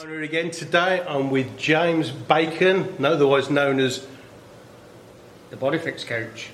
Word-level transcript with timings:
Here 0.00 0.22
again 0.22 0.52
today, 0.52 1.04
I'm 1.04 1.28
with 1.28 1.58
James 1.58 2.12
Bacon, 2.12 3.04
otherwise 3.04 3.50
known 3.50 3.80
as. 3.80 4.06
The 5.50 5.56
Body 5.56 5.78
Fix 5.78 6.04
Coach. 6.04 6.50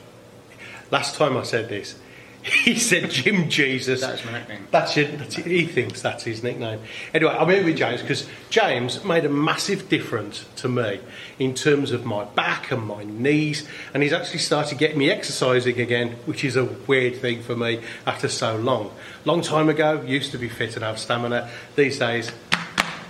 Last 0.91 1.17
time 1.17 1.37
I 1.37 1.43
said 1.43 1.69
this, 1.69 1.99
he 2.43 2.79
said 2.79 3.11
Jim 3.11 3.51
Jesus. 3.51 4.01
That's 4.01 4.25
my 4.25 4.33
nickname. 4.33 4.67
That's 4.71 4.97
it. 4.97 5.19
That's 5.19 5.37
it. 5.37 5.45
He 5.45 5.67
thinks 5.67 6.01
that's 6.01 6.25
his 6.25 6.43
nickname. 6.43 6.81
Anyway, 7.13 7.33
I'm 7.33 7.51
here 7.51 7.63
with 7.63 7.77
James 7.77 8.01
because 8.01 8.27
James 8.49 9.05
made 9.05 9.27
a 9.27 9.29
massive 9.29 9.91
difference 9.91 10.47
to 10.57 10.69
me 10.71 11.01
in 11.39 11.53
terms 11.53 11.91
of 11.91 12.07
my 12.07 12.25
back 12.25 12.71
and 12.71 12.83
my 12.87 13.05
knees, 13.05 13.69
and 13.93 14.03
he's 14.03 14.15
actually 14.15 14.39
started 14.39 14.79
getting 14.79 14.97
me 14.97 15.11
exercising 15.11 15.79
again, 15.79 16.13
which 16.25 16.45
is 16.45 16.57
a 16.57 16.65
weird 16.65 17.17
thing 17.17 17.43
for 17.43 17.55
me 17.55 17.83
after 18.07 18.29
so 18.29 18.57
long. 18.57 18.91
Long 19.27 19.43
time 19.43 19.69
ago, 19.69 20.01
used 20.01 20.33
to 20.33 20.39
be 20.39 20.49
fit 20.49 20.77
and 20.77 20.85
have 20.85 20.99
stamina. 20.99 21.51
These 21.77 21.99
days, 21.99 22.33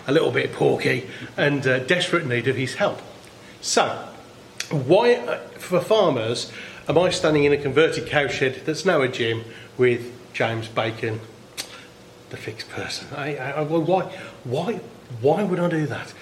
a 0.06 0.12
little 0.12 0.30
bit 0.30 0.52
porky 0.52 1.08
and 1.36 1.66
uh, 1.66 1.78
desperate 1.80 2.26
need 2.26 2.48
of 2.48 2.56
his 2.56 2.74
help. 2.74 3.00
So, 3.60 4.08
why, 4.70 5.14
uh, 5.14 5.38
for 5.58 5.80
farmers, 5.80 6.52
am 6.88 6.98
I 6.98 7.10
standing 7.10 7.44
in 7.44 7.52
a 7.52 7.56
converted 7.56 8.06
cowshed 8.06 8.64
that's 8.64 8.84
now 8.84 9.02
a 9.02 9.08
gym 9.08 9.44
with 9.78 10.12
James 10.32 10.68
Bacon, 10.68 11.20
the 12.30 12.36
fixed 12.36 12.68
person? 12.70 13.08
I, 13.16 13.36
I, 13.36 13.62
well, 13.62 13.82
why, 13.82 14.04
why, 14.44 14.80
why 15.20 15.42
would 15.42 15.60
I 15.60 15.68
do 15.68 15.86
that? 15.86 16.12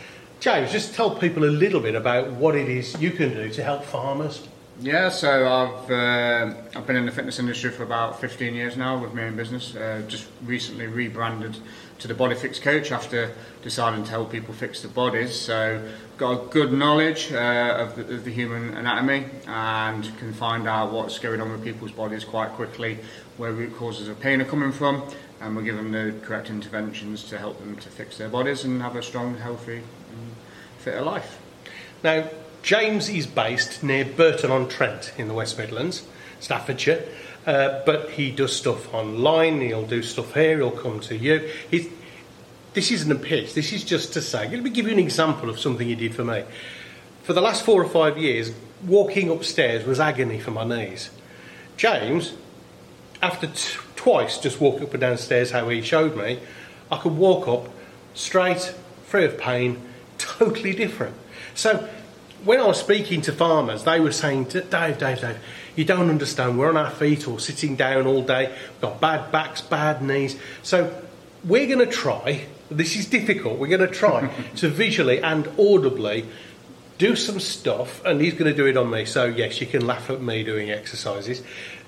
James, 0.41 0.73
just 0.73 0.95
tell 0.95 1.15
people 1.15 1.45
a 1.45 1.47
little 1.47 1.81
bit 1.81 1.95
about 1.95 2.33
what 2.33 2.57
it 2.57 2.69
is 2.69 3.01
you 3.01 3.13
can 3.13 3.31
do 3.31 3.49
to 3.51 3.63
help 3.63 3.85
farmers. 3.85 4.49
Yeah, 4.81 5.11
so 5.11 5.47
I've 5.47 5.91
uh, 5.91 6.55
I've 6.75 6.87
been 6.87 6.97
in 6.97 7.07
the 7.07 7.13
fitness 7.13 7.39
industry 7.39 7.71
for 7.71 7.85
about 7.85 8.21
15 8.21 8.53
years 8.53 8.77
now 8.77 8.99
with 8.99 9.15
my 9.15 9.25
own 9.25 9.37
business. 9.37 9.77
Uh, 9.77 10.03
just 10.09 10.27
recently 10.45 10.89
rebranded 10.89 11.57
to 12.03 12.09
the 12.09 12.15
Body 12.15 12.35
Fix 12.35 12.59
Coach 12.59 12.91
after 12.91 13.33
deciding 13.63 14.03
to 14.03 14.11
help 14.11 14.33
people 14.33 14.53
fix 14.53 14.83
their 14.83 14.91
bodies. 14.91 15.39
So 15.41 15.89
got 16.19 16.33
a 16.33 16.47
good 16.49 16.73
knowledge 16.73 17.33
uh, 17.33 17.77
of, 17.79 17.95
the, 17.95 18.17
of 18.17 18.25
the 18.25 18.33
human 18.33 18.77
anatomy 18.77 19.27
and 19.47 20.05
can 20.19 20.33
find 20.33 20.67
out 20.67 20.93
what's 20.93 21.21
going 21.21 21.41
on 21.41 21.53
with 21.53 21.63
people's 21.63 21.93
bodies 21.93 22.25
quite 22.25 22.51
quickly, 22.51 22.99
where 23.37 23.53
root 23.53 23.77
causes 23.77 24.09
of 24.09 24.19
pain 24.19 24.41
are 24.41 24.45
coming 24.45 24.73
from, 24.73 25.05
and 25.41 25.57
we 25.57 25.63
give 25.63 25.77
them 25.77 25.93
the 25.93 26.13
correct 26.27 26.51
interventions 26.51 27.23
to 27.29 27.39
help 27.39 27.61
them 27.61 27.77
to 27.77 27.89
fix 27.89 28.19
their 28.19 28.29
bodies 28.29 28.65
and 28.65 28.83
have 28.83 28.97
a 28.97 29.03
strong, 29.03 29.37
healthy, 29.37 29.77
and 29.77 30.35
fitter 30.79 31.03
life. 31.03 31.41
Now, 32.03 32.29
James 32.65 33.09
is 33.09 33.29
based 33.29 33.85
near 33.85 34.05
Burton 34.05 34.51
on 34.51 34.69
Trent 34.69 35.13
in 35.17 35.29
the 35.29 35.35
West 35.35 35.57
Midlands, 35.57 36.03
Staffordshire, 36.41 37.05
uh, 37.47 37.83
but 37.85 38.11
he 38.11 38.31
does 38.31 38.55
stuff 38.55 38.93
online. 38.95 39.61
He'll 39.61 39.87
do 39.87 40.03
stuff 40.03 40.35
here. 40.35 40.59
He'll 40.59 40.71
come 40.71 41.01
to 41.01 41.17
you. 41.17 41.51
He's, 41.71 41.89
this 42.75 42.91
isn't 42.91 43.11
a 43.11 43.17
pitch. 43.17 43.55
This 43.55 43.73
is 43.73 43.85
just 43.85 44.13
to 44.15 44.21
say. 44.21 44.49
Let 44.49 44.63
me 44.63 44.71
give 44.71 44.87
you 44.87 44.93
an 44.93 44.99
example 44.99 45.51
of 45.51 45.59
something 45.59 45.87
he 45.87 45.95
did 45.95 46.15
for 46.15 46.25
me. 46.25 46.45
For 47.23 47.33
the 47.33 47.41
last 47.41 47.65
four 47.65 47.83
or 47.83 47.89
five 47.89 48.17
years, 48.17 48.53
walking 48.87 49.31
upstairs 49.31 49.85
was 49.85 50.01
agony 50.01 50.41
for 50.41 50.51
my 50.51 50.65
knees. 50.65 51.11
James, 51.77 52.35
after 53.23 53.47
t- 53.47 53.79
twice 53.97 54.39
just 54.39 54.61
walking 54.61 54.85
up 54.85 54.93
and 54.93 55.01
downstairs 55.01 55.51
how 55.51 55.69
he 55.69 55.83
showed 55.83 56.17
me, 56.17 56.41
I 56.91 56.99
could 56.99 57.17
walk 57.17 57.47
up 57.49 57.69
straight, 58.15 58.75
free 59.05 59.25
of 59.25 59.39
pain, 59.39 59.81
totally 60.19 60.75
different. 60.75 61.17
So 61.55 61.89
when 62.45 62.61
I 62.61 62.67
was 62.67 62.81
speaking 62.81 63.21
to 63.23 63.33
farmers, 63.33 63.85
they 63.85 64.01
were 64.01 64.13
saying, 64.13 64.45
Dave, 64.45 64.71
Dave, 64.71 64.99
Dave, 64.99 65.39
you 65.77 65.85
don't 65.85 66.11
understand. 66.11 66.59
We're 66.59 66.69
on 66.69 66.77
our 66.77 66.91
feet 66.91 67.27
or 67.27 67.39
sitting 67.41 67.77
down 67.77 68.07
all 68.07 68.23
day. 68.23 68.49
We've 68.49 68.81
got 68.81 69.01
bad 69.01 69.33
backs, 69.33 69.61
bad 69.61 70.03
knees. 70.03 70.39
So 70.63 71.03
we're 71.45 71.67
going 71.67 71.79
to 71.79 71.93
try, 71.93 72.47
this 72.71 72.97
is 72.97 73.07
difficult, 73.07 73.59
we're 73.59 73.77
going 73.77 73.89
to 73.89 73.95
try 73.95 74.31
to 74.57 74.69
visually 74.69 75.21
and 75.23 75.49
audibly 75.59 76.27
do 76.99 77.17
some 77.17 77.41
stuff, 77.41 78.05
and 78.05 78.21
he's 78.21 78.35
going 78.35 78.51
to 78.51 78.55
do 78.55 78.67
it 78.67 78.77
on 78.77 78.89
me. 78.89 79.05
So, 79.05 79.25
yes, 79.25 79.61
you 79.61 79.67
can 79.67 79.87
laugh 79.87 80.09
at 80.09 80.21
me 80.21 80.45
doing 80.45 80.71
exercises 80.71 81.43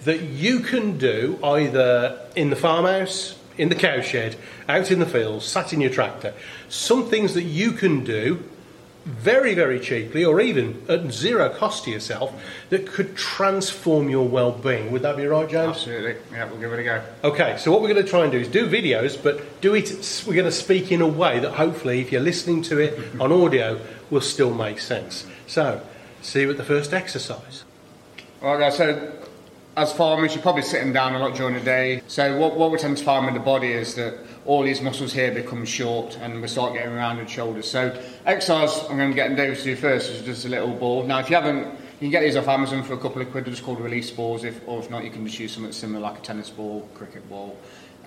that 0.05 0.23
you 0.23 0.61
can 0.61 0.99
do 0.99 1.39
either 1.43 2.21
in 2.35 2.51
the 2.51 2.57
farmhouse, 2.57 3.39
in 3.57 3.69
the 3.69 3.75
cowshed, 3.75 4.37
out 4.69 4.91
in 4.91 4.99
the 4.99 5.07
fields, 5.07 5.47
sat 5.47 5.73
in 5.73 5.81
your 5.81 5.91
tractor. 5.91 6.35
Some 6.69 7.09
things 7.09 7.35
that 7.35 7.45
you 7.45 7.73
can 7.73 8.05
do 8.05 8.43
very, 9.05 9.55
very 9.55 9.79
cheaply, 9.79 10.25
or 10.25 10.41
even 10.41 10.83
at 10.89 11.13
zero 11.13 11.51
cost 11.51 11.85
to 11.85 11.91
yourself, 11.91 12.35
that 12.71 12.87
could 12.87 13.17
transform 13.17 14.09
your 14.09 14.27
well-being. 14.27 14.91
Would 14.93 15.03
that 15.03 15.17
be 15.17 15.27
right, 15.27 15.49
James? 15.49 15.77
Absolutely. 15.77 16.17
Yeah, 16.33 16.51
we'll 16.51 16.61
give 16.61 16.73
it 16.73 16.81
a 16.81 16.83
go. 16.83 17.03
Okay, 17.23 17.57
so 17.59 17.71
what 17.71 17.83
we're 17.83 17.93
going 17.93 18.03
to 18.03 18.09
try 18.09 18.23
and 18.23 18.33
do 18.33 18.39
is 18.39 18.49
do 18.49 18.67
videos, 18.67 19.23
but 19.23 19.61
do 19.61 19.75
it. 19.75 20.25
We're 20.27 20.35
going 20.35 20.47
to 20.47 20.53
speak 20.53 20.91
in 20.91 21.03
a 21.03 21.09
way 21.09 21.39
that 21.41 21.53
hopefully, 21.53 22.01
if 22.01 22.13
you're 22.13 22.23
listening 22.23 22.63
to 22.63 22.79
it 22.79 22.99
on 23.21 23.31
audio, 23.31 23.81
will 24.11 24.23
still 24.23 24.55
make 24.55 24.81
sense. 24.81 25.27
So, 25.47 25.83
see 26.23 26.43
you 26.43 26.51
at 26.51 26.57
the 26.57 26.65
first 26.65 26.95
exercise. 26.95 27.65
Well, 28.41 28.71
so 28.71 29.13
as 29.77 29.93
farmers, 29.93 30.35
you're 30.35 30.43
probably 30.43 30.63
sitting 30.63 30.93
down 30.93 31.15
a 31.15 31.19
lot 31.19 31.35
during 31.35 31.55
the 31.55 31.61
day. 31.61 32.03
So 32.07 32.39
what, 32.39 32.57
what 32.57 32.71
we 32.71 32.79
tend 32.79 32.97
to 32.99 33.05
find 33.05 33.25
with 33.27 33.35
the 33.35 33.41
body 33.41 33.73
is 33.73 33.95
that 33.97 34.19
all 34.47 34.63
these 34.63 34.81
muscles 34.81 35.13
here 35.13 35.33
become 35.33 35.65
short 35.65 36.19
and 36.21 36.41
we 36.41 36.49
start 36.49 36.75
getting 36.75 36.93
rounded 36.93 37.29
shoulders. 37.29 37.71
So 37.71 37.99
exercise 38.27 38.79
I'm 38.91 38.97
going 38.97 39.11
to 39.11 39.15
get 39.15 39.35
David 39.37 39.57
to 39.59 39.65
do 39.65 39.77
first 39.77 40.11
is 40.11 40.23
just 40.23 40.45
a 40.45 40.49
little 40.49 40.75
ball. 40.75 41.05
Now 41.05 41.21
if 41.21 41.31
you 41.31 41.37
haven't, 41.37 41.65
you 41.65 42.01
can 42.01 42.11
get 42.11 42.21
these 42.21 42.37
off 42.37 42.49
Amazon 42.49 42.83
for 42.83 42.95
a 42.95 42.99
couple 42.99 43.23
of 43.23 43.31
quid. 43.31 43.45
They're 43.45 43.53
just 43.53 43.65
called 43.65 43.81
release 43.81 44.11
balls. 44.11 44.45
If, 44.45 44.61
or 44.67 44.81
if 44.81 44.91
not, 44.91 45.05
you 45.05 45.11
can 45.11 45.27
just 45.27 45.39
use 45.39 45.53
something 45.53 45.73
similar 45.73 46.01
like 46.01 46.19
a 46.19 46.23
tennis 46.23 46.51
ball, 46.51 46.89
cricket 46.95 47.29
ball. 47.29 47.57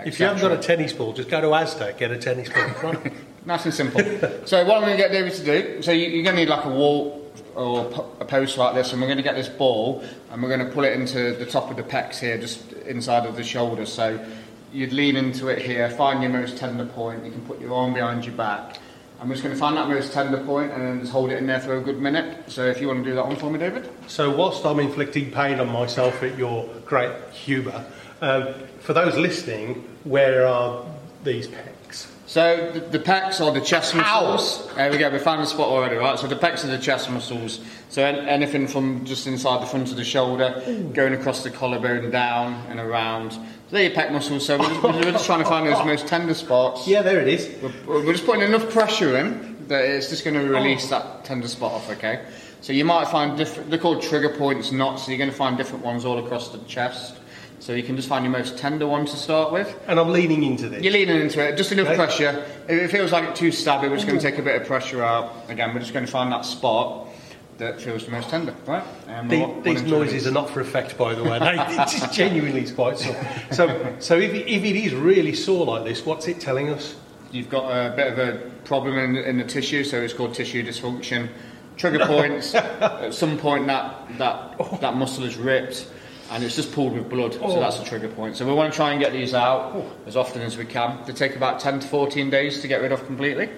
If 0.06 0.20
you 0.20 0.28
haven't 0.28 0.42
got 0.42 0.52
a 0.52 0.62
tennis 0.62 0.94
ball, 0.94 1.14
just 1.14 1.30
go 1.30 1.42
to 1.42 1.48
Asda, 1.48 1.98
get 1.98 2.12
a 2.12 2.18
tennis 2.18 2.50
ball. 2.50 2.94
nice 3.46 3.66
and 3.66 3.74
simple. 3.74 4.02
so 4.46 4.64
what 4.66 4.78
I'm 4.78 4.82
going 4.84 4.92
to 4.92 4.98
get 4.98 5.12
David 5.12 5.34
to 5.34 5.44
do, 5.44 5.82
so 5.82 5.92
you, 5.92 6.08
you're 6.10 6.24
going 6.24 6.36
to 6.36 6.42
need 6.42 6.50
like 6.50 6.66
a 6.66 6.70
wall 6.70 7.28
or 7.56 7.88
a 8.20 8.26
post 8.26 8.58
like 8.58 8.76
this 8.76 8.92
and 8.92 9.02
we're 9.02 9.08
going 9.08 9.18
to 9.18 9.24
get 9.24 9.36
this 9.36 9.50
ball 9.50 10.04
and 10.30 10.42
we're 10.42 10.50
going 10.50 10.66
to 10.66 10.72
pull 10.72 10.84
it 10.84 10.94
into 10.94 11.34
the 11.36 11.46
top 11.46 11.72
of 11.72 11.78
the 11.78 11.84
pecs 11.84 12.20
here 12.20 12.38
just 12.38 12.72
inside 12.74 13.26
of 13.26 13.36
the 13.36 13.44
shoulder 13.44 13.86
so 13.86 14.24
you'd 14.72 14.94
lean 14.94 15.16
into 15.16 15.48
it 15.48 15.60
here 15.60 15.90
find 15.92 16.22
your 16.22 16.32
most 16.32 16.58
tender 16.58 16.86
point 16.86 17.24
you 17.26 17.32
can 17.32 17.42
put 17.46 17.60
your 17.60 17.74
arm 17.74 17.94
behind 17.94 18.26
your 18.26 18.36
back 18.36 18.80
I'm 19.20 19.30
just 19.32 19.42
going 19.42 19.56
to 19.56 19.60
find 19.60 19.76
that 19.78 19.88
most 19.88 20.14
tender 20.14 20.44
point 20.44 20.72
and 20.72 20.82
then 20.82 21.00
just 21.00 21.12
hold 21.12 21.32
it 21.32 21.38
in 21.38 21.48
there 21.48 21.60
for 21.60 21.78
a 21.78 21.82
good 21.82 22.00
minute 22.00 22.52
so 22.52 22.66
if 22.66 22.80
you 22.80 22.88
want 22.88 23.04
to 23.04 23.10
do 23.10 23.16
that 23.16 23.26
one 23.26 23.36
for 23.36 23.50
me 23.50 23.60
David 23.60 23.90
so 24.08 24.36
whilst 24.36 24.66
I'm 24.66 24.80
inflicting 24.80 25.32
pain 25.32 25.60
on 25.60 25.70
myself 25.70 26.22
at 26.24 26.38
your 26.38 26.68
great 26.86 27.16
humour 27.32 27.86
um, 28.22 28.54
for 28.80 28.94
those 28.94 29.16
listening 29.16 29.88
where 30.04 30.46
are 30.46 30.86
these 31.24 31.48
pecs 31.48 32.08
so 32.28 32.72
the, 32.74 32.82
the 32.82 33.00
pecs 33.00 33.40
are 33.40 33.54
the 33.54 33.62
chest 33.62 33.96
muscles. 33.96 34.70
Ow. 34.72 34.76
There 34.76 34.92
we 34.92 34.98
go. 34.98 35.10
We 35.10 35.18
found 35.18 35.42
the 35.42 35.46
spot 35.46 35.70
already, 35.70 35.96
right? 35.96 36.20
So 36.20 36.28
the 36.28 36.36
pecs 36.36 36.66
are 36.66 36.68
the 36.68 36.78
chest 36.78 37.10
muscles. 37.10 37.62
So 37.88 38.04
anything 38.04 38.68
from 38.68 39.06
just 39.06 39.28
inside 39.28 39.62
the 39.62 39.66
front 39.66 39.92
of 39.92 39.96
the 39.96 40.04
shoulder, 40.04 40.62
Ooh. 40.68 40.90
going 40.90 41.14
across 41.14 41.44
the 41.44 41.50
collarbone, 41.50 42.12
down 42.12 42.66
and 42.68 42.82
around. 42.82 43.40
So 43.68 43.76
they're 43.76 43.90
your 43.90 43.92
pec 43.92 44.14
muscles. 44.14 44.46
So 44.46 44.58
we're 44.58 44.70
just, 44.70 44.84
we're 44.84 45.12
just 45.12 45.26
trying 45.26 45.40
to 45.40 45.46
find 45.46 45.68
those 45.68 45.84
most 45.86 46.08
tender 46.08 46.34
spots. 46.34 46.88
Yeah, 46.88 47.02
there 47.02 47.20
it 47.20 47.28
is. 47.28 47.54
We're, 47.62 48.06
we're 48.06 48.14
just 48.14 48.26
putting 48.26 48.44
enough 48.44 48.70
pressure 48.70 49.18
in 49.18 49.68
that 49.68 49.84
it's 49.84 50.10
just 50.10 50.24
going 50.24 50.36
to 50.36 50.50
release 50.50 50.90
that 50.90 51.26
tender 51.26 51.50
spot 51.50 51.74
off. 51.74 51.90
Okay. 51.92 52.24
So 52.62 52.72
you 52.72 52.86
might 52.86 53.10
find 53.10 53.38
different. 53.38 53.70
They're 53.70 53.78
called 53.78 54.02
trigger 54.02 54.30
points, 54.30 54.72
knots. 54.72 55.04
So 55.04 55.12
you're 55.12 55.18
going 55.18 55.30
to 55.30 55.36
find 55.36 55.58
different 55.58 55.84
ones 55.84 56.06
all 56.06 56.24
across 56.24 56.48
the 56.50 56.60
chest. 56.60 57.18
So 57.60 57.74
you 57.74 57.84
can 57.84 57.98
just 57.98 58.08
find 58.08 58.24
your 58.24 58.32
most 58.32 58.58
tender 58.58 58.88
one 58.88 59.06
to 59.06 59.18
start 59.18 59.52
with. 59.52 59.78
And 59.88 60.00
I'm 60.00 60.14
leaning 60.14 60.44
into 60.44 60.70
this. 60.70 60.82
You're 60.82 60.94
leaning 60.94 61.20
into 61.20 61.46
it, 61.46 61.58
just 61.58 61.72
enough 61.74 61.88
okay. 61.88 61.96
pressure. 61.98 62.46
If 62.70 62.84
it 62.84 62.88
feels 62.90 63.12
like 63.12 63.28
it's 63.28 63.40
too 63.40 63.50
stabby, 63.50 63.90
we're 63.90 63.96
just 63.96 64.08
going 64.08 64.18
to 64.18 64.26
mm. 64.26 64.30
take 64.30 64.40
a 64.40 64.44
bit 64.44 64.62
of 64.62 64.66
pressure 64.66 65.04
out. 65.04 65.34
Again, 65.50 65.74
we're 65.74 65.82
just 65.82 65.92
going 65.92 66.06
to 66.06 66.12
find 66.12 66.32
that 66.32 66.46
spot 66.46 67.08
that 67.58 67.82
feels 67.82 68.06
the 68.06 68.12
most 68.12 68.30
tender, 68.30 68.56
right? 68.66 68.84
The, 69.28 69.62
these 69.64 69.84
noises 69.84 70.28
are 70.28 70.32
not 70.32 70.50
for 70.50 70.62
effect, 70.62 70.98
by 70.98 71.16
the 71.16 71.24
way. 71.24 71.40
it's 71.42 72.00
just 72.00 72.14
genuinely 72.14 72.62
it's 72.62 72.72
quite 72.72 72.98
sore. 72.98 73.16
So, 73.52 73.96
so 74.00 74.18
if, 74.18 74.34
it, 74.34 74.48
if 74.48 74.64
it 74.64 74.76
is 74.76 74.94
really 74.94 75.34
sore 75.34 75.66
like 75.66 75.84
this, 75.84 76.06
what's 76.06 76.28
it 76.28 76.40
telling 76.40 76.70
us? 76.70 76.96
You've 77.32 77.50
got 77.50 77.70
a 77.70 77.96
bit 77.96 78.14
of 78.14 78.20
a 78.20 78.50
problem 78.64 78.98
in, 78.98 79.16
in 79.18 79.38
the 79.38 79.44
tissue, 79.44 79.84
so 79.84 80.00
it's 80.00 80.14
called 80.14 80.34
tissue 80.34 80.64
dysfunction. 80.64 81.30
Trigger 81.76 82.06
points. 82.06 82.56
at 82.56 83.14
some 83.14 83.38
point, 83.38 83.68
that 83.68 84.18
that 84.18 84.56
oh. 84.60 84.78
that 84.82 84.96
muscle 84.96 85.24
is 85.24 85.38
ripped 85.38 85.88
and 86.32 86.44
it's 86.44 86.56
just 86.56 86.72
pulled 86.74 86.94
with 86.94 87.10
blood, 87.10 87.38
oh. 87.42 87.54
so 87.54 87.60
that's 87.60 87.80
a 87.80 87.86
trigger 87.86 88.08
point. 88.10 88.36
So 88.36 88.46
we 88.46 88.54
want 88.54 88.72
to 88.72 88.76
try 88.76 88.92
and 88.92 89.00
get 89.00 89.14
these 89.14 89.34
out 89.34 89.74
oh. 89.76 89.92
as 90.06 90.16
often 90.18 90.42
as 90.42 90.58
we 90.58 90.66
can. 90.66 91.00
They 91.06 91.14
take 91.14 91.36
about 91.36 91.60
10 91.60 91.82
to 91.82 91.88
14 91.88 92.30
days 92.30 92.62
to 92.62 92.68
get 92.68 92.82
rid 92.82 92.92
of 92.92 93.06
completely. 93.06 93.50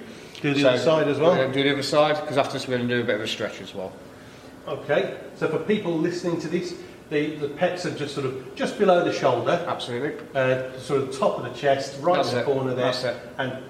Do 0.41 0.53
the 0.53 0.61
so, 0.61 0.69
other 0.69 0.77
side 0.77 1.07
as 1.07 1.19
well? 1.19 1.51
do 1.51 1.63
the 1.63 1.71
other 1.71 1.83
side, 1.83 2.19
because 2.19 2.37
after 2.37 2.53
this 2.53 2.67
we're 2.67 2.77
going 2.77 2.87
to 2.87 2.95
do 2.95 3.01
a 3.01 3.05
bit 3.05 3.15
of 3.15 3.21
a 3.21 3.27
stretch 3.27 3.61
as 3.61 3.73
well. 3.75 3.91
Okay, 4.67 5.17
so 5.35 5.47
for 5.47 5.59
people 5.59 5.97
listening 5.97 6.39
to 6.41 6.47
this, 6.47 6.75
the, 7.09 7.35
the 7.35 7.47
pecs 7.47 7.85
are 7.85 7.97
just 7.97 8.13
sort 8.13 8.27
of 8.27 8.55
just 8.55 8.77
below 8.77 9.03
the 9.03 9.11
shoulder. 9.11 9.65
Absolutely. 9.67 10.13
Uh, 10.35 10.77
sort 10.79 11.01
of 11.01 11.17
top 11.17 11.39
of 11.39 11.43
the 11.43 11.59
chest, 11.59 11.99
right 12.01 12.17
that's 12.17 12.29
in 12.29 12.35
the 12.35 12.41
it. 12.41 12.45
corner 12.45 12.75
there. 12.75 12.85
That's 12.85 13.03
it. 13.03 13.17
And 13.37 13.63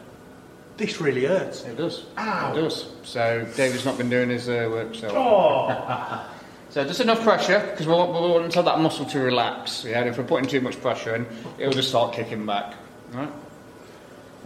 this 0.77 0.99
really 0.99 1.25
hurts. 1.25 1.63
It 1.63 1.77
does. 1.77 2.05
Ow. 2.17 2.51
It 2.51 2.61
does. 2.61 2.91
So 3.03 3.47
David's 3.55 3.85
not 3.85 3.97
been 3.97 4.09
doing 4.09 4.29
his 4.29 4.49
uh, 4.49 4.67
work, 4.69 4.95
so. 4.95 5.09
Oh. 5.11 6.29
So 6.69 6.85
just 6.85 6.99
enough 6.99 7.23
pressure, 7.23 7.67
because 7.71 7.87
we 7.87 7.93
want, 7.93 8.11
we 8.11 8.29
want 8.29 8.53
that 8.53 8.79
muscle 8.79 9.03
to 9.07 9.19
relax. 9.19 9.83
Yeah, 9.83 10.01
and 10.01 10.09
if 10.09 10.19
we're 10.19 10.23
putting 10.23 10.47
too 10.47 10.61
much 10.61 10.79
pressure 10.79 11.15
in, 11.15 11.25
it'll 11.57 11.73
just 11.73 11.89
start 11.89 12.13
kicking 12.13 12.45
back. 12.45 12.75
Right? 13.11 13.31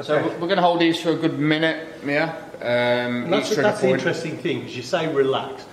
So 0.01 0.15
Okay. 0.15 0.27
we're 0.39 0.47
going 0.47 0.55
to 0.55 0.61
hold 0.63 0.79
these 0.79 0.99
for 0.99 1.11
a 1.11 1.15
good 1.15 1.37
minute, 1.37 1.87
yeah. 2.05 2.35
Um, 2.61 3.29
that's, 3.29 3.55
that's 3.55 3.81
the 3.81 3.89
interesting 3.89 4.37
thing 4.37 4.59
because 4.59 4.75
you 4.75 4.83
say 4.83 5.13
relax, 5.13 5.65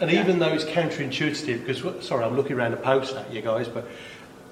and 0.00 0.10
even 0.10 0.38
though 0.38 0.52
it's 0.52 0.64
counterintuitive, 0.64 1.64
because 1.64 2.06
sorry, 2.06 2.24
I'm 2.24 2.36
looking 2.36 2.56
around 2.56 2.72
the 2.72 2.76
post 2.78 3.14
at 3.16 3.32
you 3.32 3.40
guys, 3.40 3.68
but 3.68 3.86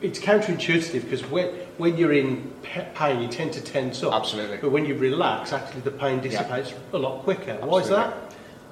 it's 0.01 0.19
counterintuitive 0.19 1.03
because 1.03 1.23
when 1.27 1.49
when 1.77 1.97
you're 1.97 2.13
in 2.13 2.51
pain, 2.95 3.21
you 3.21 3.29
tend 3.29 3.53
to 3.55 3.61
tense 3.61 4.03
up. 4.03 4.15
Absolutely. 4.15 4.59
But 4.59 4.71
when 4.71 4.87
you 4.87 4.95
relax, 4.95 5.53
actually 5.53 5.81
the 5.83 5.91
pain 5.91 6.21
dissipates 6.21 6.73
a 6.93 6.99
lot 6.99 7.25
quicker. 7.25 7.57
Why 7.61 7.79
is 7.81 7.89
that? 7.89 8.15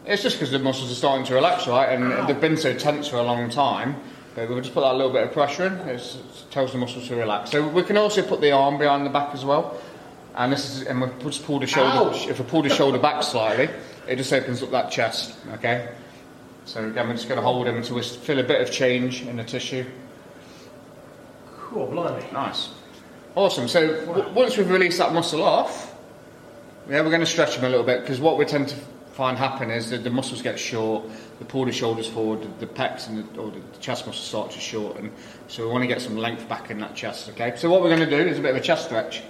It's 0.06 0.22
just 0.22 0.36
because 0.36 0.52
the 0.52 0.58
muscles 0.58 0.90
are 0.90 0.94
starting 0.94 1.26
to 1.26 1.34
relax, 1.34 1.66
right? 1.66 1.88
And 1.90 2.26
they've 2.28 2.40
been 2.40 2.56
so 2.56 2.72
tense 2.72 3.08
for 3.08 3.16
a 3.16 3.22
long 3.22 3.50
time. 3.50 3.96
But 4.34 4.48
we'll 4.48 4.60
just 4.60 4.72
put 4.72 4.82
that 4.82 4.94
little 4.94 5.12
bit 5.12 5.24
of 5.24 5.32
pressure 5.32 5.66
in. 5.66 5.72
It's, 5.88 6.14
it 6.14 6.22
tells 6.50 6.70
the 6.72 6.78
muscles 6.78 7.08
to 7.08 7.16
relax. 7.16 7.50
So 7.50 7.66
we 7.68 7.82
can 7.82 7.96
also 7.96 8.22
put 8.22 8.40
the 8.40 8.52
arm 8.52 8.78
behind 8.78 9.04
the 9.04 9.10
back 9.10 9.34
as 9.34 9.44
well. 9.44 9.76
And 10.38 10.52
this 10.52 10.70
is, 10.70 10.82
and 10.86 11.00
we 11.00 11.08
just 11.24 11.44
pull 11.44 11.58
the 11.58 11.66
shoulder. 11.66 12.16
If 12.30 12.38
we 12.38 12.44
pull 12.44 12.62
the 12.62 12.68
shoulder 12.68 12.98
back 12.98 13.24
slightly, 13.24 13.68
it 14.06 14.16
just 14.16 14.32
opens 14.32 14.62
up 14.62 14.70
that 14.70 14.88
chest. 14.88 15.36
Okay. 15.54 15.88
So 16.64 16.86
again, 16.86 17.08
we're 17.08 17.14
just 17.14 17.28
going 17.28 17.40
to 17.40 17.42
hold 17.42 17.66
him 17.66 17.76
until 17.76 17.96
we 17.96 18.02
feel 18.02 18.38
a 18.38 18.44
bit 18.44 18.60
of 18.60 18.70
change 18.72 19.22
in 19.22 19.36
the 19.36 19.42
tissue. 19.42 19.84
Cool, 21.56 21.88
blimey. 21.88 22.24
Nice. 22.32 22.70
Awesome. 23.34 23.66
So 23.66 24.04
w- 24.06 24.32
once 24.32 24.56
we've 24.56 24.70
released 24.70 24.98
that 24.98 25.12
muscle 25.12 25.42
off, 25.42 25.92
yeah, 26.88 27.00
we're 27.00 27.10
going 27.10 27.20
to 27.20 27.26
stretch 27.26 27.56
him 27.56 27.64
a 27.64 27.68
little 27.68 27.84
bit 27.84 28.02
because 28.02 28.20
what 28.20 28.38
we 28.38 28.44
tend 28.44 28.68
to 28.68 28.76
find 29.14 29.36
happen 29.36 29.72
is 29.72 29.90
that 29.90 30.04
the 30.04 30.10
muscles 30.10 30.40
get 30.40 30.56
short, 30.56 31.04
the 31.40 31.44
pull 31.46 31.64
the 31.64 31.72
shoulders 31.72 32.06
forward, 32.06 32.42
the, 32.42 32.66
the 32.66 32.72
pecs 32.72 33.08
and 33.08 33.28
the, 33.34 33.40
or 33.40 33.50
the 33.50 33.60
chest 33.80 34.06
muscles 34.06 34.24
start 34.24 34.52
to 34.52 34.60
shorten. 34.60 35.10
So 35.48 35.66
we 35.66 35.72
want 35.72 35.82
to 35.82 35.88
get 35.88 36.00
some 36.00 36.16
length 36.16 36.48
back 36.48 36.70
in 36.70 36.78
that 36.78 36.94
chest. 36.94 37.28
Okay. 37.30 37.54
So 37.56 37.68
what 37.68 37.82
we're 37.82 37.96
going 37.96 38.08
to 38.08 38.16
do 38.16 38.28
is 38.28 38.38
a 38.38 38.42
bit 38.42 38.52
of 38.52 38.56
a 38.56 38.60
chest 38.60 38.84
stretch. 38.84 39.22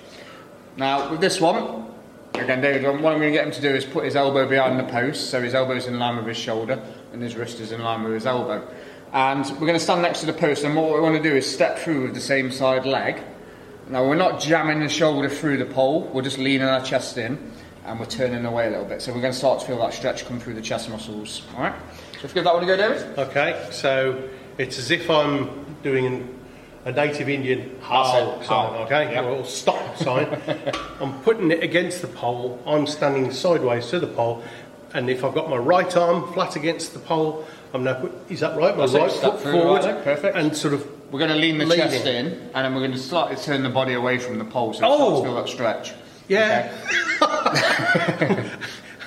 Now 0.79 1.11
with 1.11 1.21
this 1.21 1.41
one, 1.41 1.89
again, 2.35 2.61
David, 2.61 2.85
what 2.85 3.13
I'm 3.13 3.19
going 3.19 3.23
to 3.23 3.31
get 3.33 3.45
him 3.45 3.51
to 3.51 3.61
do 3.61 3.71
is 3.71 3.85
put 3.85 4.05
his 4.05 4.15
elbow 4.15 4.49
behind 4.49 4.79
the 4.79 4.85
post, 4.85 5.29
so 5.29 5.43
his 5.43 5.53
elbow 5.53 5.75
is 5.75 5.87
in 5.87 5.99
line 5.99 6.17
with 6.17 6.27
his 6.27 6.37
shoulder 6.37 6.81
and 7.13 7.21
his 7.21 7.35
wrist 7.35 7.59
is 7.59 7.73
in 7.73 7.83
line 7.83 8.05
with 8.05 8.13
his 8.13 8.27
elbow. 8.27 8.65
And 9.13 9.45
we're 9.45 9.67
going 9.67 9.73
to 9.75 9.81
stand 9.81 10.03
next 10.03 10.21
to 10.21 10.27
the 10.27 10.33
post, 10.33 10.63
and 10.63 10.77
what 10.77 10.95
we 10.95 11.01
want 11.01 11.21
to 11.21 11.23
do 11.23 11.35
is 11.35 11.53
step 11.53 11.79
through 11.81 12.05
with 12.05 12.15
the 12.15 12.21
same 12.21 12.53
side 12.53 12.87
leg. 12.87 13.21
Now 13.89 14.07
we're 14.07 14.15
not 14.15 14.41
jamming 14.41 14.79
the 14.79 14.89
shoulder 14.89 15.29
through 15.29 15.57
the 15.57 15.67
pole, 15.67 16.03
we're 16.13 16.23
just 16.23 16.39
leaning 16.39 16.69
our 16.69 16.85
chest 16.85 17.19
in 17.19 17.53
and 17.85 17.99
we're 17.99 18.07
turning 18.07 18.45
away 18.45 18.69
a 18.69 18.71
little 18.71 18.85
bit. 18.85 19.03
So 19.03 19.13
we're 19.13 19.21
going 19.21 19.33
to 19.33 19.39
start 19.39 19.61
to 19.61 19.67
feel 19.67 19.79
that 19.79 19.95
stretch 19.95 20.27
come 20.27 20.39
through 20.39 20.55
the 20.55 20.61
chest 20.61 20.91
muscles. 20.91 21.43
Alright? 21.55 21.75
So 22.21 22.25
if 22.25 22.31
you 22.31 22.35
give 22.35 22.45
that 22.45 22.55
one 22.55 22.63
a 22.63 22.67
go, 22.67 22.77
David. 22.77 23.19
Okay, 23.19 23.67
so 23.73 24.29
it's 24.59 24.79
as 24.79 24.91
if 24.91 25.11
I'm 25.11 25.75
doing 25.83 26.07
an, 26.07 26.38
a 26.85 26.93
native 26.93 27.29
Indian 27.29 27.77
how 27.83 28.03
it, 28.41 28.47
sign, 28.47 28.73
okay, 28.83 29.13
Yep. 29.13 29.25
or 29.25 29.45
stop 29.45 29.97
sign. 29.97 30.27
I'm 31.01 31.21
putting 31.23 31.51
it 31.51 31.63
against 31.63 32.01
the 32.03 32.09
pole. 32.09 32.63
I'm 32.67 32.87
standing 32.87 33.31
sideways 33.33 33.87
to 33.89 34.01
the 34.01 34.07
pole, 34.07 34.43
and 34.95 35.11
if 35.11 35.23
I've 35.25 35.35
got 35.35 35.51
my 35.51 35.57
right 35.57 35.95
arm 35.97 36.33
flat 36.33 36.57
against 36.57 36.93
the 36.95 36.99
pole, 37.01 37.47
I'm 37.75 37.85
now 37.85 37.95
put. 37.95 38.13
Is 38.31 38.41
that 38.41 38.57
right? 38.57 38.77
My 38.77 38.87
That's 38.87 38.95
right 38.95 39.33
foot 39.33 39.41
forward, 39.41 39.85
right 39.85 40.03
perfect. 40.05 40.37
and 40.37 40.57
sort 40.57 40.75
of. 40.75 40.87
We're 41.11 41.19
going 41.21 41.31
to 41.31 41.37
lean 41.37 41.57
the 41.57 41.65
Leaning. 41.65 41.89
chest 41.91 42.05
in 42.05 42.27
and 42.27 42.53
then 42.55 42.75
we're 42.75 42.81
going 42.83 42.93
to 42.93 42.99
slightly 42.99 43.37
turn 43.37 43.63
the 43.63 43.71
body 43.71 43.95
away 43.95 44.19
from 44.19 44.37
the 44.39 44.45
pole 44.45 44.75
so 44.75 44.81
you 44.87 44.93
Oh. 44.93 45.23
feel 45.25 45.35
that 45.37 45.49
stretch. 45.49 45.95
Yeah. 46.29 46.71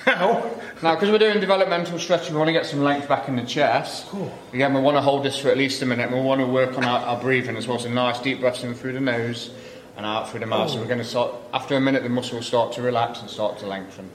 How? 0.04 0.50
Now, 0.82 0.94
because 0.94 1.10
we're 1.10 1.18
doing 1.18 1.38
developmental 1.38 1.96
stretching, 2.00 2.34
we 2.34 2.38
want 2.38 2.48
to 2.48 2.52
get 2.52 2.66
some 2.66 2.82
length 2.82 3.08
back 3.08 3.28
in 3.28 3.36
the 3.36 3.44
chest. 3.44 4.08
Cool. 4.08 4.36
Again, 4.52 4.74
we 4.74 4.80
want 4.80 4.96
to 4.96 5.00
hold 5.00 5.24
this 5.24 5.38
for 5.38 5.48
at 5.48 5.56
least 5.56 5.80
a 5.80 5.86
minute. 5.86 6.10
We 6.10 6.20
want 6.20 6.40
to 6.40 6.46
work 6.46 6.76
on 6.76 6.84
our, 6.84 6.98
our 7.00 7.20
breathing 7.20 7.56
as 7.56 7.68
well. 7.68 7.78
So 7.78 7.88
nice 7.88 8.18
deep 8.18 8.40
breaths 8.40 8.64
in 8.64 8.74
through 8.74 8.94
the 8.94 9.00
nose 9.00 9.52
and 9.96 10.04
out 10.04 10.28
through 10.28 10.40
the 10.40 10.46
mouth. 10.46 10.70
So 10.70 10.80
we're 10.80 10.86
going 10.86 10.98
to 10.98 11.04
start, 11.04 11.34
after 11.54 11.76
a 11.76 11.80
minute, 11.80 12.02
the 12.02 12.08
muscle 12.08 12.38
will 12.38 12.42
start 12.42 12.72
to 12.72 12.82
relax 12.82 13.20
and 13.20 13.30
start 13.30 13.58
to 13.58 13.66
lengthen. 13.66 14.10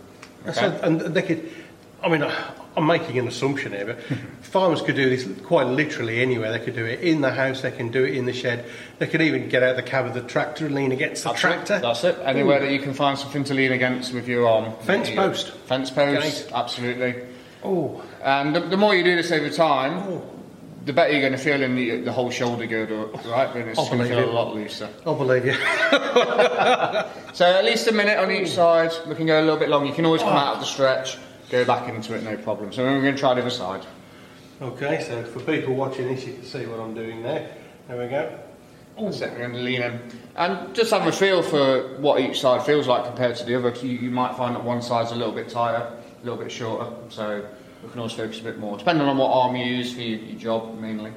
Okay? 0.46 0.54
So, 0.54 0.80
and 0.84 1.00
they 1.00 1.22
could. 1.22 1.50
I 2.04 2.10
mean, 2.10 2.24
I'm 2.76 2.86
making 2.86 3.18
an 3.18 3.28
assumption 3.28 3.72
here, 3.72 3.86
but 3.86 4.04
farmers 4.42 4.82
could 4.82 4.96
do 4.96 5.10
this 5.10 5.28
quite 5.42 5.66
literally 5.68 6.22
anywhere. 6.22 6.52
They 6.52 6.64
could 6.64 6.76
do 6.76 6.86
it 6.86 7.00
in 7.02 7.22
the 7.22 7.32
house. 7.32 7.62
They 7.62 7.72
can 7.72 7.90
do 7.90 8.04
it 8.04 8.14
in 8.14 8.26
the 8.26 8.34
shed. 8.34 8.66
They 9.00 9.08
could 9.08 9.22
even 9.22 9.50
get 9.50 9.64
out 9.64 9.76
the 9.76 9.84
cab 9.84 10.06
of 10.06 10.14
the 10.14 10.22
tractor 10.22 10.68
and 10.68 10.76
lean 10.76 10.92
against 10.92 11.24
the 11.24 11.30
That's 11.30 11.42
tractor. 11.42 11.76
it. 11.78 11.82
That's 11.82 12.04
it. 12.04 12.20
Anywhere 12.24 12.60
that 12.60 12.72
you 12.72 12.80
can 12.80 12.94
find 12.94 13.18
something 13.18 13.44
to 13.46 13.54
lean 13.54 13.72
against 13.72 14.14
with 14.14 14.28
your 14.28 14.48
arm. 14.48 14.74
Fence 14.82 15.10
You- 15.10 15.16
post. 15.16 15.52
Fence 15.66 15.90
post, 15.90 16.46
Gate. 16.46 16.52
absolutely. 16.54 17.16
Oh, 17.64 18.04
And 18.24 18.56
the, 18.56 18.60
the 18.60 18.78
more 18.78 18.94
you 18.96 19.04
do 19.04 19.16
this 19.16 19.32
over 19.32 19.50
time, 19.50 19.98
Oh. 20.08 20.22
the 20.86 20.94
better 20.94 21.12
you're 21.12 21.22
going 21.22 21.34
to 21.34 21.40
feel 21.40 21.62
in 21.64 21.76
the, 21.76 22.02
the 22.02 22.12
whole 22.14 22.30
shoulder 22.30 22.68
girdle, 22.68 23.08
right? 23.26 23.52
Then 23.52 23.70
it's 23.70 23.90
going 23.90 23.98
to 24.00 24.08
feel 24.08 24.20
a 24.20 24.22
it. 24.22 24.34
lot 24.34 24.54
looser. 24.54 24.88
I 25.02 25.14
believe 25.14 25.46
you. 25.46 25.56
So 27.38 27.46
at 27.46 27.66
least 27.66 27.88
a 27.88 27.92
minute 27.92 28.18
on 28.18 28.32
each 28.32 28.58
oh. 28.58 28.88
side. 28.90 28.92
We 29.08 29.14
can 29.14 29.28
go 29.28 29.40
a 29.40 29.44
little 29.44 29.60
bit 29.60 29.70
long. 29.70 29.86
You 29.86 29.94
can 29.94 30.06
always 30.06 30.22
come 30.24 30.34
oh. 30.34 30.38
out 30.38 30.54
of 30.56 30.60
the 30.60 30.66
stretch, 30.66 31.20
go 31.50 31.66
back 31.66 31.90
into 31.90 32.16
it, 32.16 32.24
no 32.24 32.38
problem. 32.38 32.72
So 32.72 32.84
we're 32.84 33.02
going 33.02 33.16
to 33.16 33.20
try 33.20 33.34
the 33.34 33.42
other 33.42 33.50
side. 33.50 33.86
Okay, 34.62 35.04
so 35.08 35.24
for 35.24 35.40
people 35.40 35.76
watching 35.76 36.08
this, 36.08 36.26
you 36.26 36.34
can 36.34 36.44
see 36.44 36.66
what 36.66 36.80
I'm 36.80 36.94
doing 36.94 37.22
there. 37.22 37.56
There 37.88 37.98
we 37.98 38.08
go. 38.08 38.40
That's 39.00 39.22
it. 39.22 39.32
We're 39.32 39.40
going 39.40 39.54
to 39.54 39.60
lean 39.60 39.82
in 39.84 40.02
and 40.36 40.76
just 40.76 40.90
have 40.92 41.06
a 41.06 41.12
feel 41.12 41.44
for 41.44 41.98
what 42.00 42.20
each 42.20 42.42
side 42.42 42.66
feels 42.66 42.88
like 42.88 43.06
compared 43.06 43.36
to 43.36 43.46
the 43.46 43.56
other. 43.56 43.70
You, 43.86 43.90
you 43.92 44.10
might 44.10 44.36
find 44.36 44.56
that 44.56 44.64
one 44.64 44.82
side's 44.82 45.12
a 45.12 45.16
little 45.16 45.34
bit 45.34 45.50
tighter, 45.50 45.84
a 45.84 46.26
little 46.26 46.42
bit 46.42 46.52
shorter. 46.52 46.92
So 47.10 47.48
we 47.84 47.90
can 47.90 48.00
always 48.00 48.14
focus 48.14 48.40
a 48.40 48.44
bit 48.44 48.58
more, 48.58 48.78
depending 48.78 49.08
on 49.08 49.18
what 49.18 49.30
arm 49.30 49.56
you 49.56 49.66
use 49.66 49.94
for 49.94 50.02
your, 50.02 50.20
your 50.20 50.40
job 50.40 50.80
mainly. 50.80 51.12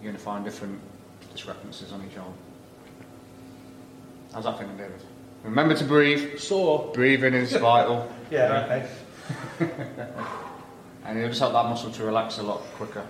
You're 0.00 0.12
going 0.12 0.16
to 0.16 0.22
find 0.22 0.44
different 0.44 0.80
discrepancies 1.32 1.92
on 1.92 2.04
each 2.08 2.16
arm. 2.16 2.32
How's 4.32 4.44
that 4.44 4.58
feeling, 4.58 4.76
David? 4.76 5.02
Remember 5.44 5.74
to 5.74 5.84
breathe. 5.84 6.38
Sore. 6.38 6.92
Breathing 6.94 7.34
is 7.34 7.52
vital. 7.52 8.10
Yeah. 8.30 8.64
Okay. 8.64 8.88
And 11.04 11.18
it'll 11.18 11.30
just 11.30 11.40
help 11.40 11.52
that 11.52 11.64
muscle 11.64 11.90
to 11.90 12.04
relax 12.04 12.38
a 12.38 12.42
lot 12.44 12.60
quicker. 12.76 13.04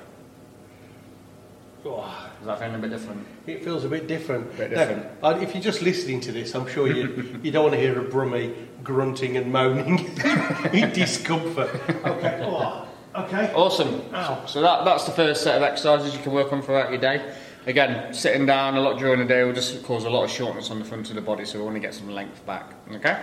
Oh, 1.85 2.31
Is 2.41 2.47
that 2.47 2.59
feeling 2.61 2.77
a 2.77 2.79
bit 2.79 2.91
different? 2.91 3.27
it 3.47 3.65
feels 3.65 3.85
a 3.85 3.89
bit 3.89 4.07
different. 4.07 4.57
Bit 4.57 4.71
different. 4.71 5.07
uh, 5.23 5.39
if 5.43 5.53
you're 5.53 5.63
just 5.63 5.83
listening 5.83 6.21
to 6.21 6.33
this, 6.33 6.55
I'm 6.55 6.67
sure 6.69 6.87
you 6.89 7.39
you 7.43 7.51
don't 7.51 7.65
want 7.65 7.75
to 7.75 7.81
hear 7.81 7.99
a 8.01 8.05
brummy 8.05 8.55
grunting 8.85 9.37
and 9.37 9.53
moaning 9.53 9.99
in 10.73 10.93
discomfort. 10.93 11.71
Okay. 12.05 12.41
Oh, 12.45 12.89
okay. 13.17 13.53
Awesome. 13.53 14.01
Ow. 14.15 14.47
So 14.47 14.63
that, 14.63 14.85
that's 14.85 15.05
the 15.05 15.13
first 15.13 15.43
set 15.43 15.57
of 15.57 15.63
exercises 15.63 16.15
you 16.15 16.23
can 16.23 16.33
work 16.33 16.53
on 16.53 16.63
throughout 16.63 16.91
your 16.91 17.01
day. 17.01 17.35
Again, 17.67 18.15
sitting 18.15 18.47
down 18.47 18.77
a 18.77 18.81
lot 18.81 18.99
during 18.99 19.19
the 19.19 19.27
day 19.27 19.43
will 19.45 19.53
just 19.53 19.83
cause 19.83 20.05
a 20.05 20.11
lot 20.11 20.25
of 20.25 20.31
shortness 20.31 20.71
on 20.71 20.79
the 20.79 20.85
front 20.85 21.09
of 21.11 21.17
the 21.17 21.21
body, 21.21 21.45
so 21.45 21.59
we 21.59 21.65
want 21.65 21.77
to 21.77 21.81
get 21.81 21.95
some 21.95 22.09
length 22.11 22.45
back. 22.47 22.73
Okay? 22.93 23.21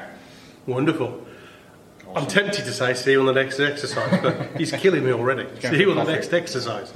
Wonderful. 0.68 1.26
I'm 2.16 2.26
tempted 2.28 2.66
to 2.66 2.74
say 2.74 2.94
see 2.94 3.12
you 3.12 3.20
on 3.20 3.28
the 3.28 3.34
next 3.34 3.60
exercise, 3.60 4.20
but 4.22 4.58
he's 4.58 4.72
killing 4.72 5.06
me 5.06 5.12
already. 5.12 5.48
See 5.62 5.80
you 5.82 5.92
on 5.92 5.98
the 5.98 6.12
next 6.12 6.34
exercise. 6.34 6.92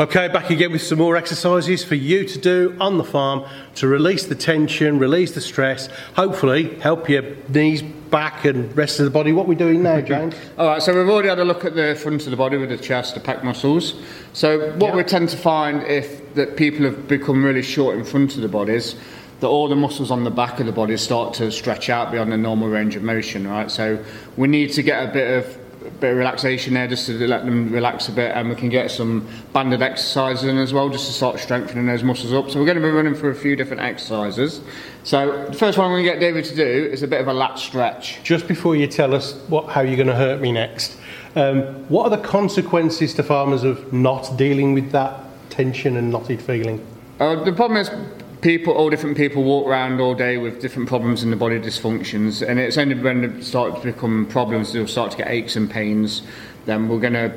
Okay, 0.00 0.28
back 0.28 0.48
again 0.50 0.70
with 0.70 0.82
some 0.82 0.98
more 0.98 1.16
exercises 1.16 1.82
for 1.82 1.96
you 1.96 2.24
to 2.24 2.38
do 2.38 2.76
on 2.80 2.98
the 2.98 3.04
farm 3.04 3.44
to 3.74 3.88
release 3.88 4.26
the 4.26 4.36
tension, 4.36 5.00
release 5.00 5.32
the 5.34 5.40
stress, 5.40 5.88
hopefully 6.14 6.76
help 6.78 7.08
your 7.08 7.22
knees, 7.48 7.82
back, 7.82 8.44
and 8.44 8.74
rest 8.76 9.00
of 9.00 9.06
the 9.06 9.10
body. 9.10 9.32
What 9.32 9.46
are 9.46 9.48
we 9.48 9.56
doing 9.56 9.82
now, 9.82 10.00
James? 10.00 10.36
All 10.58 10.68
right, 10.68 10.80
so 10.80 10.96
we've 10.96 11.08
already 11.12 11.28
had 11.30 11.40
a 11.40 11.44
look 11.44 11.64
at 11.64 11.74
the 11.74 11.96
front 12.00 12.24
of 12.26 12.30
the 12.30 12.36
body 12.36 12.56
with 12.56 12.68
the 12.68 12.78
chest, 12.78 13.14
the 13.14 13.20
pec 13.20 13.42
muscles. 13.42 14.00
So 14.34 14.70
what 14.76 14.90
Yeah. 14.90 14.96
we 14.96 15.02
tend 15.02 15.30
to 15.30 15.36
find 15.36 15.82
if 15.82 16.32
that 16.34 16.56
people 16.56 16.84
have 16.84 17.08
become 17.08 17.44
really 17.44 17.62
short 17.62 17.98
in 17.98 18.04
front 18.04 18.36
of 18.36 18.42
the 18.42 18.48
bodies, 18.48 18.94
that 19.40 19.46
all 19.46 19.68
the 19.68 19.76
muscles 19.76 20.10
on 20.10 20.24
the 20.24 20.30
back 20.30 20.60
of 20.60 20.66
the 20.66 20.72
body 20.72 20.96
start 20.96 21.34
to 21.34 21.50
stretch 21.50 21.88
out 21.88 22.10
beyond 22.10 22.32
the 22.32 22.36
normal 22.36 22.68
range 22.68 22.96
of 22.96 23.02
motion, 23.02 23.46
right? 23.46 23.70
So 23.70 24.02
we 24.36 24.48
need 24.48 24.72
to 24.72 24.82
get 24.82 25.08
a 25.08 25.12
bit 25.12 25.38
of 25.38 25.58
a 25.86 25.90
bit 25.90 26.10
of 26.12 26.18
relaxation 26.18 26.74
there 26.74 26.86
just 26.86 27.06
to 27.06 27.26
let 27.26 27.44
them 27.44 27.72
relax 27.72 28.08
a 28.08 28.12
bit 28.12 28.32
and 28.34 28.48
we 28.48 28.54
can 28.54 28.68
get 28.68 28.90
some 28.90 29.26
banded 29.52 29.80
exercises 29.80 30.44
in 30.44 30.58
as 30.58 30.72
well 30.72 30.88
just 30.88 31.06
to 31.06 31.12
start 31.12 31.38
strengthening 31.38 31.86
those 31.86 32.02
muscles 32.02 32.32
up. 32.32 32.50
So 32.50 32.58
we're 32.58 32.66
going 32.66 32.76
to 32.76 32.82
be 32.82 32.90
running 32.90 33.14
through 33.14 33.30
a 33.30 33.34
few 33.34 33.56
different 33.56 33.82
exercises. 33.82 34.60
So 35.04 35.46
the 35.46 35.52
first 35.52 35.78
one 35.78 35.86
I'm 35.86 35.92
going 35.92 36.04
to 36.04 36.10
get 36.10 36.20
David 36.20 36.44
to 36.46 36.54
do 36.54 36.90
is 36.92 37.02
a 37.02 37.08
bit 37.08 37.20
of 37.20 37.28
a 37.28 37.32
lat 37.32 37.58
stretch. 37.58 38.22
Just 38.22 38.48
before 38.48 38.76
you 38.76 38.86
tell 38.86 39.14
us 39.14 39.34
what, 39.48 39.68
how 39.68 39.80
you're 39.80 39.96
going 39.96 40.08
to 40.08 40.14
hurt 40.14 40.40
me 40.40 40.52
next, 40.52 40.96
um, 41.36 41.62
what 41.88 42.04
are 42.04 42.16
the 42.16 42.22
consequences 42.22 43.14
to 43.14 43.22
farmers 43.22 43.64
of 43.64 43.92
not 43.92 44.36
dealing 44.36 44.74
with 44.74 44.90
that 44.92 45.20
tension 45.50 45.96
and 45.96 46.10
knotted 46.10 46.42
feeling? 46.42 46.84
Uh, 47.20 47.42
the 47.44 47.52
problem 47.52 47.78
is, 47.80 47.90
people, 48.40 48.72
all 48.72 48.90
different 48.90 49.16
people 49.16 49.42
walk 49.42 49.66
around 49.66 50.00
all 50.00 50.14
day 50.14 50.36
with 50.36 50.60
different 50.60 50.88
problems 50.88 51.22
in 51.22 51.30
the 51.30 51.36
body 51.36 51.58
dysfunctions, 51.58 52.46
and 52.46 52.58
it's 52.58 52.78
only 52.78 52.94
when 52.94 53.36
they 53.36 53.42
start 53.42 53.82
to 53.82 53.92
become 53.92 54.26
problems, 54.26 54.72
they'll 54.72 54.86
start 54.86 55.10
to 55.12 55.16
get 55.16 55.28
aches 55.28 55.56
and 55.56 55.70
pains. 55.70 56.22
Then 56.66 56.88
we're 56.88 57.00
going 57.00 57.14
to 57.14 57.32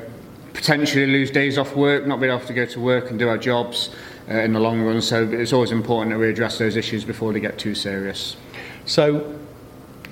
potentially 0.52 1.06
lose 1.06 1.30
days 1.30 1.58
off 1.58 1.74
work, 1.74 2.06
not 2.06 2.20
be 2.20 2.26
able 2.26 2.40
to 2.40 2.52
go 2.52 2.66
to 2.66 2.80
work 2.80 3.10
and 3.10 3.18
do 3.18 3.28
our 3.28 3.38
jobs 3.38 3.90
uh, 4.28 4.34
in 4.34 4.52
the 4.52 4.60
long 4.60 4.82
run. 4.82 5.00
So 5.00 5.28
it's 5.28 5.52
always 5.52 5.72
important 5.72 6.12
that 6.12 6.18
we 6.18 6.28
address 6.28 6.58
those 6.58 6.76
issues 6.76 7.04
before 7.04 7.32
they 7.32 7.40
get 7.40 7.58
too 7.58 7.74
serious. 7.74 8.36
So, 8.84 9.38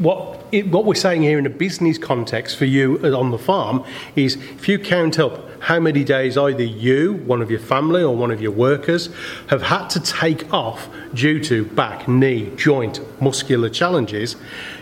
what 0.00 0.42
it, 0.50 0.66
what 0.68 0.84
we're 0.84 0.94
saying 0.94 1.22
here 1.22 1.38
in 1.38 1.46
a 1.46 1.50
business 1.50 1.98
context 1.98 2.56
for 2.56 2.64
you 2.64 2.98
on 3.14 3.30
the 3.30 3.38
farm 3.38 3.84
is 4.16 4.36
if 4.36 4.68
you 4.68 4.78
count 4.78 5.18
up 5.18 5.46
how 5.60 5.78
many 5.78 6.02
days 6.02 6.38
either 6.38 6.62
you, 6.62 7.12
one 7.26 7.42
of 7.42 7.50
your 7.50 7.60
family, 7.60 8.02
or 8.02 8.16
one 8.16 8.30
of 8.30 8.40
your 8.40 8.50
workers 8.50 9.10
have 9.48 9.62
had 9.62 9.88
to 9.88 10.00
take 10.00 10.52
off 10.52 10.88
due 11.12 11.38
to 11.44 11.66
back, 11.66 12.08
knee, 12.08 12.50
joint, 12.56 13.00
muscular 13.20 13.68
challenges, 13.68 14.36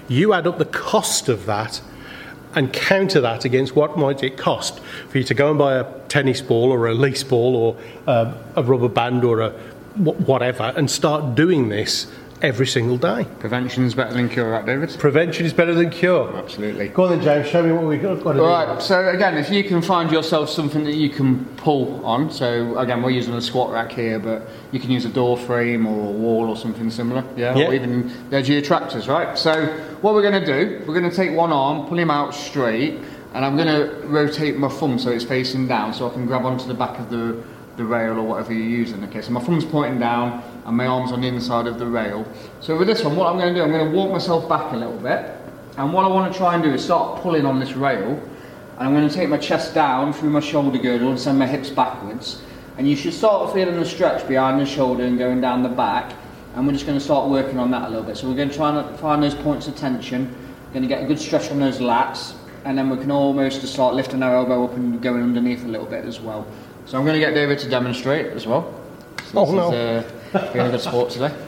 you 0.06 0.32
add 0.32 0.46
up 0.46 0.58
the 0.58 0.64
cost 0.64 1.28
of 1.28 1.46
that 1.46 1.80
and 2.54 2.72
counter 2.72 3.20
that 3.20 3.44
against 3.44 3.74
what 3.76 3.98
might 3.98 4.22
it 4.22 4.38
cost 4.38 4.80
for 5.10 5.18
you 5.18 5.24
to 5.24 5.34
go 5.34 5.50
and 5.50 5.58
buy 5.58 5.74
a 5.74 5.84
tennis 6.08 6.40
ball 6.40 6.72
or 6.72 6.86
a 6.86 6.94
lease 6.94 7.24
ball 7.24 7.56
or 7.56 7.76
uh, 8.06 8.32
a 8.56 8.62
rubber 8.62 8.88
band 8.88 9.24
or 9.24 9.40
a 9.40 9.50
whatever 9.96 10.72
and 10.76 10.90
start 10.90 11.34
doing 11.34 11.68
this 11.68 12.06
every 12.42 12.66
single 12.66 12.96
day. 12.96 13.26
Prevention 13.40 13.84
is 13.84 13.94
better 13.94 14.14
than 14.14 14.28
cure, 14.28 14.50
right, 14.50 14.64
David? 14.64 14.94
Prevention 14.98 15.46
is 15.46 15.52
better 15.52 15.74
than 15.74 15.90
cure. 15.90 16.36
Absolutely. 16.36 16.88
Go 16.88 17.04
on 17.04 17.10
then, 17.10 17.22
James. 17.22 17.48
Show 17.48 17.62
me 17.62 17.72
what 17.72 17.84
we've 17.84 18.00
got 18.00 18.14
to 18.14 18.22
do. 18.22 18.44
Right. 18.44 18.80
So 18.80 19.08
again, 19.08 19.36
if 19.36 19.50
you 19.50 19.64
can 19.64 19.82
find 19.82 20.10
yourself 20.10 20.48
something 20.48 20.84
that 20.84 20.94
you 20.94 21.10
can 21.10 21.44
pull 21.56 22.04
on. 22.04 22.30
So 22.30 22.78
again, 22.78 23.02
we're 23.02 23.10
using 23.10 23.34
a 23.34 23.40
squat 23.40 23.70
rack 23.72 23.92
here, 23.92 24.18
but 24.18 24.48
you 24.72 24.80
can 24.80 24.90
use 24.90 25.04
a 25.04 25.10
door 25.10 25.36
frame 25.36 25.86
or 25.86 26.08
a 26.08 26.12
wall 26.12 26.48
or 26.48 26.56
something 26.56 26.90
similar. 26.90 27.24
Yeah. 27.36 27.56
Yeah. 27.56 27.68
Or 27.68 27.74
even 27.74 28.08
the 28.30 28.36
edge 28.36 28.44
of 28.44 28.54
your 28.54 28.62
tractors, 28.62 29.08
right? 29.08 29.36
So 29.36 29.66
what 30.00 30.14
we're 30.14 30.28
going 30.28 30.44
to 30.44 30.46
do, 30.46 30.84
we're 30.86 30.98
going 30.98 31.10
to 31.10 31.16
take 31.16 31.36
one 31.36 31.52
arm, 31.52 31.86
pull 31.88 31.98
him 31.98 32.10
out 32.10 32.34
straight, 32.34 33.00
and 33.34 33.44
I'm 33.44 33.56
going 33.56 33.68
to 33.68 34.06
rotate 34.06 34.56
my 34.56 34.68
thumb 34.68 34.98
so 34.98 35.10
it's 35.10 35.24
facing 35.24 35.66
down, 35.66 35.92
so 35.92 36.08
I 36.08 36.12
can 36.12 36.26
grab 36.26 36.44
onto 36.44 36.66
the 36.66 36.74
back 36.74 36.98
of 36.98 37.10
the 37.10 37.42
the 37.78 37.84
rail 37.84 38.18
or 38.18 38.22
whatever 38.22 38.52
you're 38.52 38.66
using. 38.66 39.02
Okay, 39.04 39.22
so 39.22 39.30
my 39.30 39.40
thumb's 39.40 39.64
pointing 39.64 39.98
down 39.98 40.42
and 40.68 40.76
my 40.76 40.86
arm's 40.86 41.12
on 41.12 41.22
the 41.22 41.26
inside 41.26 41.66
of 41.66 41.78
the 41.78 41.86
rail. 41.86 42.30
So 42.60 42.76
with 42.76 42.88
this 42.88 43.02
one, 43.02 43.16
what 43.16 43.26
I'm 43.26 43.38
going 43.38 43.54
to 43.54 43.58
do, 43.58 43.64
I'm 43.64 43.72
going 43.72 43.90
to 43.90 43.96
walk 43.96 44.12
myself 44.12 44.46
back 44.50 44.74
a 44.74 44.76
little 44.76 44.98
bit. 44.98 45.34
And 45.78 45.94
what 45.94 46.04
I 46.04 46.08
want 46.08 46.30
to 46.30 46.38
try 46.38 46.54
and 46.54 46.62
do 46.62 46.70
is 46.70 46.84
start 46.84 47.22
pulling 47.22 47.46
on 47.46 47.58
this 47.58 47.72
rail. 47.72 48.20
And 48.76 48.88
I'm 48.88 48.92
going 48.92 49.08
to 49.08 49.14
take 49.14 49.30
my 49.30 49.38
chest 49.38 49.74
down 49.74 50.12
through 50.12 50.28
my 50.28 50.40
shoulder 50.40 50.76
girdle 50.76 51.08
and 51.08 51.18
send 51.18 51.38
my 51.38 51.46
hips 51.46 51.70
backwards. 51.70 52.42
And 52.76 52.86
you 52.86 52.96
should 52.96 53.14
start 53.14 53.54
feeling 53.54 53.76
the 53.76 53.84
stretch 53.86 54.28
behind 54.28 54.60
the 54.60 54.66
shoulder 54.66 55.04
and 55.04 55.18
going 55.18 55.40
down 55.40 55.62
the 55.62 55.70
back. 55.70 56.12
And 56.54 56.66
we're 56.66 56.74
just 56.74 56.84
going 56.84 56.98
to 56.98 57.04
start 57.04 57.30
working 57.30 57.58
on 57.58 57.70
that 57.70 57.84
a 57.84 57.88
little 57.88 58.04
bit. 58.04 58.18
So 58.18 58.28
we're 58.28 58.36
going 58.36 58.50
to 58.50 58.54
try 58.54 58.78
and 58.78 59.00
find 59.00 59.22
those 59.22 59.34
points 59.34 59.68
of 59.68 59.74
tension. 59.76 60.36
Going 60.74 60.82
to 60.82 60.88
get 60.88 61.02
a 61.02 61.06
good 61.06 61.18
stretch 61.18 61.50
on 61.50 61.58
those 61.60 61.78
lats. 61.78 62.34
And 62.66 62.76
then 62.76 62.90
we 62.90 62.98
can 62.98 63.10
almost 63.10 63.62
just 63.62 63.72
start 63.72 63.94
lifting 63.94 64.22
our 64.22 64.34
elbow 64.34 64.64
up 64.64 64.74
and 64.74 65.00
going 65.00 65.22
underneath 65.22 65.64
a 65.64 65.68
little 65.68 65.86
bit 65.86 66.04
as 66.04 66.20
well. 66.20 66.46
So 66.84 66.98
I'm 66.98 67.06
going 67.06 67.18
to 67.18 67.24
get 67.26 67.32
David 67.32 67.58
to 67.60 67.70
demonstrate 67.70 68.26
as 68.32 68.46
well. 68.46 68.74
So 69.32 69.38
Oh, 69.38 69.52
no. 69.52 69.72
Is, 69.72 70.04
uh, 70.04 70.17
being 70.32 70.66
a 70.66 70.70
good 70.70 70.80
sport 70.80 71.10
today. 71.10 71.34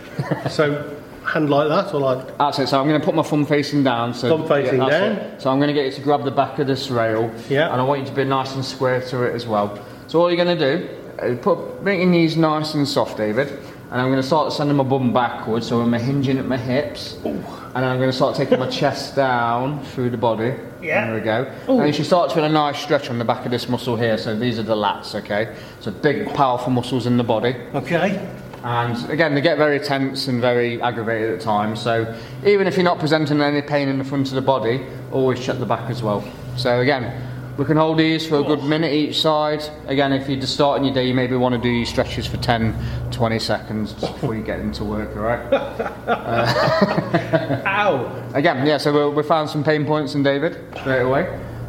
So, 0.51 1.01
hand 1.25 1.49
like 1.49 1.69
that 1.69 1.95
or 1.95 2.01
like. 2.01 2.37
That's 2.39 2.59
it. 2.59 2.69
So 2.69 2.81
I'm 2.81 2.87
going 2.89 3.01
to 3.01 3.05
put 3.05 3.15
my 3.15 3.23
thumb 3.23 3.47
facing 3.47 3.83
down. 3.83 4.13
So 4.13 4.37
Thumb 4.37 4.47
facing 4.49 4.79
that's 4.81 4.91
down. 4.91 5.13
it. 5.13 5.41
So 5.41 5.51
I'm 5.51 5.59
going 5.59 5.69
to 5.69 5.75
get 5.75 5.87
you 5.87 5.93
to 5.93 6.01
grab 6.01 6.25
the 6.25 6.31
back 6.31 6.59
of 6.59 6.67
this 6.67 6.91
rail. 6.91 7.33
Yeah. 7.49 7.73
And 7.73 7.81
I 7.81 7.85
want 7.85 8.01
you 8.01 8.07
to 8.07 8.13
be 8.13 8.25
nice 8.25 8.55
and 8.55 8.65
square 8.65 9.01
to 9.09 9.23
it 9.25 9.35
as 9.35 9.47
well. 9.47 9.83
So 10.09 10.21
all 10.21 10.31
you're 10.31 10.45
going 10.45 10.59
to 10.59 10.77
do 10.79 10.89
is 11.25 11.39
put 11.39 11.83
make 11.83 12.01
your 12.01 12.09
knees 12.09 12.37
nice 12.37 12.75
and 12.75 12.87
soft, 12.87 13.17
David. 13.17 13.49
And 13.91 14.01
I'm 14.01 14.09
going 14.09 14.21
to 14.21 14.27
start 14.27 14.53
sending 14.53 14.77
my 14.77 14.85
bum 14.85 15.13
backwards. 15.13 15.69
So 15.69 15.81
I'm 15.81 15.93
hinging 15.95 16.39
at 16.39 16.47
my 16.47 16.57
hips. 16.59 17.19
Ooh. 17.25 17.43
And 17.75 17.85
I'm 17.85 17.99
going 17.99 18.11
to 18.11 18.17
start 18.17 18.37
taking 18.37 18.59
my 18.59 18.69
chest 18.69 19.15
down 19.25 19.83
through 19.87 20.11
the 20.11 20.17
body. 20.19 20.55
Yeah. 20.83 21.07
There 21.07 21.15
we 21.15 21.21
go. 21.21 21.79
And 21.79 21.87
you 21.87 21.93
should 21.93 22.07
start 22.07 22.31
to 22.31 22.35
feel 22.35 22.45
a 22.45 22.49
nice 22.49 22.79
stretch 22.79 23.09
on 23.11 23.19
the 23.19 23.25
back 23.25 23.45
of 23.45 23.51
this 23.53 23.69
muscle 23.69 23.97
here. 23.97 24.19
So 24.19 24.37
these 24.37 24.59
are 24.59 24.65
the 24.65 24.75
lats, 24.75 25.15
okay? 25.15 25.55
So 25.81 25.91
big, 25.91 26.33
powerful 26.35 26.71
muscles 26.73 27.07
in 27.07 27.17
the 27.17 27.25
body. 27.25 27.55
Okay. 27.75 28.29
And 28.63 29.11
again, 29.11 29.35
they 29.35 29.41
get 29.41 29.57
very 29.57 29.81
tense 29.81 30.29
and 30.29 30.41
very 30.41 30.81
aggravated 30.83 31.31
at 31.31 31.41
times. 31.41 31.81
So 31.81 32.15
even 32.45 32.67
if 32.67 32.77
you're 32.77 32.85
not 32.85 32.99
presenting 32.99 33.41
any 33.41 33.63
pain 33.63 33.89
in 33.89 33.99
the 33.99 34.05
front 34.05 34.29
of 34.29 34.35
the 34.35 34.43
body, 34.43 34.85
always 35.13 35.41
check 35.41 35.59
the 35.59 35.67
back 35.67 35.89
as 35.91 36.03
well. 36.03 36.23
So 36.57 36.81
again, 36.81 37.27
we 37.57 37.65
can 37.65 37.77
hold 37.77 37.99
these 37.99 38.27
for 38.27 38.39
a 38.39 38.43
good 38.43 38.63
minute 38.65 38.93
each 38.93 39.21
side. 39.21 39.63
Again, 39.87 40.13
if 40.13 40.29
you're 40.29 40.41
just 40.41 40.55
starting 40.55 40.85
your 40.85 40.95
day, 40.95 41.07
you 41.07 41.15
maybe 41.15 41.37
want 41.37 41.55
to 41.55 41.61
do 41.61 41.69
your 41.69 41.87
stretches 41.87 42.27
for 42.27 42.37
10, 42.39 42.75
20 43.11 43.39
seconds 43.39 43.93
before 43.95 44.35
you 44.35 44.43
get 44.43 44.61
into 44.61 44.85
work, 44.85 45.15
all 45.17 45.23
right? 45.23 45.53
Ow. 47.67 48.31
Again, 48.35 48.67
yeah, 48.67 48.79
so 48.79 49.11
we, 49.11 49.17
we 49.17 49.23
found 49.23 49.51
some 49.51 49.63
pain 49.65 49.85
points 49.85 50.15
in 50.15 50.23
David 50.23 50.59
straight 50.81 51.03
away. 51.03 51.27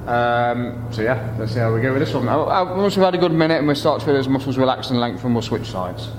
Um, 0.07 0.87
so 0.91 1.01
yeah, 1.01 1.35
let's 1.37 1.53
see 1.53 1.59
how 1.59 1.73
we 1.73 1.81
go 1.81 1.93
with 1.93 2.01
this 2.01 2.13
one. 2.13 2.27
Uh, 2.27 2.39
uh, 2.39 2.75
Once 2.75 2.95
we've 2.95 3.05
had 3.05 3.15
a 3.15 3.19
good 3.19 3.31
minute 3.33 3.59
and 3.59 3.67
we 3.67 3.75
start 3.75 3.99
to 3.99 4.05
feel 4.05 4.15
those 4.15 4.27
muscles 4.27 4.57
relax 4.57 4.89
and 4.89 4.99
lengthen, 4.99 5.33
we'll 5.33 5.43
switch 5.43 5.67
sides. 5.67 6.09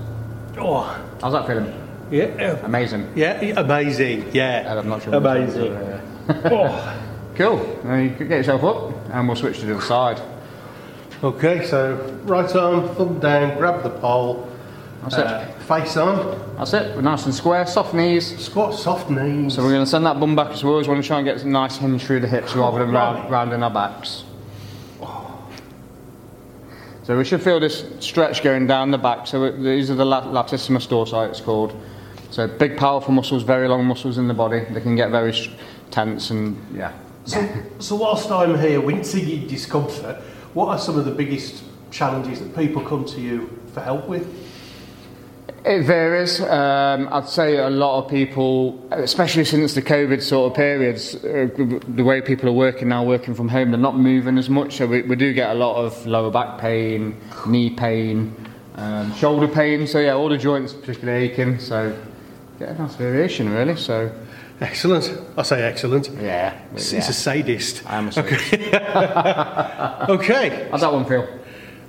Oh. 0.58 0.82
How's 1.20 1.32
that 1.32 1.46
feeling? 1.46 1.72
Yeah. 2.10 2.58
Amazing. 2.64 3.10
Yeah. 3.14 3.40
Amazing. 3.56 4.30
Yeah. 4.32 4.78
I'm 4.78 4.88
not 4.88 5.02
sure. 5.02 5.14
Amazing. 5.14 5.72
oh. 6.28 6.98
Cool. 7.34 7.80
Now 7.82 7.96
you 7.96 8.10
can 8.10 8.28
get 8.28 8.36
yourself 8.36 8.62
up 8.62 8.92
and 9.10 9.26
we'll 9.26 9.36
switch 9.36 9.60
to 9.60 9.66
the 9.66 9.74
other 9.76 9.82
side. 9.82 10.20
Okay, 11.24 11.64
so 11.64 11.94
right 12.24 12.54
arm, 12.54 12.94
thumb 12.94 13.20
down, 13.20 13.56
grab 13.56 13.82
the 13.82 13.88
pole, 13.88 14.46
That's 15.02 15.14
uh, 15.14 15.46
face 15.66 15.96
on, 15.96 16.56
That's 16.58 16.74
it. 16.74 16.94
We're 16.94 17.00
nice 17.02 17.24
and 17.24 17.34
square, 17.34 17.64
soft 17.64 17.94
knees. 17.94 18.38
squat, 18.44 18.74
soft 18.74 19.08
knees. 19.08 19.54
So 19.54 19.62
we're 19.62 19.72
going 19.72 19.84
to 19.84 19.90
send 19.90 20.04
that 20.04 20.20
bum 20.20 20.36
back 20.36 20.50
as 20.50 20.62
we 20.62 20.70
always 20.70 20.88
want 20.88 21.00
to 21.02 21.06
try 21.06 21.18
and 21.20 21.24
get 21.24 21.42
a 21.42 21.48
nice 21.48 21.76
hinge 21.78 22.04
through 22.04 22.20
the 22.20 22.28
hips 22.28 22.54
rather 22.54 22.80
than 22.80 22.90
round, 22.90 23.30
rounding 23.30 23.62
our 23.62 23.70
backs. 23.70 24.24
So 27.04 27.18
we 27.18 27.24
should 27.24 27.42
feel 27.42 27.58
this 27.58 27.84
stretch 27.98 28.44
going 28.44 28.68
down 28.68 28.92
the 28.92 28.98
back. 28.98 29.26
So 29.26 29.50
these 29.50 29.90
are 29.90 29.96
the 29.96 30.04
latissimus 30.04 30.86
dorsi, 30.86 31.28
it's 31.28 31.40
called. 31.40 31.74
So 32.30 32.46
big, 32.46 32.76
powerful 32.76 33.12
muscles, 33.12 33.42
very 33.42 33.68
long 33.68 33.84
muscles 33.84 34.18
in 34.18 34.28
the 34.28 34.34
body. 34.34 34.64
They 34.70 34.80
can 34.80 34.94
get 34.94 35.10
very 35.10 35.34
tense 35.90 36.30
and 36.30 36.56
yeah. 36.74 36.92
So, 37.24 37.48
so 37.78 37.96
whilst 37.96 38.30
I'm 38.30 38.58
here 38.58 38.80
wincing 38.80 39.28
in 39.28 39.46
discomfort, 39.46 40.16
what 40.54 40.68
are 40.68 40.78
some 40.78 40.98
of 40.98 41.04
the 41.04 41.10
biggest 41.10 41.64
challenges 41.90 42.40
that 42.40 42.54
people 42.56 42.82
come 42.82 43.04
to 43.06 43.20
you 43.20 43.60
for 43.74 43.80
help 43.80 44.08
with? 44.08 44.41
It 45.64 45.84
varies. 45.84 46.40
Um, 46.40 47.08
I'd 47.12 47.28
say 47.28 47.58
a 47.58 47.70
lot 47.70 48.02
of 48.02 48.10
people, 48.10 48.84
especially 48.90 49.44
since 49.44 49.74
the 49.74 49.82
COVID 49.82 50.20
sort 50.20 50.50
of 50.50 50.56
periods, 50.56 51.14
uh, 51.14 51.48
the 51.56 52.02
way 52.02 52.20
people 52.20 52.48
are 52.48 52.52
working 52.52 52.88
now, 52.88 53.04
working 53.04 53.34
from 53.34 53.48
home, 53.48 53.70
they're 53.70 53.78
not 53.78 53.96
moving 53.96 54.38
as 54.38 54.50
much. 54.50 54.78
So 54.78 54.88
we, 54.88 55.02
we 55.02 55.14
do 55.14 55.32
get 55.32 55.50
a 55.50 55.54
lot 55.54 55.76
of 55.76 56.04
lower 56.04 56.32
back 56.32 56.58
pain, 56.58 57.16
knee 57.46 57.70
pain, 57.70 58.34
um, 58.74 59.14
shoulder 59.14 59.46
pain. 59.46 59.86
So 59.86 60.00
yeah, 60.00 60.14
all 60.14 60.28
the 60.28 60.38
joints 60.38 60.72
particularly 60.72 61.30
aching. 61.30 61.60
So 61.60 61.96
yeah, 62.58 62.72
nice 62.72 62.96
variation 62.96 63.48
really. 63.52 63.76
So 63.76 64.10
Excellent. 64.60 65.10
I 65.36 65.42
say 65.42 65.62
excellent. 65.62 66.08
yeah, 66.20 66.60
it's, 66.74 66.92
yeah. 66.92 67.00
a 67.00 67.12
sadist. 67.12 67.82
I 67.84 67.98
am 67.98 68.08
a 68.08 68.12
sadist. 68.12 68.52
Okay, 70.08 70.68
How's 70.70 70.80
that 70.82 70.92
one 70.92 71.04
feel? 71.04 71.26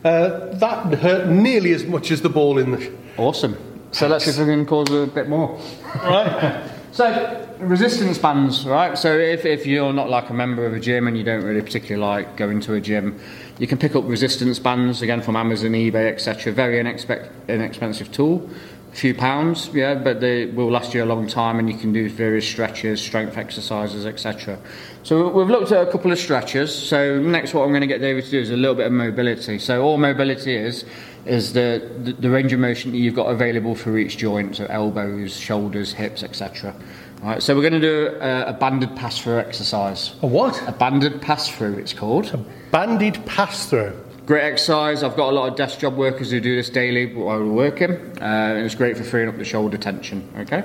Uh, 0.04 0.48
that 0.54 0.94
hurt 1.00 1.30
nearly 1.30 1.74
as 1.74 1.86
much 1.86 2.12
as 2.12 2.22
the 2.22 2.30
ball 2.30 2.58
in 2.58 2.72
the. 2.72 2.94
Awesome. 3.18 3.58
So 3.92 4.08
let's 4.08 4.26
see 4.26 4.32
if 4.32 4.38
we 4.40 4.46
can 4.46 4.66
cause 4.66 4.90
a 4.92 5.08
bit 5.08 5.30
more. 5.30 5.60
Right? 5.96 6.70
So, 6.94 7.48
resistance 7.58 8.20
bands, 8.20 8.68
right? 8.68 8.96
So, 8.96 9.18
if, 9.18 9.46
if 9.46 9.66
you're 9.66 9.94
not 9.94 10.12
like 10.12 10.30
a 10.30 10.34
member 10.34 10.64
of 10.64 10.76
a 10.76 10.80
gym 10.80 11.08
and 11.08 11.18
you 11.18 11.24
don't 11.24 11.44
really 11.44 11.64
particularly 11.64 12.00
like 12.00 12.38
going 12.38 12.62
to 12.62 12.76
a 12.76 12.80
gym, 12.80 13.20
you 13.58 13.66
can 13.66 13.80
pick 13.80 13.96
up 13.96 14.04
resistance 14.08 14.60
bands 14.60 15.02
again 15.02 15.20
from 15.20 15.36
Amazon, 15.36 15.72
eBay, 15.72 16.12
etc. 16.12 16.54
Very 16.54 16.76
inexpe- 16.76 17.28
inexpensive 17.48 18.12
tool, 18.12 18.48
few 18.94 19.14
pounds, 19.14 19.70
yeah, 19.74 19.96
but 19.96 20.22
they 20.22 20.46
will 20.46 20.70
last 20.70 20.94
you 20.94 21.04
a 21.04 21.06
long 21.06 21.28
time 21.28 21.60
and 21.60 21.70
you 21.70 21.78
can 21.78 21.92
do 21.92 22.10
various 22.10 22.48
stretches, 22.48 23.02
strength 23.02 23.38
exercises, 23.38 24.06
etc. 24.06 24.60
So, 25.04 25.30
we've 25.30 25.50
looked 25.50 25.72
at 25.72 25.88
a 25.88 25.92
couple 25.92 26.12
of 26.12 26.20
stretches. 26.20 26.74
So, 26.74 27.20
next, 27.20 27.54
what 27.54 27.64
I'm 27.64 27.70
going 27.70 27.82
to 27.82 27.88
get 27.88 28.02
David 28.02 28.26
to 28.26 28.32
do 28.32 28.40
is 28.40 28.52
a 28.52 28.58
little 28.58 28.76
bit 28.76 28.88
of 28.88 28.94
mobility. 28.94 29.60
So, 29.60 29.84
all 29.84 29.98
mobility 29.98 30.56
is 30.56 30.86
is 31.26 31.54
the, 31.54 31.90
the, 32.04 32.14
the 32.14 32.30
range 32.30 32.52
of 32.52 32.60
motion 32.60 32.92
that 32.92 32.98
you've 32.98 33.16
got 33.16 33.28
available 33.28 33.76
for 33.76 33.98
each 33.98 34.18
joint, 34.18 34.58
so 34.58 34.66
elbows, 34.66 35.36
shoulders, 35.36 35.94
hips, 35.94 36.22
etc. 36.22 36.76
Right, 37.22 37.42
so 37.42 37.56
we're 37.56 37.62
going 37.62 37.74
to 37.74 37.80
do 37.80 38.18
a, 38.20 38.48
a 38.48 38.54
banded 38.54 38.96
pass 38.98 39.18
through 39.18 39.40
exercise. 39.40 40.14
A 40.22 40.28
what? 40.28 40.62
A 40.68 40.74
banded 40.74 41.22
pass 41.22 41.48
through, 41.48 41.76
it's 41.76 41.94
called. 41.94 42.34
A 42.34 42.38
banded 42.72 43.26
pass 43.26 43.70
through. 43.70 43.98
Great 44.26 44.44
exercise. 44.44 45.04
I've 45.04 45.18
got 45.18 45.32
a 45.32 45.36
lot 45.36 45.50
of 45.50 45.58
desk 45.58 45.80
job 45.80 45.98
workers 45.98 46.32
who 46.32 46.40
do 46.40 46.56
this 46.56 46.70
daily 46.70 47.14
while 47.14 47.40
we're 47.40 47.52
working. 47.52 47.92
Uh, 47.92 48.56
and 48.56 48.66
it's 48.66 48.76
great 48.76 48.96
for 48.96 49.04
freeing 49.04 49.28
up 49.28 49.38
the 49.38 49.44
shoulder 49.44 49.78
tension. 49.78 50.28
Okay. 50.38 50.64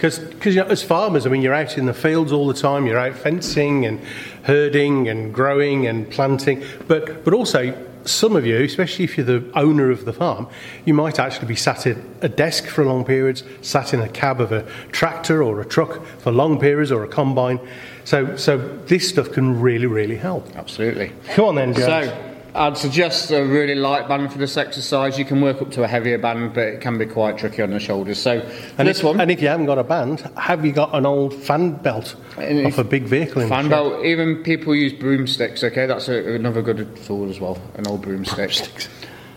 Because 0.00 0.46
you 0.46 0.62
know, 0.62 0.66
as 0.66 0.82
farmers, 0.82 1.26
I 1.26 1.30
mean, 1.30 1.42
you're 1.42 1.52
out 1.52 1.76
in 1.76 1.86
the 1.86 1.92
fields 1.92 2.32
all 2.32 2.46
the 2.46 2.54
time. 2.54 2.86
You're 2.86 2.98
out 2.98 3.16
fencing 3.16 3.84
and 3.84 4.00
herding 4.44 5.08
and 5.08 5.34
growing 5.34 5.86
and 5.86 6.10
planting. 6.10 6.64
But 6.86 7.22
but 7.24 7.34
also, 7.34 7.76
some 8.06 8.34
of 8.34 8.46
you, 8.46 8.62
especially 8.62 9.04
if 9.04 9.18
you're 9.18 9.26
the 9.26 9.44
owner 9.54 9.90
of 9.90 10.06
the 10.06 10.12
farm, 10.14 10.46
you 10.86 10.94
might 10.94 11.18
actually 11.18 11.48
be 11.48 11.56
sat 11.56 11.86
at 11.86 11.98
a 12.22 12.30
desk 12.30 12.64
for 12.64 12.84
long 12.86 13.04
periods, 13.04 13.42
sat 13.60 13.92
in 13.92 14.00
a 14.00 14.08
cab 14.08 14.40
of 14.40 14.52
a 14.52 14.62
tractor 14.90 15.42
or 15.42 15.60
a 15.60 15.66
truck 15.66 16.02
for 16.18 16.30
long 16.30 16.58
periods 16.58 16.90
or 16.90 17.04
a 17.04 17.08
combine. 17.08 17.60
So 18.04 18.36
so 18.36 18.56
this 18.86 19.06
stuff 19.06 19.32
can 19.32 19.60
really 19.60 19.86
really 19.86 20.16
help. 20.16 20.48
Absolutely. 20.56 21.12
Come 21.34 21.44
on 21.44 21.54
then, 21.56 21.74
James. 21.74 22.10
So, 22.10 22.29
I'd 22.54 22.76
suggest 22.76 23.30
a 23.30 23.44
really 23.44 23.74
light 23.74 24.08
band 24.08 24.32
for 24.32 24.38
this 24.38 24.56
exercise. 24.56 25.18
You 25.18 25.24
can 25.24 25.40
work 25.40 25.62
up 25.62 25.70
to 25.72 25.84
a 25.84 25.86
heavier 25.86 26.18
band, 26.18 26.54
but 26.54 26.64
it 26.64 26.80
can 26.80 26.98
be 26.98 27.06
quite 27.06 27.38
tricky 27.38 27.62
on 27.62 27.70
the 27.70 27.78
shoulders. 27.78 28.18
So 28.18 28.40
And 28.76 28.88
this 28.88 28.98
if, 28.98 29.04
one, 29.04 29.20
And 29.20 29.30
if 29.30 29.40
you 29.40 29.48
haven't 29.48 29.66
got 29.66 29.78
a 29.78 29.84
band, 29.84 30.20
have 30.36 30.64
you 30.64 30.72
got 30.72 30.94
an 30.94 31.06
old 31.06 31.34
fan 31.34 31.72
belt 31.76 32.16
off 32.36 32.78
a 32.78 32.84
big 32.84 33.04
vehicle 33.04 33.42
in 33.42 33.48
fan 33.48 33.68
belt. 33.68 34.04
Even 34.04 34.42
people 34.42 34.74
use 34.74 34.92
broomsticks. 34.92 35.62
Okay, 35.62 35.86
that's 35.86 36.08
a, 36.08 36.34
another 36.34 36.62
good 36.62 36.96
tool 37.04 37.30
as 37.30 37.38
well. 37.40 37.60
An 37.76 37.86
old 37.86 38.02
broomstick. 38.02 38.88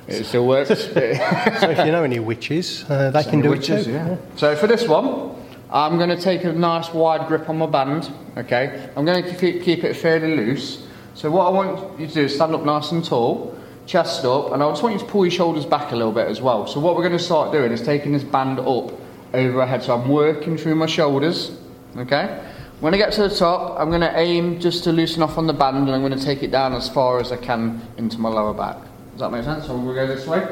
It 0.08 0.26
still 0.26 0.48
works. 0.48 0.70
So 0.94 1.70
if 1.70 1.78
you 1.86 1.92
know 1.92 2.04
any 2.04 2.20
witches, 2.20 2.84
uh, 2.90 3.12
they 3.12 3.24
can 3.24 3.42
do 3.42 3.52
Which 3.52 3.70
it 3.70 3.86
too. 3.86 3.92
yeah. 3.92 4.18
So 4.36 4.56
for 4.56 4.68
this 4.68 4.88
one, 4.88 5.36
I'm 5.72 5.98
going 5.98 6.10
to 6.10 6.20
take 6.20 6.44
a 6.44 6.52
nice 6.52 6.94
wide 6.94 7.28
grip 7.28 7.48
on 7.50 7.58
my 7.58 7.68
band. 7.68 8.12
Okay, 8.38 8.90
I'm 8.96 9.06
going 9.06 9.24
to 9.24 9.36
keep, 9.36 9.64
keep 9.64 9.84
it 9.84 9.96
fairly 9.96 10.36
loose. 10.36 10.83
So 11.16 11.30
what 11.30 11.48
I 11.48 11.50
want 11.50 12.00
you 12.00 12.08
to 12.08 12.14
do 12.14 12.22
is 12.22 12.36
stand 12.36 12.56
up 12.56 12.64
nice 12.64 12.92
and 12.92 13.04
tall, 13.04 13.58
chest 13.86 14.26
up, 14.26 14.52
and 14.52 14.64
I 14.64 14.70
just 14.70 14.82
want 14.82 14.96
you 14.96 15.00
to 15.00 15.06
pull 15.06 15.26
your 15.26 15.32
shoulders 15.32 15.66
back 15.66 15.92
a 15.92 15.96
little 15.96 16.12
bit 16.12 16.28
as 16.28 16.42
well. 16.42 16.66
So 16.68 16.80
what 16.80 16.96
we're 16.96 17.04
going 17.04 17.18
to 17.18 17.24
start 17.24 17.52
doing 17.52 17.72
is 17.72 17.82
taking 17.82 18.14
this 18.14 18.24
band 18.24 18.60
up 18.60 18.92
over 19.34 19.58
my 19.58 19.66
head. 19.66 19.84
So 19.84 19.96
I'm 19.96 20.10
working 20.10 20.58
through 20.58 20.76
my 20.76 20.88
shoulders. 20.88 21.58
Okay. 21.98 22.44
When 22.80 22.94
I 22.94 22.98
get 22.98 23.14
to 23.14 23.30
the 23.30 23.34
top, 23.34 23.80
I'm 23.80 23.90
going 23.90 24.02
to 24.02 24.18
aim 24.18 24.60
just 24.60 24.84
to 24.86 24.92
loosen 24.92 25.22
off 25.24 25.38
on 25.38 25.48
the 25.48 25.54
band, 25.54 25.78
and 25.78 25.92
I'm 25.92 26.02
going 26.02 26.18
to 26.18 26.26
take 26.26 26.44
it 26.44 26.52
down 26.52 26.74
as 26.74 26.90
far 26.90 27.20
as 27.20 27.32
I 27.32 27.38
can 27.38 27.82
into 27.98 28.20
my 28.20 28.30
lower 28.30 28.54
back. 28.54 28.78
Does 29.12 29.20
that 29.20 29.32
make 29.32 29.44
sense? 29.44 29.68
So 29.68 29.78
we'll 29.78 29.94
go 29.94 30.08
this 30.08 30.28
way. 30.28 30.44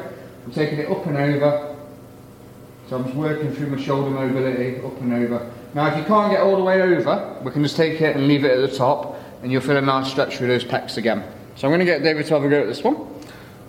I'm 0.44 0.52
taking 0.52 0.78
it 0.78 0.90
up 0.90 1.04
and 1.06 1.16
over, 1.16 1.76
so 2.88 2.96
I'm 2.96 3.04
just 3.04 3.16
working 3.16 3.52
through 3.52 3.68
my 3.68 3.80
shoulder 3.80 4.10
mobility, 4.10 4.80
up 4.84 5.00
and 5.00 5.12
over. 5.12 5.52
Now, 5.74 5.86
if 5.86 5.98
you 5.98 6.04
can't 6.04 6.32
get 6.32 6.40
all 6.40 6.56
the 6.56 6.62
way 6.62 6.80
over, 6.80 7.40
we 7.44 7.50
can 7.50 7.62
just 7.62 7.76
take 7.76 8.00
it 8.00 8.16
and 8.16 8.26
leave 8.26 8.44
it 8.44 8.50
at 8.50 8.70
the 8.70 8.76
top, 8.76 9.16
and 9.42 9.52
you'll 9.52 9.60
feel 9.60 9.76
a 9.76 9.80
nice 9.80 10.10
stretch 10.10 10.36
through 10.36 10.48
those 10.48 10.64
pecs 10.64 10.96
again. 10.96 11.24
So 11.56 11.66
I'm 11.66 11.70
going 11.70 11.80
to 11.80 11.84
get 11.84 12.02
David 12.02 12.26
to 12.26 12.34
have 12.34 12.44
a 12.44 12.48
go 12.48 12.62
at 12.62 12.66
this 12.66 12.82
one. 12.82 12.96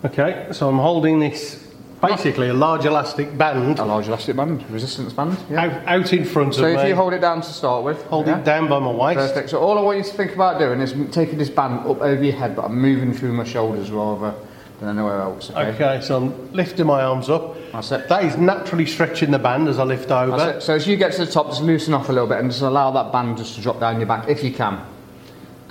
Okay, 0.04 0.48
so 0.52 0.68
I'm 0.68 0.78
holding 0.78 1.18
this 1.18 1.64
basically 2.08 2.48
a 2.48 2.54
large 2.54 2.84
elastic 2.84 3.36
band 3.36 3.78
A 3.78 3.84
large 3.84 4.08
elastic 4.08 4.36
band, 4.36 4.68
resistance 4.70 5.12
band. 5.12 5.38
Yeah. 5.50 5.64
out, 5.64 5.86
out 5.86 6.12
in 6.12 6.24
front 6.24 6.54
So 6.54 6.64
of 6.64 6.70
me. 6.70 6.76
So 6.76 6.82
if 6.82 6.88
you 6.88 6.94
hold 6.94 7.14
it 7.14 7.20
down 7.20 7.40
to 7.40 7.48
start 7.48 7.84
with, 7.84 8.02
hold 8.04 8.26
yeah. 8.26 8.38
it 8.38 8.44
down 8.44 8.68
by 8.68 8.78
my 8.78 8.90
waist. 8.90 9.18
Perfect. 9.18 9.50
So 9.50 9.60
all 9.60 9.78
I 9.78 9.82
want 9.82 9.98
you 9.98 10.04
to 10.04 10.10
think 10.10 10.34
about 10.34 10.58
doing 10.58 10.80
is 10.80 10.94
taking 11.12 11.38
this 11.38 11.50
band 11.50 11.80
up 11.80 12.00
over 12.00 12.22
your 12.22 12.34
head, 12.34 12.56
but 12.56 12.66
I'm 12.66 12.78
moving 12.80 13.12
through 13.12 13.32
my 13.32 13.44
shoulders 13.44 13.90
rather 13.90 14.34
than 14.80 14.90
anywhere 14.90 15.20
else. 15.20 15.50
Okay. 15.50 15.60
Okay, 15.60 16.00
so 16.02 16.16
I'm 16.16 16.52
lifting 16.52 16.86
my 16.86 17.02
arms 17.02 17.30
up. 17.30 17.56
That's 17.72 17.92
it. 17.92 18.08
That 18.08 18.24
is 18.24 18.36
naturally 18.36 18.86
stretching 18.86 19.30
the 19.30 19.38
band 19.38 19.68
as 19.68 19.78
I 19.78 19.84
lift 19.84 20.10
over. 20.10 20.36
That's 20.36 20.58
it. 20.58 20.66
So 20.66 20.74
as 20.74 20.86
you 20.86 20.96
get 20.96 21.12
to 21.12 21.24
the 21.24 21.30
top, 21.30 21.48
just 21.48 21.62
loosen 21.62 21.94
off 21.94 22.08
a 22.08 22.12
little 22.12 22.28
bit 22.28 22.38
and 22.38 22.50
just 22.50 22.62
allow 22.62 22.90
that 22.90 23.12
band 23.12 23.38
just 23.38 23.54
to 23.54 23.60
drop 23.60 23.80
down 23.80 23.98
your 23.98 24.06
back 24.06 24.28
if 24.28 24.44
you 24.44 24.52
can. 24.52 24.80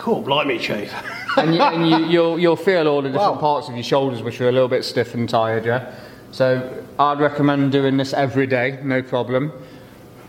Cool, 0.03 0.21
blimey, 0.21 0.59
chief. 0.59 0.93
and, 1.37 1.55
you, 1.55 1.61
and 1.61 1.89
you, 1.89 1.97
you'll, 2.07 2.37
you'll 2.37 2.55
feel 2.57 2.89
all 2.89 3.01
the 3.01 3.07
different 3.07 3.35
Wow. 3.35 3.39
parts 3.39 3.69
of 3.69 3.75
your 3.75 3.85
shoulders 3.85 4.21
which 4.21 4.41
are 4.41 4.49
a 4.49 4.51
little 4.51 4.67
bit 4.67 4.83
stiff 4.83 5.13
and 5.13 5.29
tired, 5.29 5.65
yeah? 5.65 5.95
So 6.33 6.83
I'd 6.99 7.21
recommend 7.21 7.71
doing 7.71 7.95
this 7.95 8.11
every 8.11 8.45
day, 8.45 8.79
no 8.83 9.01
problem. 9.01 9.53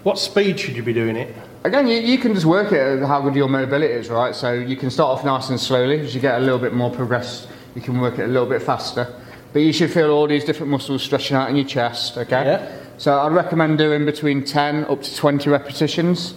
what 0.04 0.16
speed 0.16 0.61
should 0.61 0.76
you 0.76 0.85
be 0.85 0.93
doing 0.93 1.16
it? 1.16 1.35
Again, 1.64 1.88
you, 1.88 1.97
you 1.97 2.19
can 2.19 2.35
just 2.35 2.47
work 2.47 2.71
it 2.71 2.78
at 2.78 3.09
how 3.09 3.21
good 3.21 3.35
your 3.35 3.49
mobility 3.49 3.93
is, 3.93 4.11
right? 4.11 4.33
So 4.33 4.52
you 4.52 4.76
can 4.76 4.90
start 4.90 5.19
off 5.19 5.25
nice 5.25 5.50
and 5.50 5.59
slowly. 5.59 5.99
As 5.99 6.14
you 6.14 6.21
get 6.21 6.37
a 6.37 6.40
little 6.40 6.61
bit 6.61 6.73
more 6.73 6.93
progress, 6.93 7.49
you 7.75 7.81
can 7.81 8.00
work 8.00 8.21
it 8.21 8.26
a 8.26 8.28
little 8.28 8.49
bit 8.49 8.62
faster. 8.62 9.12
But 9.52 9.62
you 9.62 9.73
should 9.73 9.90
feel 9.90 10.11
all 10.11 10.28
these 10.28 10.45
different 10.45 10.71
muscles 10.71 11.02
stretching 11.02 11.37
out 11.37 11.50
in 11.50 11.57
your 11.57 11.66
chest, 11.66 12.16
okay? 12.16 12.45
Yeah. 12.45 12.76
So 12.99 13.19
I'd 13.19 13.33
recommend 13.33 13.78
doing 13.78 14.04
between 14.04 14.45
10 14.45 14.85
up 14.85 15.02
to 15.02 15.16
20 15.16 15.50
repetitions. 15.50 16.35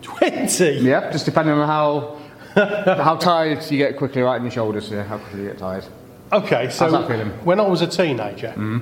20? 0.00 0.64
Yeah, 0.76 1.10
just 1.12 1.26
depending 1.26 1.54
on 1.54 1.66
how 1.66 2.16
how 3.02 3.16
tired 3.16 3.62
you 3.70 3.78
get 3.78 3.96
quickly 3.96 4.22
right 4.22 4.36
in 4.36 4.42
your 4.42 4.50
shoulders, 4.50 4.90
yeah, 4.90 5.04
how 5.04 5.18
quickly 5.18 5.42
you 5.42 5.48
get 5.48 5.58
tired. 5.58 5.84
Okay, 6.32 6.70
so 6.70 6.84
How's 6.84 6.92
that 6.92 7.08
feeling? 7.08 7.28
when 7.44 7.60
I 7.60 7.66
was 7.68 7.82
a 7.82 7.86
teenager 7.86 8.48
mm-hmm. 8.48 8.78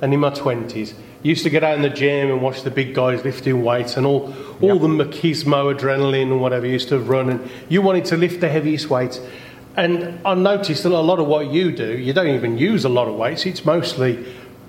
and 0.00 0.14
in 0.14 0.20
my 0.20 0.30
20s, 0.30 0.94
used 1.22 1.44
to 1.44 1.50
get 1.50 1.62
out 1.62 1.76
in 1.76 1.82
the 1.82 1.90
gym 1.90 2.30
and 2.30 2.40
watch 2.42 2.62
the 2.62 2.70
big 2.70 2.94
guys 2.94 3.24
lifting 3.24 3.62
weights 3.62 3.96
and 3.96 4.06
all, 4.06 4.32
all 4.60 4.74
Yep. 4.74 4.80
the 4.80 4.88
machismo 4.88 5.72
adrenaline 5.76 6.30
and 6.32 6.40
whatever 6.40 6.66
used 6.66 6.88
to 6.88 6.98
run 6.98 7.28
and 7.30 7.50
you 7.68 7.82
wanted 7.82 8.04
to 8.06 8.16
lift 8.16 8.40
the 8.40 8.48
heaviest 8.48 8.88
weights. 8.90 9.20
And 9.76 10.18
I 10.24 10.34
noticed 10.34 10.82
that 10.82 10.92
a 10.92 10.98
lot 11.00 11.18
of 11.18 11.26
what 11.26 11.50
you 11.50 11.72
do, 11.72 11.96
you 11.96 12.12
don't 12.12 12.28
even 12.28 12.58
use 12.58 12.84
a 12.84 12.88
lot 12.88 13.06
of 13.08 13.14
weights. 13.14 13.46
It's 13.46 13.64
mostly 13.64 14.24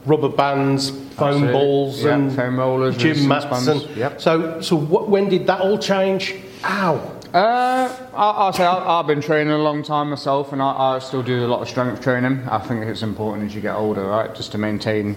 rubber 0.05 0.29
bands, 0.29 0.89
foam 1.15 1.51
balls, 1.51 2.03
Yeah, 2.03 2.15
and 2.15 2.35
foam 2.35 2.57
rollers, 2.59 2.97
gym 2.97 3.09
resistance 3.09 3.27
mats. 3.29 3.45
bands. 3.65 3.67
And 3.85 3.97
Yep. 3.97 4.21
So, 4.21 4.61
so 4.61 4.75
what, 4.75 5.09
when 5.09 5.29
did 5.29 5.47
that 5.47 5.61
all 5.61 5.77
change? 5.77 6.35
Ow! 6.65 7.12
Uh, 7.33 7.89
I, 8.13 8.29
I'll 8.29 8.53
say 8.53 8.63
I, 8.63 8.99
I've 8.99 9.07
been 9.07 9.19
training 9.19 9.51
a 9.51 9.57
long 9.57 9.81
time 9.81 10.11
myself, 10.11 10.53
and 10.53 10.61
I, 10.61 10.95
I 10.95 10.99
still 10.99 11.23
do 11.23 11.43
a 11.43 11.47
lot 11.47 11.61
of 11.63 11.67
strength 11.67 11.99
training. 11.99 12.47
I 12.47 12.59
think 12.59 12.85
it's 12.85 13.01
important 13.01 13.47
as 13.47 13.55
you 13.55 13.61
get 13.61 13.75
older, 13.75 14.05
right, 14.05 14.33
just 14.35 14.51
to 14.51 14.59
maintain 14.59 15.15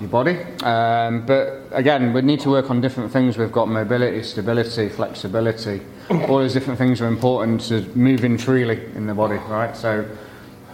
your 0.00 0.08
body. 0.08 0.40
Um, 0.64 1.24
but 1.24 1.68
again, 1.70 2.12
we 2.12 2.22
need 2.22 2.40
to 2.40 2.50
work 2.50 2.68
on 2.68 2.80
different 2.80 3.12
things. 3.12 3.38
We've 3.38 3.52
got 3.52 3.68
mobility, 3.68 4.24
stability, 4.24 4.88
flexibility. 4.88 5.82
All 6.10 6.38
those 6.38 6.52
different 6.52 6.80
things 6.80 7.00
are 7.00 7.06
important 7.06 7.60
to 7.68 7.82
moving 7.96 8.38
freely 8.38 8.84
in 8.96 9.06
the 9.06 9.14
body, 9.14 9.36
right? 9.48 9.76
So, 9.76 10.04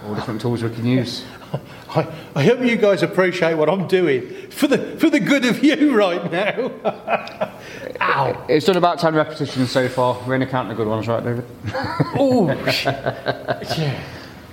all 0.06 0.14
different 0.14 0.40
tools 0.40 0.62
we 0.62 0.70
can 0.70 0.86
use. 0.86 1.22
I, 1.90 2.10
I 2.34 2.44
hope 2.44 2.60
you 2.60 2.76
guys 2.76 3.02
appreciate 3.02 3.54
what 3.54 3.68
I'm 3.68 3.88
doing 3.88 4.50
for 4.50 4.66
the 4.66 4.96
for 4.96 5.10
the 5.10 5.20
good 5.20 5.44
of 5.44 5.62
you 5.62 5.94
right 5.94 6.32
now. 6.32 7.47
Ow! 8.18 8.44
It's 8.48 8.66
done 8.66 8.76
about 8.76 8.98
10 8.98 9.14
repetitions 9.14 9.70
so 9.70 9.88
far. 9.88 10.18
We're 10.26 10.34
only 10.34 10.46
counting 10.46 10.70
the 10.70 10.74
good 10.74 10.88
ones, 10.88 11.06
right, 11.06 11.22
David? 11.22 11.44
Oh, 12.18 12.48
yeah. 12.84 14.02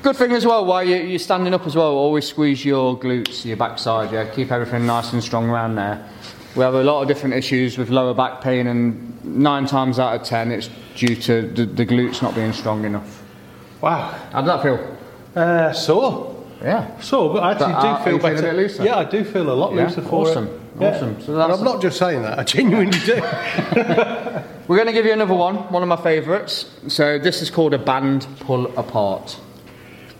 Good 0.04 0.16
thing 0.18 0.34
as 0.34 0.46
well, 0.46 0.66
while 0.66 0.84
you, 0.84 0.98
you're 0.98 1.18
standing 1.18 1.52
up 1.54 1.66
as 1.66 1.76
well, 1.76 1.88
always 1.94 2.28
squeeze 2.28 2.64
your 2.64 2.96
glutes, 3.00 3.44
your 3.44 3.58
backside, 3.58 4.12
yeah, 4.14 4.30
keep 4.30 4.52
everything 4.52 4.86
nice 4.86 5.14
and 5.14 5.24
strong 5.24 5.50
around 5.50 5.74
there. 5.76 6.08
We 6.56 6.62
have 6.62 6.76
a 6.76 6.84
lot 6.84 7.02
of 7.02 7.08
different 7.08 7.34
issues 7.34 7.78
with 7.80 7.90
lower 7.90 8.14
back 8.14 8.40
pain, 8.42 8.68
and 8.68 9.26
nine 9.26 9.66
times 9.66 9.98
out 9.98 10.16
of 10.16 10.24
ten, 10.28 10.52
it's 10.52 10.70
due 10.96 11.16
to 11.16 11.42
the, 11.52 11.66
the 11.66 11.86
glutes 11.88 12.22
not 12.22 12.36
being 12.36 12.54
strong 12.54 12.86
enough. 12.86 13.24
Wow. 13.82 14.12
How 14.32 14.42
does 14.42 14.48
that 14.48 14.62
feel? 14.62 14.98
Uh, 15.36 15.74
sore. 15.74 16.46
Yeah. 16.62 16.98
Sore, 17.02 17.34
but 17.34 17.44
I 17.44 17.52
actually 17.54 17.74
But, 17.74 17.78
uh, 17.80 17.82
do 17.82 17.88
are 17.88 18.04
feel 18.06 18.20
better. 18.20 18.38
a 18.38 18.42
bit 18.52 18.56
looser? 18.56 18.84
Yeah, 18.86 18.98
I 18.98 19.04
do 19.06 19.24
feel 19.24 19.50
a 19.52 19.54
lot 19.54 19.74
Yeah? 19.74 19.84
looser 19.88 20.02
for 20.04 20.28
Awesome. 20.28 20.46
it. 20.48 20.52
Yeah. 20.52 20.60
Awesome. 20.80 21.22
So 21.22 21.42
and 21.42 21.54
I'm 21.54 21.64
not 21.64 21.82
just 21.82 21.98
saying 21.98 22.22
that. 22.24 22.38
I 22.38 22.44
genuinely 22.44 23.00
do. 23.00 23.16
We're 24.68 24.78
going 24.78 24.88
to 24.88 24.94
give 24.94 25.06
you 25.06 25.14
another 25.14 25.34
one, 25.34 25.56
one 25.72 25.84
of 25.84 25.88
my 25.88 25.96
favourites. 25.96 26.70
So 26.88 27.20
this 27.20 27.42
is 27.42 27.50
called 27.50 27.74
a 27.74 27.78
band 27.78 28.28
pull 28.42 28.68
apart. 28.78 29.40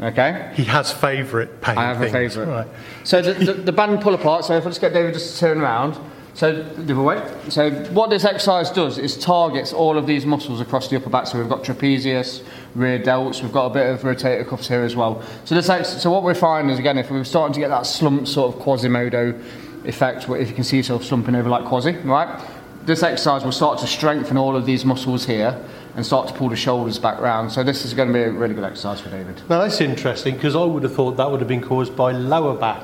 Okay. 0.02 0.52
he 0.56 0.66
has 0.66 0.92
favourite 0.92 1.62
pain 1.62 1.78
I 1.78 1.84
have 1.84 2.02
a 2.02 2.10
favourite. 2.10 2.50
Right. 2.50 2.68
So 3.06 3.22
the, 3.22 3.34
the, 3.34 3.54
the 3.54 3.72
band 3.72 4.02
pull 4.02 4.14
apart. 4.14 4.46
So 4.46 4.56
if 4.56 4.66
I 4.66 4.70
just 4.70 4.82
get 4.82 4.94
David 4.94 5.14
just 5.14 5.34
to 5.34 5.40
turn 5.40 5.62
around. 5.62 5.98
So 6.36 6.64
the 6.64 6.94
other 6.94 7.02
way. 7.02 7.34
So 7.48 7.72
what 7.94 8.10
this 8.10 8.26
exercise 8.26 8.70
does 8.70 8.98
is 8.98 9.18
targets 9.18 9.72
all 9.72 9.98
of 9.98 10.06
these 10.06 10.26
muscles 10.26 10.60
across 10.60 10.90
the 10.90 10.98
upper 10.98 11.10
back. 11.10 11.28
So 11.28 11.40
we've 11.40 11.48
got 11.48 11.64
trapezius, 11.64 12.44
rear 12.76 13.00
delts. 13.00 13.42
We've 13.42 13.54
got 13.54 13.68
a 13.68 13.74
bit 13.74 13.90
of 13.90 14.02
rotator 14.02 14.46
cuffs 14.46 14.68
here 14.68 14.84
as 14.84 14.98
well. 14.98 15.24
So 15.46 15.56
this 15.56 15.70
ex- 15.70 16.02
so 16.04 16.12
what 16.12 16.24
we're 16.24 16.36
finding 16.36 16.74
is 16.74 16.80
again 16.80 16.98
if 16.98 17.10
we're 17.10 17.24
starting 17.24 17.54
to 17.54 17.60
get 17.62 17.70
that 17.70 17.86
slump 17.86 18.28
sort 18.28 18.54
of 18.54 18.62
Quasimodo 18.62 19.42
effect, 19.88 20.28
if 20.30 20.50
you 20.50 20.56
can 20.56 20.64
see 20.64 20.78
yourself 20.78 21.04
slumping 21.04 21.36
over 21.36 21.50
like 21.50 21.66
quasi, 21.66 21.92
right? 21.98 22.42
This 22.86 23.02
exercise 23.02 23.44
will 23.44 23.52
start 23.52 23.80
to 23.80 23.88
strengthen 23.88 24.38
all 24.38 24.56
of 24.56 24.66
these 24.66 24.86
muscles 24.86 25.26
here 25.26 25.60
and 25.96 26.06
start 26.06 26.28
to 26.28 26.34
pull 26.34 26.50
the 26.50 26.56
shoulders 26.56 27.00
back 27.00 27.20
round. 27.20 27.52
So 27.52 27.64
this 27.64 27.84
is 27.86 27.94
going 27.94 28.10
to 28.10 28.14
be 28.14 28.22
a 28.22 28.32
really 28.32 28.54
good 28.54 28.64
exercise 28.64 29.02
for 29.02 29.10
David. 29.10 29.42
Now 29.50 29.60
that's 29.62 29.82
interesting 29.82 30.36
because 30.36 30.56
I 30.56 30.64
would 30.64 30.84
have 30.84 30.94
thought 30.94 31.18
that 31.18 31.32
would 31.32 31.40
have 31.40 31.48
been 31.48 31.62
caused 31.62 31.96
by 31.96 32.12
lower 32.12 32.56
back 32.56 32.84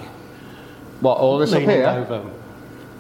What 1.01 1.17
all 1.17 1.37
this 1.37 1.51
up 1.51 1.59
leaning 1.59 1.77
here? 1.77 1.87
over. 1.87 2.29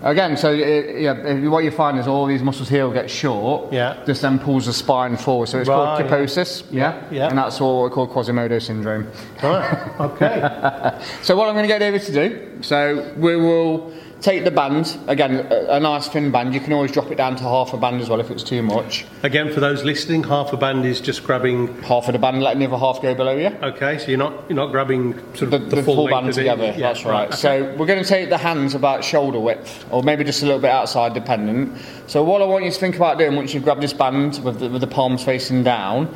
Again, 0.03 0.35
so 0.35 0.51
it, 0.51 1.01
yeah, 1.01 1.13
eh, 1.23 1.47
what 1.47 1.63
you 1.63 1.69
find 1.69 1.99
is 1.99 2.07
all 2.07 2.25
these 2.25 2.41
muscles 2.41 2.67
here 2.67 2.85
will 2.85 2.93
get 2.93 3.09
short. 3.09 3.71
Yeah. 3.71 4.01
This 4.05 4.21
then 4.21 4.39
pulls 4.39 4.65
the 4.65 4.73
spine 4.73 5.15
forward. 5.15 5.47
So 5.47 5.59
it's 5.59 5.69
called 5.69 5.99
Right. 6.01 6.09
kyphosis. 6.09 6.63
Yeah. 6.71 7.03
Yeah. 7.11 7.27
And 7.29 7.37
that's 7.37 7.59
what 7.59 7.83
we 7.83 7.89
call 7.91 8.07
Quasimodo 8.07 8.57
syndrome. 8.59 9.07
Right. 9.43 9.99
Okay. 9.99 10.97
So 11.21 11.35
what 11.35 11.47
I'm 11.47 11.53
going 11.53 11.63
to 11.63 11.67
get 11.67 11.79
David 11.79 12.01
to 12.03 12.11
do, 12.11 12.63
so 12.63 13.13
we 13.17 13.35
will 13.35 13.93
take 14.21 14.43
the 14.43 14.51
band 14.51 14.97
again, 15.07 15.47
a, 15.51 15.75
a 15.75 15.79
nice 15.79 16.07
thin 16.07 16.31
band. 16.31 16.53
You 16.53 16.59
can 16.59 16.73
always 16.73 16.91
drop 16.91 17.11
it 17.11 17.15
down 17.15 17.35
to 17.37 17.43
half 17.43 17.73
a 17.73 17.77
band 17.77 18.01
as 18.01 18.09
well 18.09 18.19
if 18.19 18.29
it's 18.29 18.43
too 18.43 18.61
much. 18.61 19.05
Again, 19.23 19.51
for 19.51 19.59
those 19.59 19.83
listening, 19.83 20.23
half 20.23 20.53
a 20.53 20.57
band 20.57 20.85
is 20.85 21.01
just 21.01 21.23
grabbing. 21.23 21.81
Half 21.81 22.07
of 22.07 22.13
the 22.13 22.19
band, 22.19 22.41
letting 22.41 22.59
the 22.59 22.67
other 22.67 22.77
half 22.77 23.01
go 23.01 23.13
below 23.15 23.35
you. 23.35 23.47
Okay, 23.47 23.97
so 23.97 24.07
you're 24.07 24.17
not 24.17 24.33
you're 24.47 24.55
not 24.55 24.71
grabbing 24.71 25.13
sort 25.35 25.51
The, 25.51 25.57
of 25.57 25.69
the, 25.69 25.75
the, 25.77 25.83
full, 25.83 26.03
length 26.05 26.11
band 26.11 26.33
together. 26.33 26.65
Yeah, 26.65 26.93
that's 26.93 27.05
right. 27.05 27.33
So 27.33 27.75
we're 27.77 27.87
going 27.87 28.03
to 28.03 28.07
take 28.07 28.29
the 28.29 28.37
hands 28.37 28.75
about 28.75 29.03
shoulder 29.03 29.39
width, 29.39 29.85
or 29.91 30.03
maybe 30.03 30.23
just 30.23 30.43
a 30.43 30.45
little 30.45 30.61
bit 30.61 30.71
outside, 30.71 31.13
dependent. 31.13 31.77
So 32.07 32.23
what 32.23 32.41
I 32.41 32.45
want 32.45 32.65
you 32.65 32.71
to 32.71 32.79
think 32.79 32.95
about 32.95 33.17
doing 33.17 33.35
once 33.35 33.53
you've 33.53 33.63
grabbed 33.63 33.81
this 33.81 33.93
band 33.93 34.39
with 34.43 34.59
the, 34.59 34.69
with 34.69 34.81
the 34.81 34.87
palms 34.87 35.23
facing 35.23 35.63
down, 35.63 36.15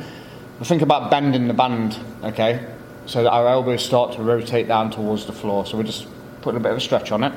think 0.62 0.82
about 0.82 1.10
bending 1.10 1.48
the 1.48 1.54
band, 1.54 1.98
okay, 2.22 2.66
so 3.06 3.22
that 3.22 3.30
our 3.30 3.48
elbows 3.48 3.84
start 3.84 4.14
to 4.14 4.22
rotate 4.22 4.68
down 4.68 4.90
towards 4.90 5.26
the 5.26 5.32
floor. 5.32 5.66
So 5.66 5.76
we're 5.76 5.84
just 5.84 6.06
putting 6.42 6.60
a 6.60 6.62
bit 6.62 6.72
of 6.72 6.78
a 6.78 6.80
stretch 6.80 7.12
on 7.12 7.24
it. 7.24 7.32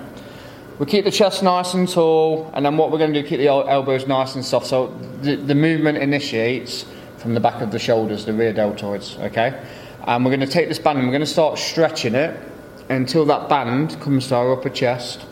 We 0.79 0.85
keep 0.85 1.03
the 1.03 1.11
chest 1.11 1.43
nice 1.43 1.73
and 1.73 1.89
tall, 1.89 2.49
and 2.53 2.65
then 2.65 2.77
what 2.77 2.89
we're 2.89 2.99
going 2.99 3.13
to 3.13 3.21
do, 3.21 3.27
keep 3.27 3.39
the 3.39 3.49
elbows 3.49 4.07
nice 4.07 4.35
and 4.35 4.45
soft. 4.45 4.65
So 4.65 4.87
the, 5.21 5.35
the 5.35 5.53
movement 5.53 5.97
initiates 5.97 6.85
from 7.17 7.33
the 7.33 7.41
back 7.41 7.61
of 7.61 7.71
the 7.71 7.79
shoulders, 7.79 8.23
the 8.23 8.31
rear 8.31 8.53
deltoids, 8.53 9.19
okay? 9.19 9.61
And 10.07 10.23
we're 10.23 10.31
going 10.31 10.47
to 10.47 10.47
take 10.47 10.69
this 10.69 10.79
band 10.79 10.97
and 10.97 11.07
we're 11.07 11.11
going 11.11 11.19
to 11.19 11.27
start 11.27 11.59
stretching 11.59 12.15
it 12.15 12.39
until 12.87 13.25
that 13.25 13.49
band 13.49 13.99
comes 13.99 14.27
to 14.29 14.35
our 14.35 14.53
upper 14.53 14.69
chest. 14.69 15.25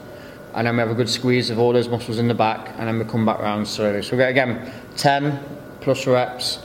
And 0.54 0.68
then 0.68 0.76
we 0.76 0.80
have 0.82 0.90
a 0.90 0.96
good 0.96 1.10
squeeze 1.10 1.50
of 1.50 1.60
all 1.60 1.72
those 1.72 1.88
muscles 1.88 2.20
in 2.20 2.28
the 2.28 2.34
back, 2.34 2.74
and 2.78 2.88
then 2.88 3.00
we 3.00 3.06
come 3.06 3.26
back 3.26 3.40
round 3.40 3.68
slowly. 3.68 4.02
So 4.02 4.12
we 4.12 4.18
get 4.18 4.30
again 4.30 4.72
10 4.98 5.40
plus 5.80 6.06
reps, 6.08 6.60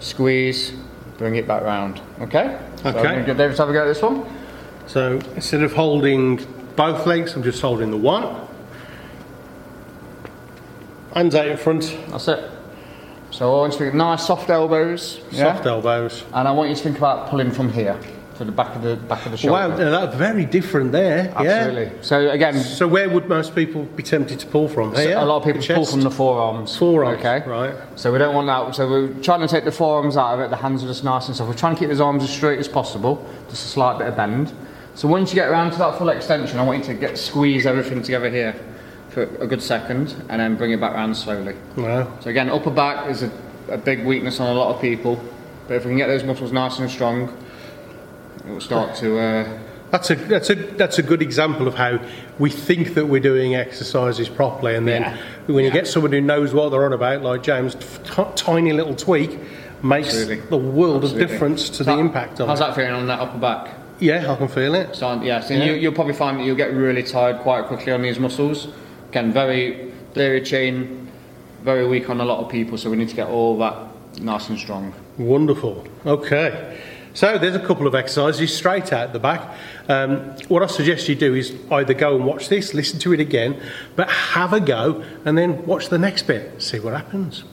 squeeze, 0.00 0.72
bring 1.18 1.36
it 1.36 1.46
back 1.46 1.62
round. 1.62 2.00
Okay? 2.20 2.58
Okay. 2.84 3.24
get 3.24 3.36
David 3.36 3.56
have 3.56 3.68
a 3.68 3.72
go 3.72 3.82
at 3.82 3.86
this 3.86 4.02
one. 4.02 4.26
So 4.86 5.20
instead 5.36 5.62
of 5.62 5.72
holding 5.72 6.44
both 6.76 7.06
legs, 7.06 7.34
I'm 7.34 7.42
just 7.42 7.60
holding 7.60 7.90
the 7.90 7.96
one. 7.96 8.46
Hands 11.14 11.34
out 11.34 11.46
in 11.46 11.56
front, 11.56 11.96
That's 12.08 12.28
it. 12.28 12.50
So 13.30 13.52
I 13.52 13.58
want 13.58 13.72
you 13.72 13.78
to 13.78 13.84
think 13.86 13.94
nice 13.96 14.26
soft 14.26 14.48
elbows. 14.48 15.20
yeah? 15.30 15.54
soft 15.54 15.66
elbows. 15.66 16.24
And 16.32 16.46
I 16.46 16.52
want 16.52 16.70
you 16.70 16.76
to 16.76 16.82
think 16.82 16.98
about 16.98 17.28
pulling 17.28 17.50
from 17.50 17.72
here 17.72 17.98
to 18.36 18.44
the 18.44 18.52
back 18.52 18.74
of 18.74 18.82
the 18.82 18.96
back 18.96 19.24
of 19.26 19.32
the 19.32 19.38
shoulder. 19.38 19.68
Wow, 19.68 19.76
that's 19.76 20.14
very 20.16 20.44
different 20.44 20.92
there. 20.92 21.32
Absolutely. 21.36 22.02
So 22.02 22.30
again, 22.30 22.58
So 22.60 22.86
where 22.88 23.08
would 23.08 23.28
most 23.28 23.54
people 23.54 23.84
be 23.84 24.02
tempted 24.02 24.40
to 24.40 24.46
pull 24.46 24.68
from? 24.68 24.94
Here? 24.94 25.16
a 25.16 25.24
lot 25.24 25.38
of 25.38 25.44
people 25.44 25.74
pull 25.74 25.84
from 25.86 26.02
the 26.02 26.10
forearms. 26.10 26.76
forearms. 26.76 27.18
Okay. 27.20 27.48
Right. 27.48 27.74
So 27.96 28.12
we 28.12 28.18
don't 28.18 28.34
want 28.34 28.46
that. 28.46 28.74
So 28.76 28.88
we're 28.88 29.08
trying 29.22 29.40
to 29.40 29.48
take 29.48 29.64
the 29.64 29.72
forearms 29.72 30.16
out 30.16 30.34
of 30.34 30.40
it. 30.40 30.50
The 30.50 30.56
hands 30.56 30.82
are 30.84 30.88
just 30.88 31.04
nice 31.04 31.26
and 31.28 31.36
soft. 31.36 31.48
We're 31.50 31.56
trying 31.56 31.74
to 31.74 31.78
keep 31.80 31.88
those 31.88 32.00
arms 32.00 32.22
as 32.24 32.30
straight 32.30 32.58
as 32.58 32.68
possible, 32.68 33.24
just 33.48 33.64
a 33.64 33.68
slight 33.68 33.98
bit 33.98 34.08
of 34.08 34.16
bend. 34.16 34.52
So 34.94 35.08
once 35.08 35.30
you 35.30 35.34
get 35.36 35.48
around 35.48 35.72
to 35.72 35.78
that 35.78 35.98
full 35.98 36.08
extension, 36.08 36.58
I 36.58 36.64
want 36.64 36.78
you 36.78 36.94
to 36.94 37.00
get 37.00 37.18
squeeze 37.18 37.66
everything 37.66 38.02
together 38.02 38.30
here 38.30 38.54
for 39.10 39.22
a 39.22 39.46
good 39.46 39.62
second, 39.62 40.14
and 40.28 40.40
then 40.40 40.56
bring 40.56 40.72
it 40.72 40.80
back 40.80 40.94
round 40.94 41.16
slowly. 41.16 41.54
Wow. 41.76 42.16
So 42.20 42.30
again, 42.30 42.48
upper 42.50 42.70
back 42.70 43.08
is 43.10 43.22
a, 43.22 43.30
a 43.68 43.78
big 43.78 44.04
weakness 44.04 44.40
on 44.40 44.48
a 44.48 44.58
lot 44.58 44.74
of 44.74 44.80
people, 44.80 45.22
but 45.68 45.74
if 45.74 45.84
we 45.84 45.90
can 45.90 45.98
get 45.98 46.06
those 46.08 46.24
muscles 46.24 46.52
nice 46.52 46.78
and 46.78 46.90
strong, 46.90 47.28
it 48.44 48.50
will 48.50 48.60
start 48.60 48.94
to. 48.96 49.18
Uh, 49.18 49.58
That's 49.90 50.10
a 50.10 50.14
that's 50.16 50.50
a 50.50 50.54
that's 50.56 50.98
a 50.98 51.02
good 51.02 51.22
example 51.22 51.68
of 51.68 51.74
how 51.74 52.00
we 52.40 52.50
think 52.50 52.94
that 52.94 53.06
we're 53.06 53.20
doing 53.22 53.54
exercises 53.54 54.28
properly, 54.28 54.74
and 54.74 54.86
then 54.88 55.02
Yeah. 55.02 55.16
when 55.46 55.58
you 55.64 55.70
Yeah. 55.70 55.74
get 55.74 55.86
someone 55.86 56.10
who 56.12 56.20
knows 56.20 56.52
what 56.52 56.70
they're 56.70 56.84
on 56.84 56.92
about, 56.92 57.22
like 57.22 57.42
James, 57.44 57.74
t- 57.76 58.22
tiny 58.36 58.72
little 58.72 58.94
tweak 58.96 59.38
makes 59.82 60.08
Absolutely. 60.08 60.36
the 60.50 60.56
world 60.56 61.04
Absolutely. 61.04 61.24
of 61.24 61.30
difference 61.30 61.70
to 61.70 61.84
the 61.84 61.96
impact 61.96 62.40
of 62.40 62.48
How's 62.48 62.60
it. 62.60 62.64
that 62.64 62.74
feeling 62.74 62.92
on 62.92 63.06
that 63.06 63.20
upper 63.20 63.38
back? 63.38 63.68
Yeah, 64.00 64.32
I 64.32 64.36
can 64.36 64.48
feel 64.48 64.74
it. 64.74 64.94
So 64.94 65.22
yeah, 65.22 65.40
so 65.40 65.54
Yeah. 65.54 65.64
You, 65.64 65.72
you'll 65.74 65.92
probably 65.92 66.14
find 66.14 66.38
that 66.38 66.44
you'll 66.44 66.56
get 66.56 66.72
really 66.72 67.02
tired 67.02 67.40
quite 67.40 67.66
quickly 67.66 67.92
on 67.92 68.02
these 68.02 68.18
muscles. 68.18 68.68
Again, 69.10 69.32
very 69.32 69.92
theory 70.14 70.40
chain, 70.42 71.08
very 71.62 71.86
weak 71.86 72.10
on 72.10 72.20
a 72.20 72.24
lot 72.24 72.40
of 72.44 72.50
people. 72.50 72.76
So 72.78 72.90
we 72.90 72.96
need 72.96 73.08
to 73.08 73.16
get 73.16 73.28
all 73.28 73.58
that 73.58 73.76
nice 74.20 74.48
and 74.48 74.58
strong. 74.58 74.92
Wonderful. 75.18 75.86
Okay. 76.04 76.80
So 77.14 77.38
there's 77.38 77.54
a 77.54 77.64
couple 77.64 77.86
of 77.86 77.94
exercises 77.94 78.52
straight 78.56 78.92
out 78.92 79.12
the 79.12 79.20
back. 79.20 79.56
Um, 79.88 80.18
what 80.48 80.64
I 80.64 80.66
suggest 80.66 81.08
you 81.08 81.14
do 81.14 81.34
is 81.34 81.54
either 81.70 81.94
go 81.94 82.16
and 82.16 82.24
watch 82.24 82.48
this, 82.48 82.74
listen 82.74 82.98
to 83.00 83.12
it 83.12 83.20
again, 83.20 83.62
but 83.94 84.10
have 84.10 84.52
a 84.52 84.58
go 84.58 85.04
and 85.24 85.38
then 85.38 85.64
watch 85.64 85.90
the 85.90 85.98
next 85.98 86.24
bit, 86.24 86.60
see 86.60 86.80
what 86.80 86.92
happens. 86.92 87.44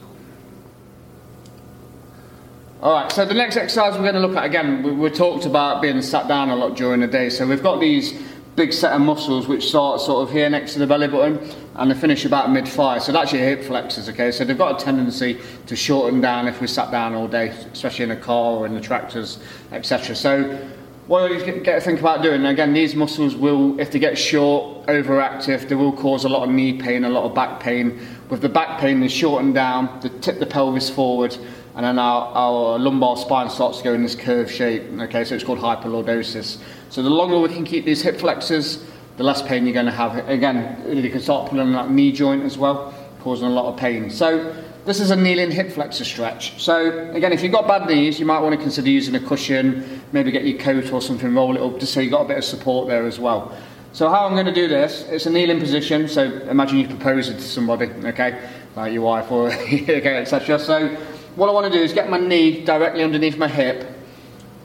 All 2.82 2.92
right, 2.92 3.12
so 3.12 3.24
the 3.24 3.32
next 3.32 3.56
exercise 3.56 3.92
we're 3.94 4.00
going 4.00 4.14
to 4.14 4.20
look 4.20 4.36
at 4.36 4.44
again, 4.44 4.82
we, 4.82 4.90
we 4.90 5.08
talked 5.08 5.46
about 5.46 5.80
being 5.80 6.02
sat 6.02 6.26
down 6.26 6.50
a 6.50 6.56
lot 6.56 6.76
during 6.76 6.98
the 6.98 7.06
day. 7.06 7.30
So 7.30 7.46
we've 7.46 7.62
got 7.62 7.78
these 7.78 8.20
big 8.56 8.72
set 8.72 8.92
of 8.92 9.00
muscles 9.00 9.46
which 9.46 9.68
start 9.68 10.00
sort 10.00 10.26
of 10.26 10.34
here 10.34 10.50
next 10.50 10.72
to 10.72 10.80
the 10.80 10.86
belly 10.88 11.06
button 11.06 11.38
and 11.76 11.88
they 11.88 11.94
finish 11.94 12.24
about 12.24 12.50
mid 12.50 12.66
thigh. 12.66 12.98
So 12.98 13.12
that's 13.12 13.32
your 13.32 13.40
hip 13.40 13.62
flexors, 13.62 14.08
okay? 14.08 14.32
So 14.32 14.44
they've 14.44 14.58
got 14.58 14.82
a 14.82 14.84
tendency 14.84 15.38
to 15.66 15.76
shorten 15.76 16.20
down 16.20 16.48
if 16.48 16.60
we 16.60 16.66
sat 16.66 16.90
down 16.90 17.14
all 17.14 17.28
day, 17.28 17.50
especially 17.72 18.06
in 18.06 18.10
a 18.10 18.16
car 18.16 18.56
or 18.56 18.66
in 18.66 18.74
the 18.74 18.80
tractors, 18.80 19.38
etc. 19.70 20.16
So 20.16 20.68
what 21.06 21.30
you 21.30 21.60
get 21.60 21.74
to 21.76 21.80
think 21.80 22.00
about 22.00 22.20
doing, 22.20 22.44
again, 22.46 22.72
these 22.72 22.96
muscles 22.96 23.36
will, 23.36 23.78
if 23.78 23.92
they 23.92 24.00
get 24.00 24.18
short, 24.18 24.86
overactive, 24.88 25.68
they 25.68 25.76
will 25.76 25.92
cause 25.92 26.24
a 26.24 26.28
lot 26.28 26.48
of 26.48 26.50
knee 26.52 26.80
pain, 26.80 27.04
a 27.04 27.08
lot 27.08 27.26
of 27.26 27.32
back 27.32 27.60
pain. 27.60 28.00
With 28.28 28.40
the 28.40 28.48
back 28.48 28.80
pain, 28.80 28.98
they 28.98 29.06
shorten 29.08 29.52
down, 29.52 30.00
they 30.00 30.08
tip 30.18 30.40
the 30.40 30.46
pelvis 30.46 30.90
forward, 30.90 31.36
and 31.74 31.86
then 31.86 31.98
our, 31.98 32.26
our 32.34 32.78
lumbar 32.78 33.16
spine 33.16 33.48
starts 33.48 33.78
to 33.78 33.84
go 33.84 33.94
in 33.94 34.02
this 34.02 34.14
curved 34.14 34.50
shape. 34.50 34.82
Okay, 35.00 35.24
so 35.24 35.34
it's 35.34 35.44
called 35.44 35.58
hyperlordosis. 35.58 36.58
So 36.90 37.02
the 37.02 37.10
longer 37.10 37.38
we 37.38 37.48
can 37.48 37.64
keep 37.64 37.84
these 37.84 38.02
hip 38.02 38.18
flexors, 38.18 38.84
the 39.16 39.24
less 39.24 39.42
pain 39.42 39.64
you're 39.64 39.74
going 39.74 39.86
to 39.86 39.92
have. 39.92 40.28
Again, 40.28 40.84
you 40.86 41.10
can 41.10 41.20
start 41.20 41.48
pulling 41.48 41.68
on 41.68 41.72
that 41.72 41.90
knee 41.90 42.12
joint 42.12 42.44
as 42.44 42.58
well, 42.58 42.94
causing 43.20 43.46
a 43.46 43.50
lot 43.50 43.72
of 43.72 43.78
pain. 43.78 44.10
So 44.10 44.54
this 44.84 45.00
is 45.00 45.10
a 45.10 45.16
kneeling 45.16 45.50
hip 45.50 45.70
flexor 45.70 46.04
stretch. 46.04 46.60
So 46.60 47.10
again, 47.12 47.32
if 47.32 47.42
you've 47.42 47.52
got 47.52 47.66
bad 47.66 47.88
knees, 47.88 48.18
you 48.18 48.26
might 48.26 48.40
want 48.40 48.54
to 48.54 48.60
consider 48.60 48.90
using 48.90 49.14
a 49.14 49.20
cushion, 49.20 50.02
maybe 50.12 50.30
get 50.30 50.44
your 50.44 50.58
coat 50.58 50.92
or 50.92 51.00
something, 51.00 51.34
roll 51.34 51.56
it 51.56 51.62
up, 51.62 51.78
just 51.78 51.94
so 51.94 52.00
you've 52.00 52.12
got 52.12 52.22
a 52.22 52.28
bit 52.28 52.38
of 52.38 52.44
support 52.44 52.88
there 52.88 53.06
as 53.06 53.18
well. 53.18 53.56
So 53.92 54.08
how 54.08 54.26
I'm 54.26 54.32
going 54.32 54.46
to 54.46 54.54
do 54.54 54.68
this, 54.68 55.06
it's 55.08 55.26
a 55.26 55.30
kneeling 55.30 55.60
position, 55.60 56.08
so 56.08 56.22
imagine 56.22 56.78
you 56.78 56.88
propose 56.88 57.28
it 57.28 57.34
to 57.34 57.42
somebody, 57.42 57.86
okay, 58.06 58.48
like 58.74 58.92
your 58.92 59.02
wife 59.02 59.30
or 59.30 59.52
okay, 59.52 60.16
etc. 60.16 60.58
So 60.58 60.96
what 61.36 61.48
I 61.48 61.52
want 61.52 61.72
to 61.72 61.78
do 61.78 61.82
is 61.82 61.92
get 61.92 62.10
my 62.10 62.18
knee 62.18 62.64
directly 62.64 63.02
underneath 63.02 63.38
my 63.38 63.48
hip, 63.48 63.88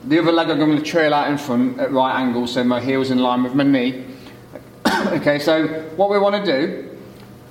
the 0.06 0.20
other 0.20 0.32
leg 0.32 0.50
I'm 0.50 0.60
going 0.60 0.78
to 0.78 0.84
trail 0.84 1.14
out 1.14 1.30
in 1.30 1.38
front 1.38 1.80
at 1.80 1.92
right 1.92 2.20
angles, 2.20 2.54
so 2.54 2.64
my 2.64 2.80
heel's 2.80 3.12
in 3.12 3.20
line 3.20 3.44
with 3.44 3.54
my 3.54 3.64
knee. 3.64 4.06
okay, 5.08 5.40
so 5.40 5.68
what 5.96 6.10
we 6.10 6.18
want 6.18 6.46
to 6.46 6.52
do, 6.52 6.98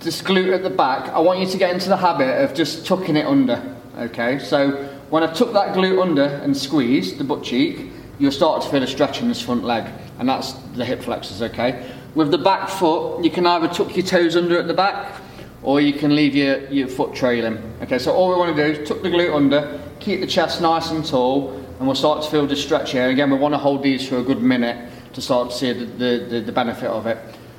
this 0.00 0.22
glute 0.22 0.54
at 0.54 0.62
the 0.62 0.70
back, 0.70 1.08
I 1.10 1.18
want 1.18 1.40
you 1.40 1.46
to 1.46 1.58
get 1.58 1.72
into 1.72 1.88
the 1.88 1.96
habit 1.96 2.42
of 2.42 2.54
just 2.54 2.86
tucking 2.86 3.16
it 3.16 3.26
under. 3.26 3.76
Okay, 3.98 4.38
so 4.38 4.70
when 5.10 5.22
I 5.22 5.32
tuck 5.32 5.52
that 5.52 5.74
glute 5.74 6.00
under 6.00 6.24
and 6.24 6.56
squeeze 6.56 7.16
the 7.16 7.24
butt 7.24 7.42
cheek, 7.42 7.90
you'll 8.18 8.32
start 8.32 8.62
to 8.62 8.68
feel 8.68 8.82
a 8.82 8.86
stretch 8.86 9.20
in 9.20 9.28
this 9.28 9.40
front 9.40 9.64
leg, 9.64 9.90
and 10.18 10.28
that's 10.28 10.52
the 10.74 10.84
hip 10.84 11.02
flexors. 11.02 11.42
Okay, 11.42 11.90
with 12.14 12.30
the 12.30 12.38
back 12.38 12.68
foot, 12.68 13.24
you 13.24 13.30
can 13.30 13.46
either 13.46 13.68
tuck 13.68 13.96
your 13.96 14.06
toes 14.06 14.36
under 14.36 14.58
at 14.58 14.66
the 14.66 14.74
back, 14.74 15.20
or 15.66 15.80
you 15.80 15.92
can 15.92 16.14
leave 16.14 16.34
your, 16.34 16.60
your 16.68 16.86
foot 16.86 17.12
trailing. 17.12 17.58
Okay, 17.82 17.98
so 17.98 18.12
all 18.12 18.30
we 18.30 18.36
want 18.36 18.56
to 18.56 18.62
do 18.64 18.80
is 18.80 18.88
tuck 18.88 19.02
the 19.02 19.08
glute 19.08 19.34
under, 19.34 19.82
keep 19.98 20.20
the 20.20 20.26
chest 20.26 20.62
nice 20.62 20.92
and 20.92 21.04
tall, 21.04 21.50
and 21.78 21.86
we'll 21.86 21.96
start 21.96 22.22
to 22.22 22.30
feel 22.30 22.46
the 22.46 22.54
stretch 22.54 22.92
here. 22.92 23.08
Again, 23.08 23.32
we 23.32 23.36
want 23.36 23.52
to 23.52 23.58
hold 23.58 23.82
these 23.82 24.08
for 24.08 24.18
a 24.18 24.22
good 24.22 24.40
minute 24.40 24.90
to 25.14 25.20
start 25.20 25.50
to 25.50 25.56
see 25.56 25.72
the, 25.72 25.84
the, 25.84 26.26
the, 26.30 26.40
the 26.40 26.52
benefit 26.52 26.88
of 26.88 27.06
it. 27.08 27.18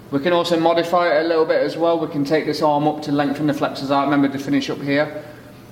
We 0.09 0.21
can 0.21 0.31
also 0.31 0.57
modify 0.57 1.17
it 1.17 1.25
a 1.25 1.27
little 1.27 1.43
bit 1.43 1.61
as 1.61 1.75
well. 1.75 1.99
We 1.99 2.07
can 2.07 2.23
take 2.23 2.45
this 2.45 2.61
arm 2.61 2.87
up 2.87 3.01
to 3.03 3.11
lengthen 3.11 3.45
the 3.45 3.53
flexors 3.53 3.91
out. 3.91 4.05
Remember 4.05 4.29
to 4.29 4.39
finish 4.41 4.69
up 4.69 4.79
here. 4.79 5.21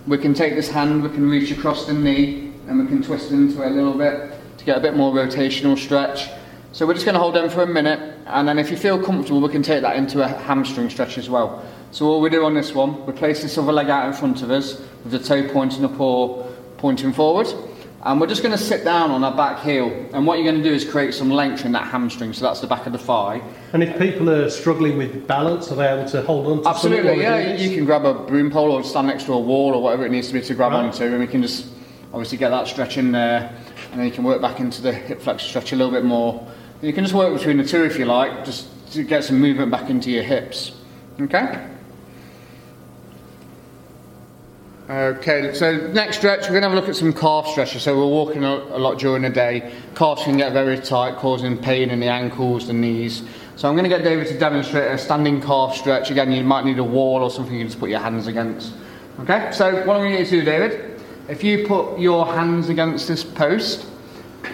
We 0.06 0.18
can 0.18 0.34
take 0.34 0.56
this 0.56 0.70
hand, 0.70 1.04
we 1.04 1.10
can 1.10 1.30
reach 1.30 1.52
across 1.52 1.86
the 1.86 1.94
knee, 1.94 2.52
and 2.68 2.80
we 2.80 2.86
can 2.88 3.02
twist 3.02 3.32
into 3.32 3.64
it 3.64 3.72
a 3.72 3.74
little 3.74 3.98
bit 3.98 4.34
to 4.58 4.66
get 4.66 4.78
a 4.78 4.82
bit 4.82 4.98
more 4.98 5.14
rotational 5.14 5.78
stretch. 5.78 6.30
So 6.74 6.86
we're 6.86 6.96
just 6.96 7.06
going 7.06 7.16
to 7.16 7.22
hold 7.22 7.36
them 7.36 7.50
for 7.50 7.64
a 7.64 7.68
minute, 7.68 8.18
and 8.26 8.46
then 8.46 8.60
if 8.60 8.70
you 8.70 8.76
feel 8.76 9.02
comfortable, 9.02 9.40
we 9.40 9.48
can 9.48 9.64
take 9.64 9.82
that 9.84 9.96
into 9.96 10.22
a 10.22 10.28
hamstring 10.28 10.90
stretch 10.90 11.18
as 11.18 11.30
well. 11.30 11.64
So 11.96 12.12
what 12.12 12.20
we 12.20 12.30
do 12.30 12.44
on 12.44 12.54
this 12.54 12.74
one, 12.74 13.06
we 13.06 13.14
place 13.14 13.42
this 13.42 13.58
other 13.58 13.72
leg 13.72 13.90
out 13.90 14.06
in 14.06 14.12
front 14.12 14.42
of 14.42 14.52
us 14.52 14.82
with 15.06 15.12
the 15.12 15.20
toe 15.20 15.48
pointing 15.48 15.86
up 15.86 15.98
or 15.98 16.46
pointing 16.78 17.14
forward. 17.14 17.48
And 18.04 18.20
we're 18.20 18.28
just 18.28 18.44
going 18.44 18.52
to 18.52 18.62
sit 18.62 18.84
down 18.84 19.12
on 19.12 19.24
our 19.24 19.34
back 19.34 19.64
heel. 19.64 19.88
And 20.12 20.28
what 20.28 20.38
you're 20.38 20.44
going 20.52 20.62
to 20.62 20.70
do 20.70 20.76
is 20.76 20.84
create 20.84 21.14
some 21.14 21.30
length 21.32 21.64
in 21.64 21.72
that 21.72 21.88
hamstring. 21.88 22.34
So 22.34 22.44
that's 22.44 22.60
the 22.60 22.68
back 22.68 22.86
of 22.86 22.92
the 22.92 23.00
thigh. 23.00 23.42
And 23.72 23.82
if 23.82 23.98
people 23.98 24.30
are 24.30 24.50
struggling 24.50 24.98
with 24.98 25.26
balance, 25.26 25.72
are 25.72 25.76
they 25.76 25.88
able 25.88 26.04
to 26.10 26.22
hold 26.24 26.48
on 26.48 26.64
to 26.64 26.68
Absolutely, 26.70 27.22
yeah. 27.22 27.56
You 27.56 27.74
can 27.74 27.86
grab 27.86 28.04
a 28.04 28.14
broom 28.14 28.52
pole 28.52 28.72
or 28.72 28.84
stand 28.84 29.08
next 29.08 29.24
to 29.28 29.34
a 29.34 29.40
wall 29.40 29.74
or 29.74 29.82
whatever 29.82 30.06
it 30.06 30.12
needs 30.12 30.28
to 30.28 30.34
be 30.34 30.42
to 30.42 30.54
grab 30.54 30.74
Right. 30.74 30.84
onto, 30.84 31.06
and 31.06 31.20
we 31.20 31.28
can 31.28 31.42
just 31.42 31.68
obviously 32.12 32.38
get 32.38 32.50
that 32.50 32.68
stretch 32.68 32.98
in 32.98 33.14
there, 33.14 33.54
and 33.92 34.02
then 34.02 34.06
you 34.06 34.12
can 34.12 34.26
work 34.26 34.42
back 34.42 34.60
into 34.60 34.82
the 34.82 34.92
hip 34.92 35.22
flexor 35.22 35.48
stretch 35.48 35.72
a 35.72 35.78
little 35.78 35.94
bit 35.94 36.04
more. 36.04 36.46
You 36.82 36.92
can 36.92 37.06
just 37.06 37.16
work 37.16 37.34
between 37.34 37.56
the 37.56 37.64
two 37.64 37.86
if 37.86 37.98
you 37.98 38.04
like, 38.04 38.44
just 38.44 38.68
to 38.92 39.04
get 39.04 39.24
some 39.24 39.40
movement 39.40 39.72
back 39.72 39.90
into 39.90 40.12
your 40.12 40.24
hips. 40.24 40.74
Okay. 41.22 41.72
Okay, 44.88 45.52
so 45.56 45.76
next 45.94 46.18
stretch, 46.18 46.42
we're 46.42 46.60
going 46.60 46.62
to 46.62 46.70
have 46.70 46.78
a 46.78 46.80
look 46.80 46.88
at 46.88 46.96
some 46.96 47.12
calf 47.12 47.48
stretches. 47.48 47.82
So 47.82 47.98
we're 47.98 48.06
walking 48.06 48.44
a, 48.44 48.54
a 48.54 48.78
lot 48.78 49.00
during 49.00 49.24
the 49.24 49.32
day. 49.32 49.74
Calves 49.96 50.22
can 50.22 50.38
get 50.38 50.54
very 50.54 50.78
tight, 50.78 51.16
causing 51.16 51.58
pain 51.58 51.90
in 51.90 52.00
the 52.00 52.08
ankles, 52.08 52.68
the 52.68 52.74
knees. 52.74 53.24
So 53.56 53.68
I'm 53.68 53.74
going 53.74 53.90
to 53.90 53.90
get 53.90 54.04
David 54.04 54.28
to 54.28 54.38
demonstrate 54.38 54.92
a 54.92 54.98
standing 55.00 55.42
calf 55.42 55.76
stretch. 55.76 56.12
Again, 56.12 56.32
you 56.32 56.44
might 56.44 56.66
need 56.66 56.78
a 56.78 56.84
wall 56.84 57.24
or 57.24 57.32
something 57.32 57.56
you 57.56 57.62
can 57.62 57.68
just 57.68 57.80
put 57.80 57.90
your 57.90 58.00
hands 58.00 58.28
against. 58.28 58.74
Okay, 59.22 59.50
so 59.52 59.74
what 59.88 59.96
I'm 59.96 60.04
going 60.04 60.18
to 60.18 60.24
to 60.24 60.30
do, 60.30 60.44
David, 60.44 61.02
if 61.30 61.44
you 61.44 61.66
put 61.66 61.98
your 61.98 62.28
hands 62.28 62.70
against 62.70 63.08
this 63.08 63.24
post, 63.24 63.88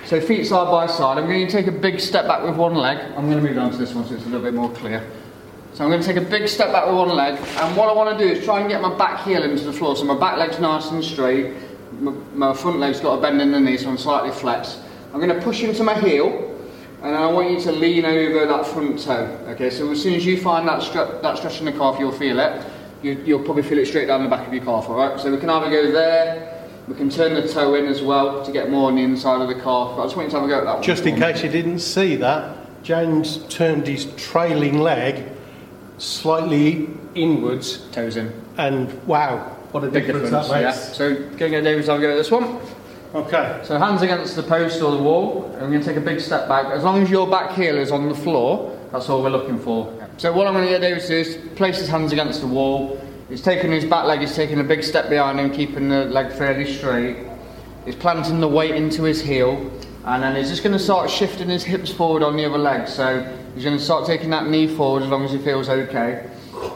so 0.06 0.22
feet 0.22 0.46
side 0.46 0.72
by 0.72 0.88
side, 0.88 1.18
I'm 1.18 1.26
going 1.26 1.46
to 1.46 1.52
take 1.52 1.68
a 1.68 1.74
big 1.74 2.00
step 2.00 2.26
back 2.26 2.42
with 2.42 2.56
one 2.56 2.76
leg. 2.76 3.00
I'm 3.18 3.30
going 3.30 3.44
to 3.44 3.50
move 3.50 3.58
on 3.58 3.72
to 3.72 3.78
this 3.78 3.94
one 3.94 4.08
so 4.08 4.14
it's 4.14 4.24
a 4.24 4.30
little 4.30 4.44
bit 4.44 4.54
more 4.54 4.72
clear. 4.72 5.06
So 5.82 5.86
I'm 5.86 5.90
going 5.90 6.04
to 6.04 6.08
take 6.08 6.18
a 6.18 6.30
big 6.30 6.48
step 6.48 6.72
back 6.72 6.86
with 6.86 6.94
one 6.94 7.10
leg, 7.10 7.40
and 7.40 7.76
what 7.76 7.90
I 7.90 7.92
want 7.92 8.16
to 8.16 8.24
do 8.24 8.32
is 8.32 8.46
try 8.46 8.60
and 8.60 8.70
get 8.70 8.84
my 8.84 8.96
back 9.00 9.24
heel 9.26 9.42
into 9.42 9.64
the 9.64 9.74
floor. 9.74 9.96
So 9.96 10.04
my 10.04 10.16
back 10.16 10.38
leg's 10.38 10.60
nice 10.60 10.92
and 10.92 11.04
straight, 11.04 11.56
my, 11.94 12.12
my 12.36 12.54
front 12.54 12.78
leg's 12.78 13.00
got 13.00 13.18
a 13.18 13.20
bend 13.20 13.42
in 13.42 13.52
the 13.52 13.60
knee, 13.60 13.78
so 13.78 13.90
I'm 13.90 13.98
slightly 13.98 14.30
flexed. 14.30 14.78
I'm 15.12 15.20
going 15.20 15.36
to 15.36 15.42
push 15.42 15.64
into 15.64 15.84
my 15.84 16.00
heel, 16.00 16.56
and 17.02 17.16
I 17.16 17.26
want 17.32 17.50
you 17.50 17.60
to 17.62 17.72
lean 17.72 18.06
over 18.06 18.46
that 18.46 18.68
front 18.68 19.00
toe. 19.00 19.26
Okay, 19.48 19.72
so 19.72 19.90
as 19.90 20.00
soon 20.00 20.14
as 20.14 20.24
you 20.24 20.40
find 20.40 20.68
that, 20.68 20.84
stre- 20.84 21.20
that 21.24 21.40
stretch 21.40 21.58
in 21.58 21.66
the 21.66 21.72
calf, 21.72 21.98
you'll 21.98 22.12
feel 22.12 22.40
it. 22.40 22.64
You, 23.02 23.14
you'll 23.26 23.44
probably 23.44 23.64
feel 23.64 23.80
it 23.80 23.88
straight 23.88 24.06
down 24.06 24.22
the 24.22 24.30
back 24.30 24.46
of 24.46 24.54
your 24.54 24.64
calf, 24.64 24.88
alright? 24.88 25.20
So 25.20 25.32
we 25.32 25.40
can 25.40 25.50
either 25.50 25.72
go 25.72 25.92
there, 25.92 26.64
We 26.88 26.94
can 26.94 27.10
turn 27.10 27.34
the 27.34 27.48
toe 27.48 27.74
in 27.74 27.88
as 27.88 28.04
well 28.04 28.46
to 28.46 28.52
get 28.52 28.70
more 28.70 28.90
on 28.90 28.98
the 28.98 29.02
inside 29.02 29.42
of 29.42 29.48
the 29.48 29.56
calf. 29.56 29.96
But 29.96 30.04
I 30.04 30.06
just 30.06 30.16
want 30.16 30.28
you 30.28 30.32
to 30.34 30.42
have 30.42 30.48
a 30.48 30.48
go 30.48 30.60
at 30.60 30.66
that 30.66 30.74
one. 30.76 30.84
Just 30.84 31.08
in 31.08 31.16
case 31.16 31.42
you 31.42 31.50
didn't 31.50 31.80
see 31.80 32.18
that, 32.18 32.84
James 32.84 33.40
turned 33.48 33.88
his 33.88 34.06
trailing 34.14 34.78
leg 34.78 35.41
slightly 36.02 36.90
inwards, 37.16 37.78
Toes 37.92 38.18
in. 38.18 38.34
and 38.58 38.92
wow, 39.08 39.38
what 39.72 39.84
a 39.84 39.88
Big 39.88 40.06
difference, 40.08 40.30
difference, 40.30 40.48
that 40.50 40.62
yeah. 40.62 40.68
makes. 40.68 40.96
So, 40.98 41.14
going 41.16 41.38
to 41.38 41.50
get 41.50 41.64
David 41.64 41.86
to 41.86 41.92
have 41.92 42.00
a 42.00 42.04
go 42.04 42.12
at 42.12 42.16
this 42.16 42.32
one. 42.32 42.60
Okay, 43.14 43.60
So 43.66 43.78
hands 43.78 44.02
against 44.02 44.36
the 44.38 44.44
post 44.44 44.82
or 44.82 44.92
the 44.92 45.04
wall, 45.04 45.44
and 45.54 45.62
we're 45.64 45.68
going 45.70 45.82
to 45.82 45.86
take 45.86 45.98
a 45.98 46.02
big 46.02 46.20
step 46.22 46.48
back. 46.48 46.68
As 46.68 46.84
long 46.84 47.02
as 47.04 47.10
your 47.10 47.30
back 47.30 47.52
heel 47.52 47.78
is 47.78 47.92
on 47.92 48.08
the 48.08 48.16
floor, 48.16 48.78
that's 48.92 49.10
all 49.10 49.22
we're 49.22 49.30
looking 49.30 49.60
for. 49.60 49.94
So 50.18 50.32
what 50.32 50.48
I'm 50.48 50.54
going 50.54 50.66
to 50.66 50.72
get 50.72 50.80
David 50.82 51.02
to 51.02 51.08
do 51.08 51.16
is 51.16 51.38
place 51.58 51.78
his 51.78 51.90
hands 51.90 52.14
against 52.14 52.40
the 52.40 52.48
wall. 52.48 53.00
He's 53.28 53.42
taking 53.42 53.72
his 53.72 53.84
back 53.86 54.06
leg, 54.06 54.22
he's 54.22 54.36
taking 54.36 54.60
a 54.60 54.64
big 54.64 54.82
step 54.84 55.10
behind 55.10 55.40
him, 55.40 55.52
keeping 55.52 55.90
the 55.90 56.06
leg 56.06 56.32
fairly 56.32 56.72
straight. 56.74 57.18
He's 57.86 57.96
planting 57.96 58.40
the 58.40 58.48
weight 58.48 58.76
into 58.76 59.04
his 59.04 59.22
heel, 59.22 59.70
and 60.06 60.24
then 60.24 60.36
he's 60.36 60.50
just 60.50 60.64
going 60.64 60.74
to 60.74 60.84
start 60.84 61.10
shifting 61.10 61.50
his 61.50 61.64
hips 61.64 61.92
forward 61.92 62.24
on 62.24 62.36
the 62.36 62.46
other 62.46 62.58
leg. 62.58 62.88
So 62.88 63.22
he's 63.54 63.64
going 63.64 63.78
to 63.78 63.84
start 63.84 64.06
taking 64.08 64.30
that 64.32 64.48
knee 64.48 64.68
forward 64.68 65.04
as 65.04 65.10
long 65.10 65.24
as 65.24 65.32
he 65.32 65.38
feels 65.38 65.70
okay. 65.70 66.30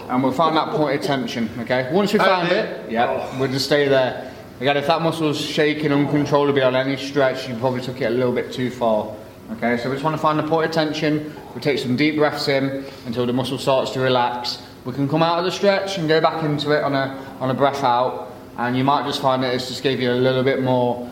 And 0.09 0.23
we'll 0.23 0.31
find 0.31 0.55
that 0.55 0.69
point 0.69 0.99
of 0.99 1.05
tension, 1.05 1.49
okay? 1.59 1.91
Once 1.91 2.13
we 2.13 2.19
oh, 2.19 2.23
found 2.23 2.51
it, 2.51 2.91
yeah, 2.91 3.37
we'll 3.39 3.51
just 3.51 3.65
stay 3.65 3.87
there. 3.87 4.31
Again, 4.59 4.77
if 4.77 4.87
that 4.87 5.01
muscle's 5.01 5.39
shaking 5.39 5.91
uncontrollably 5.91 6.61
on 6.61 6.75
any 6.75 6.97
stretch, 6.97 7.49
you 7.49 7.55
probably 7.55 7.81
took 7.81 7.99
it 8.01 8.05
a 8.05 8.09
little 8.09 8.31
bit 8.31 8.53
too 8.53 8.69
far. 8.69 9.15
Okay, 9.53 9.77
so 9.77 9.89
we 9.89 9.95
just 9.95 10.03
want 10.03 10.15
to 10.15 10.21
find 10.21 10.39
the 10.39 10.47
point 10.47 10.67
of 10.67 10.71
tension. 10.71 11.33
We 11.53 11.61
take 11.61 11.77
some 11.77 11.95
deep 11.95 12.15
breaths 12.15 12.47
in 12.47 12.85
until 13.05 13.25
the 13.25 13.33
muscle 13.33 13.57
starts 13.57 13.91
to 13.91 13.99
relax. 13.99 14.61
We 14.85 14.93
can 14.93 15.07
come 15.07 15.21
out 15.21 15.39
of 15.39 15.45
the 15.45 15.51
stretch 15.51 15.97
and 15.97 16.07
go 16.07 16.21
back 16.21 16.43
into 16.43 16.71
it 16.71 16.83
on 16.83 16.95
a 16.95 17.37
on 17.39 17.51
a 17.51 17.53
breath 17.53 17.83
out, 17.83 18.33
and 18.57 18.75
you 18.77 18.83
might 18.83 19.05
just 19.05 19.21
find 19.21 19.43
that 19.43 19.53
it's 19.53 19.67
just 19.67 19.83
gave 19.83 19.99
you 19.99 20.11
a 20.11 20.13
little 20.13 20.43
bit 20.43 20.63
more 20.63 21.09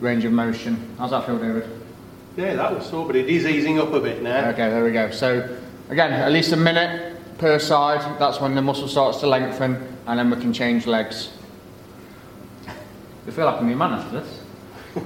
range 0.00 0.24
of 0.24 0.32
motion. 0.32 0.94
How's 0.98 1.10
that 1.10 1.26
feel, 1.26 1.38
David? 1.38 1.68
yeah, 2.36 2.54
that 2.56 2.74
was 2.74 2.86
sore, 2.86 3.06
but 3.06 3.16
it 3.16 3.28
is 3.28 3.46
easing 3.46 3.78
up 3.78 3.92
a 3.92 4.00
bit 4.00 4.22
now. 4.22 4.48
Okay, 4.50 4.68
there 4.68 4.84
we 4.84 4.90
go. 4.92 5.10
So 5.10 5.56
again, 5.88 6.12
at 6.12 6.32
least 6.32 6.52
a 6.52 6.56
minute 6.56 7.38
per 7.38 7.58
side. 7.58 8.18
That's 8.18 8.40
when 8.40 8.54
the 8.54 8.62
muscle 8.62 8.88
starts 8.88 9.18
to 9.20 9.26
lengthen, 9.26 9.76
and 10.06 10.18
then 10.18 10.30
we 10.30 10.36
can 10.36 10.52
change 10.52 10.86
legs. 10.86 11.30
You 13.26 13.32
feel 13.32 13.46
like 13.46 13.60
a 13.60 13.64
new 13.64 13.76
man 13.76 13.92
after 13.92 14.20
this. 14.20 14.40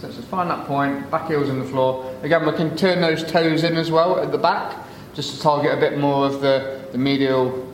so 0.00 0.10
just 0.10 0.28
find 0.28 0.48
that 0.50 0.66
point, 0.66 1.10
back 1.10 1.28
heels 1.28 1.48
in 1.48 1.58
the 1.58 1.66
floor. 1.66 2.14
Again, 2.22 2.46
we 2.46 2.52
can 2.52 2.76
turn 2.76 3.00
those 3.00 3.24
toes 3.30 3.64
in 3.64 3.76
as 3.76 3.90
well 3.90 4.18
at 4.20 4.32
the 4.32 4.38
back, 4.38 4.76
just 5.14 5.34
to 5.34 5.42
target 5.42 5.76
a 5.76 5.76
bit 5.76 5.98
more 5.98 6.26
of 6.26 6.40
the, 6.40 6.86
the 6.92 6.98
medial 6.98 7.70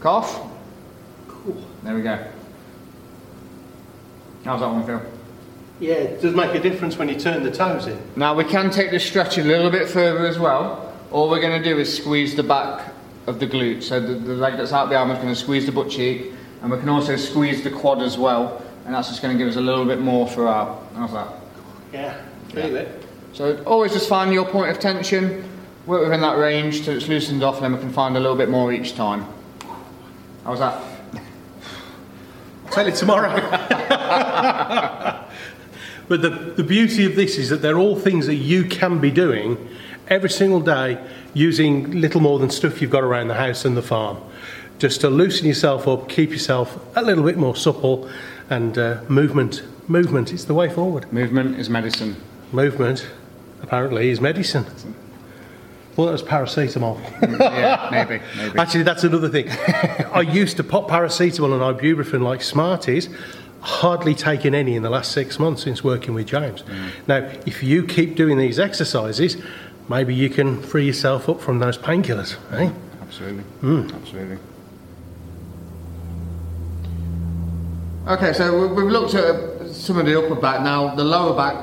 calf. 0.00 0.40
Cool. 1.28 1.62
There 1.82 1.94
we 1.94 2.02
go. 2.02 2.31
How's 4.44 4.60
that 4.60 4.68
one 4.68 4.84
feel? 4.84 5.02
Yeah, 5.80 5.94
it 5.94 6.22
does 6.22 6.34
make 6.34 6.54
a 6.54 6.60
difference 6.60 6.96
when 6.96 7.08
you 7.08 7.18
turn 7.18 7.42
the 7.42 7.50
toes 7.50 7.86
in. 7.86 8.00
Now 8.16 8.34
we 8.34 8.44
can 8.44 8.70
take 8.70 8.90
this 8.90 9.04
stretch 9.04 9.38
a 9.38 9.42
little 9.42 9.70
bit 9.70 9.88
further 9.88 10.26
as 10.26 10.38
well. 10.38 10.92
All 11.10 11.28
we're 11.28 11.40
going 11.40 11.60
to 11.60 11.68
do 11.68 11.78
is 11.78 11.94
squeeze 11.96 12.34
the 12.34 12.42
back 12.42 12.92
of 13.26 13.40
the 13.40 13.46
glute. 13.46 13.82
So 13.82 14.00
the, 14.00 14.14
the 14.14 14.34
leg 14.34 14.56
that's 14.56 14.72
out 14.72 14.88
the 14.88 14.96
arm 14.96 15.10
is 15.10 15.18
going 15.18 15.28
to 15.28 15.36
squeeze 15.36 15.66
the 15.66 15.72
butt 15.72 15.90
cheek, 15.90 16.32
and 16.62 16.70
we 16.70 16.78
can 16.78 16.88
also 16.88 17.16
squeeze 17.16 17.62
the 17.62 17.70
quad 17.70 18.02
as 18.02 18.16
well. 18.16 18.64
And 18.84 18.94
that's 18.94 19.08
just 19.08 19.22
going 19.22 19.36
to 19.36 19.38
give 19.42 19.48
us 19.48 19.56
a 19.56 19.60
little 19.60 19.84
bit 19.84 20.00
more 20.00 20.28
throughout. 20.28 20.86
How's 20.94 21.12
that? 21.12 21.28
Yeah, 21.92 22.20
feel 22.48 22.76
it. 22.76 23.04
So 23.32 23.62
always 23.64 23.92
just 23.92 24.08
find 24.08 24.32
your 24.32 24.44
point 24.44 24.70
of 24.70 24.78
tension, 24.78 25.44
work 25.86 26.02
within 26.02 26.20
that 26.20 26.36
range 26.38 26.84
till 26.84 26.96
it's 26.96 27.08
loosened 27.08 27.42
off, 27.42 27.56
and 27.56 27.64
then 27.64 27.72
we 27.72 27.78
can 27.78 27.92
find 27.92 28.16
a 28.16 28.20
little 28.20 28.36
bit 28.36 28.48
more 28.48 28.72
each 28.72 28.94
time. 28.94 29.26
How's 30.44 30.58
that? 30.58 30.91
Tell 32.72 32.86
you 32.86 32.92
tomorrow. 32.92 33.38
but 36.08 36.22
the, 36.22 36.54
the 36.56 36.64
beauty 36.64 37.04
of 37.04 37.16
this 37.16 37.36
is 37.36 37.50
that 37.50 37.60
they're 37.60 37.78
all 37.78 37.96
things 37.96 38.26
that 38.26 38.36
you 38.36 38.64
can 38.64 38.98
be 38.98 39.10
doing 39.10 39.68
every 40.08 40.30
single 40.30 40.60
day 40.60 41.02
using 41.34 42.00
little 42.00 42.22
more 42.22 42.38
than 42.38 42.48
stuff 42.48 42.80
you've 42.80 42.90
got 42.90 43.02
around 43.02 43.28
the 43.28 43.34
house 43.34 43.66
and 43.66 43.76
the 43.76 43.82
farm. 43.82 44.16
Just 44.78 45.02
to 45.02 45.10
loosen 45.10 45.46
yourself 45.46 45.86
up, 45.86 46.08
keep 46.08 46.30
yourself 46.30 46.78
a 46.96 47.02
little 47.02 47.24
bit 47.24 47.36
more 47.36 47.54
supple, 47.54 48.10
and 48.48 48.78
uh, 48.78 49.02
movement. 49.06 49.62
Movement 49.86 50.32
is 50.32 50.46
the 50.46 50.54
way 50.54 50.68
forward. 50.68 51.12
Movement 51.12 51.58
is 51.58 51.68
medicine. 51.68 52.16
Movement, 52.52 53.06
apparently, 53.62 54.08
is 54.08 54.20
medicine. 54.20 54.64
Well, 55.96 56.06
that 56.06 56.12
was 56.12 56.22
paracetamol. 56.22 56.98
yeah, 57.38 57.88
maybe, 57.90 58.22
maybe. 58.36 58.58
Actually, 58.58 58.84
that's 58.84 59.04
another 59.04 59.28
thing. 59.28 59.48
I 60.12 60.22
used 60.22 60.56
to 60.56 60.64
pop 60.64 60.88
paracetamol 60.88 61.52
and 61.52 61.78
ibuprofen 61.80 62.22
like 62.22 62.42
Smarties. 62.42 63.08
Hardly 63.60 64.14
taken 64.14 64.54
any 64.54 64.74
in 64.74 64.82
the 64.82 64.90
last 64.90 65.12
six 65.12 65.38
months 65.38 65.62
since 65.62 65.84
working 65.84 66.14
with 66.14 66.26
James. 66.26 66.64
Now, 67.06 67.18
if 67.46 67.62
you 67.62 67.84
keep 67.86 68.16
doing 68.16 68.36
these 68.38 68.58
exercises, 68.58 69.36
maybe 69.88 70.14
you 70.14 70.28
can 70.30 70.60
free 70.62 70.86
yourself 70.86 71.28
up 71.28 71.40
from 71.40 71.58
those 71.60 71.78
painkillers. 71.78 72.36
Eh? 72.52 72.70
Absolutely. 73.02 73.44
Absolutely. 73.94 74.38
Okay, 78.08 78.32
so 78.32 78.66
we- 78.66 78.74
we've 78.82 78.90
looked 78.90 79.14
at 79.14 79.68
some 79.68 79.96
of 79.98 80.06
the 80.06 80.18
upper 80.18 80.34
back. 80.34 80.62
Now, 80.62 80.94
the 80.94 81.04
lower 81.04 81.36
back, 81.36 81.54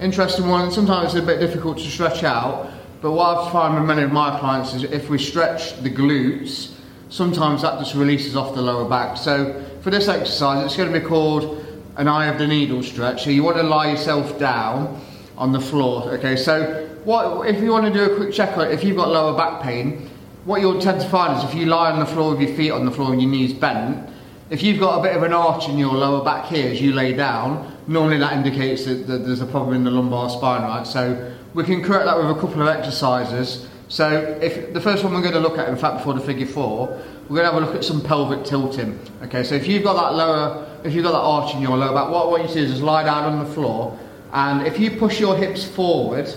interesting 0.00 0.48
one. 0.48 0.70
Sometimes 0.70 1.14
it's 1.14 1.22
a 1.22 1.26
bit 1.26 1.38
difficult 1.38 1.76
to 1.78 1.84
stretch 1.84 2.24
out, 2.24 2.68
but 3.00 3.12
what 3.12 3.36
I've 3.36 3.52
found 3.52 3.74
with 3.74 3.84
many 3.84 4.02
of 4.02 4.12
my 4.12 4.38
clients 4.38 4.74
is 4.74 4.84
if 4.84 5.08
we 5.08 5.18
stretch 5.18 5.80
the 5.82 5.90
glutes, 5.90 6.72
sometimes 7.08 7.62
that 7.62 7.78
just 7.78 7.94
releases 7.94 8.36
off 8.36 8.54
the 8.54 8.62
lower 8.62 8.88
back. 8.88 9.16
So 9.16 9.62
for 9.82 9.90
this 9.90 10.08
exercise, 10.08 10.64
it's 10.64 10.76
going 10.76 10.92
to 10.92 10.98
be 10.98 11.04
called 11.04 11.64
an 11.96 12.08
eye 12.08 12.26
of 12.26 12.38
the 12.38 12.46
needle 12.46 12.82
stretch. 12.82 13.24
So 13.24 13.30
you 13.30 13.42
want 13.42 13.56
to 13.56 13.62
lie 13.62 13.90
yourself 13.90 14.38
down 14.38 15.00
on 15.36 15.52
the 15.52 15.60
floor. 15.60 16.10
Okay, 16.14 16.36
so 16.36 16.86
what 17.04 17.46
if 17.46 17.62
you 17.62 17.70
want 17.70 17.86
to 17.86 17.92
do 17.92 18.12
a 18.12 18.16
quick 18.16 18.32
check 18.32 18.56
if 18.58 18.82
you've 18.82 18.96
got 18.96 19.08
lower 19.08 19.36
back 19.36 19.62
pain, 19.62 20.08
what 20.44 20.60
you'll 20.60 20.80
tend 20.80 21.00
to 21.00 21.08
find 21.08 21.36
is 21.38 21.44
if 21.44 21.54
you 21.54 21.66
lie 21.66 21.90
on 21.90 21.98
the 21.98 22.06
floor 22.06 22.30
with 22.30 22.40
your 22.40 22.56
feet 22.56 22.70
on 22.70 22.84
the 22.84 22.90
floor 22.90 23.12
and 23.12 23.20
your 23.20 23.30
knees 23.30 23.52
bent, 23.52 24.08
if 24.48 24.62
you've 24.62 24.78
got 24.78 25.00
a 25.00 25.02
bit 25.02 25.16
of 25.16 25.22
an 25.22 25.32
arch 25.32 25.68
in 25.68 25.76
your 25.76 25.92
lower 25.92 26.24
back 26.24 26.46
here 26.46 26.70
as 26.70 26.80
you 26.80 26.92
lay 26.92 27.12
down, 27.12 27.76
normally 27.88 28.18
that 28.18 28.32
indicates 28.32 28.84
that, 28.84 29.06
that 29.06 29.18
there's 29.18 29.40
a 29.40 29.46
problem 29.46 29.74
in 29.74 29.84
the 29.84 29.90
lumbar 29.90 30.30
spine, 30.30 30.62
right? 30.62 30.86
So 30.86 31.34
we 31.56 31.64
can 31.64 31.82
correct 31.82 32.04
that 32.04 32.18
with 32.18 32.30
a 32.30 32.34
couple 32.34 32.60
of 32.60 32.68
exercises. 32.68 33.66
So 33.88 34.10
if 34.42 34.74
the 34.74 34.80
first 34.80 35.02
one 35.02 35.14
we're 35.14 35.22
going 35.22 35.32
to 35.32 35.40
look 35.40 35.56
at, 35.56 35.70
in 35.70 35.76
fact, 35.76 35.96
before 35.98 36.12
the 36.12 36.20
figure 36.20 36.46
four, 36.46 36.88
we're 37.28 37.36
going 37.36 37.48
to 37.48 37.52
have 37.52 37.62
a 37.62 37.66
look 37.66 37.74
at 37.74 37.82
some 37.82 38.02
pelvic 38.02 38.44
tilting. 38.44 39.00
Okay, 39.22 39.42
so 39.42 39.54
if 39.54 39.66
you've 39.66 39.82
got 39.82 39.94
that 39.94 40.14
lower, 40.14 40.66
if 40.84 40.92
you've 40.92 41.02
got 41.02 41.12
that 41.12 41.18
arch 41.18 41.54
in 41.54 41.62
your 41.62 41.78
lower 41.78 41.94
back, 41.94 42.10
what, 42.10 42.30
what 42.30 42.42
you 42.42 42.48
to 42.48 42.54
do 42.54 42.60
is 42.60 42.70
just 42.72 42.82
lie 42.82 43.04
down 43.04 43.24
on 43.24 43.42
the 43.42 43.50
floor, 43.54 43.98
and 44.34 44.66
if 44.66 44.78
you 44.78 44.90
push 44.90 45.18
your 45.18 45.34
hips 45.34 45.64
forward, 45.64 46.28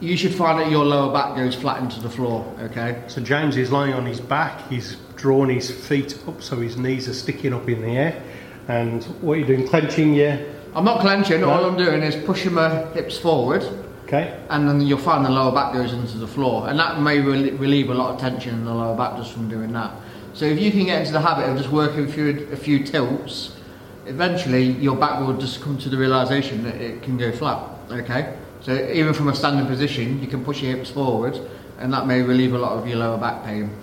you 0.00 0.16
should 0.16 0.34
find 0.34 0.58
that 0.58 0.70
your 0.70 0.84
lower 0.84 1.12
back 1.12 1.36
goes 1.36 1.54
flat 1.54 1.82
into 1.82 2.00
the 2.00 2.10
floor. 2.10 2.42
Okay. 2.60 3.02
So 3.08 3.20
James 3.20 3.56
is 3.58 3.70
lying 3.70 3.92
on 3.92 4.06
his 4.06 4.20
back. 4.20 4.66
He's 4.68 4.96
drawn 5.14 5.50
his 5.50 5.70
feet 5.70 6.18
up 6.26 6.42
so 6.42 6.56
his 6.56 6.76
knees 6.76 7.06
are 7.06 7.14
sticking 7.14 7.52
up 7.52 7.68
in 7.68 7.82
the 7.82 7.96
air. 7.98 8.22
And 8.68 9.04
what 9.20 9.34
are 9.34 9.40
you 9.40 9.44
doing? 9.44 9.68
Clenching 9.68 10.14
your. 10.14 10.38
I'm 10.74 10.84
not 10.84 11.00
clenching. 11.00 11.44
All 11.44 11.64
I'm 11.64 11.76
doing 11.76 12.02
is 12.02 12.16
pushing 12.24 12.54
my 12.54 12.86
hips 12.92 13.18
forward, 13.18 13.62
Okay. 14.12 14.38
and 14.50 14.68
then 14.68 14.82
you'll 14.82 14.98
find 14.98 15.24
the 15.24 15.30
lower 15.30 15.52
back 15.52 15.72
goes 15.72 15.94
into 15.94 16.18
the 16.18 16.26
floor, 16.26 16.68
and 16.68 16.78
that 16.78 17.00
may 17.00 17.20
rel- 17.20 17.56
relieve 17.56 17.88
a 17.88 17.94
lot 17.94 18.12
of 18.12 18.20
tension 18.20 18.52
in 18.54 18.64
the 18.66 18.74
lower 18.74 18.94
back 18.94 19.16
just 19.16 19.32
from 19.32 19.48
doing 19.48 19.72
that. 19.72 19.90
So 20.34 20.44
if 20.44 20.60
you 20.60 20.70
can 20.70 20.84
get 20.84 21.00
into 21.00 21.12
the 21.12 21.20
habit 21.20 21.48
of 21.48 21.56
just 21.56 21.70
working 21.70 22.06
through 22.06 22.48
a 22.52 22.56
few 22.56 22.84
tilts, 22.84 23.56
eventually 24.04 24.64
your 24.64 24.96
back 24.96 25.18
will 25.20 25.34
just 25.38 25.62
come 25.62 25.78
to 25.78 25.88
the 25.88 25.96
realization 25.96 26.62
that 26.64 26.74
it 26.74 27.02
can 27.02 27.16
go 27.16 27.32
flat. 27.32 27.66
Okay. 27.90 28.36
So 28.60 28.74
even 28.92 29.14
from 29.14 29.28
a 29.28 29.34
standing 29.34 29.66
position, 29.66 30.20
you 30.20 30.28
can 30.28 30.44
push 30.44 30.60
your 30.60 30.76
hips 30.76 30.90
forward, 30.90 31.40
and 31.78 31.90
that 31.94 32.06
may 32.06 32.20
relieve 32.20 32.52
a 32.52 32.58
lot 32.58 32.72
of 32.72 32.86
your 32.86 32.98
lower 32.98 33.16
back 33.16 33.44
pain. 33.44 33.74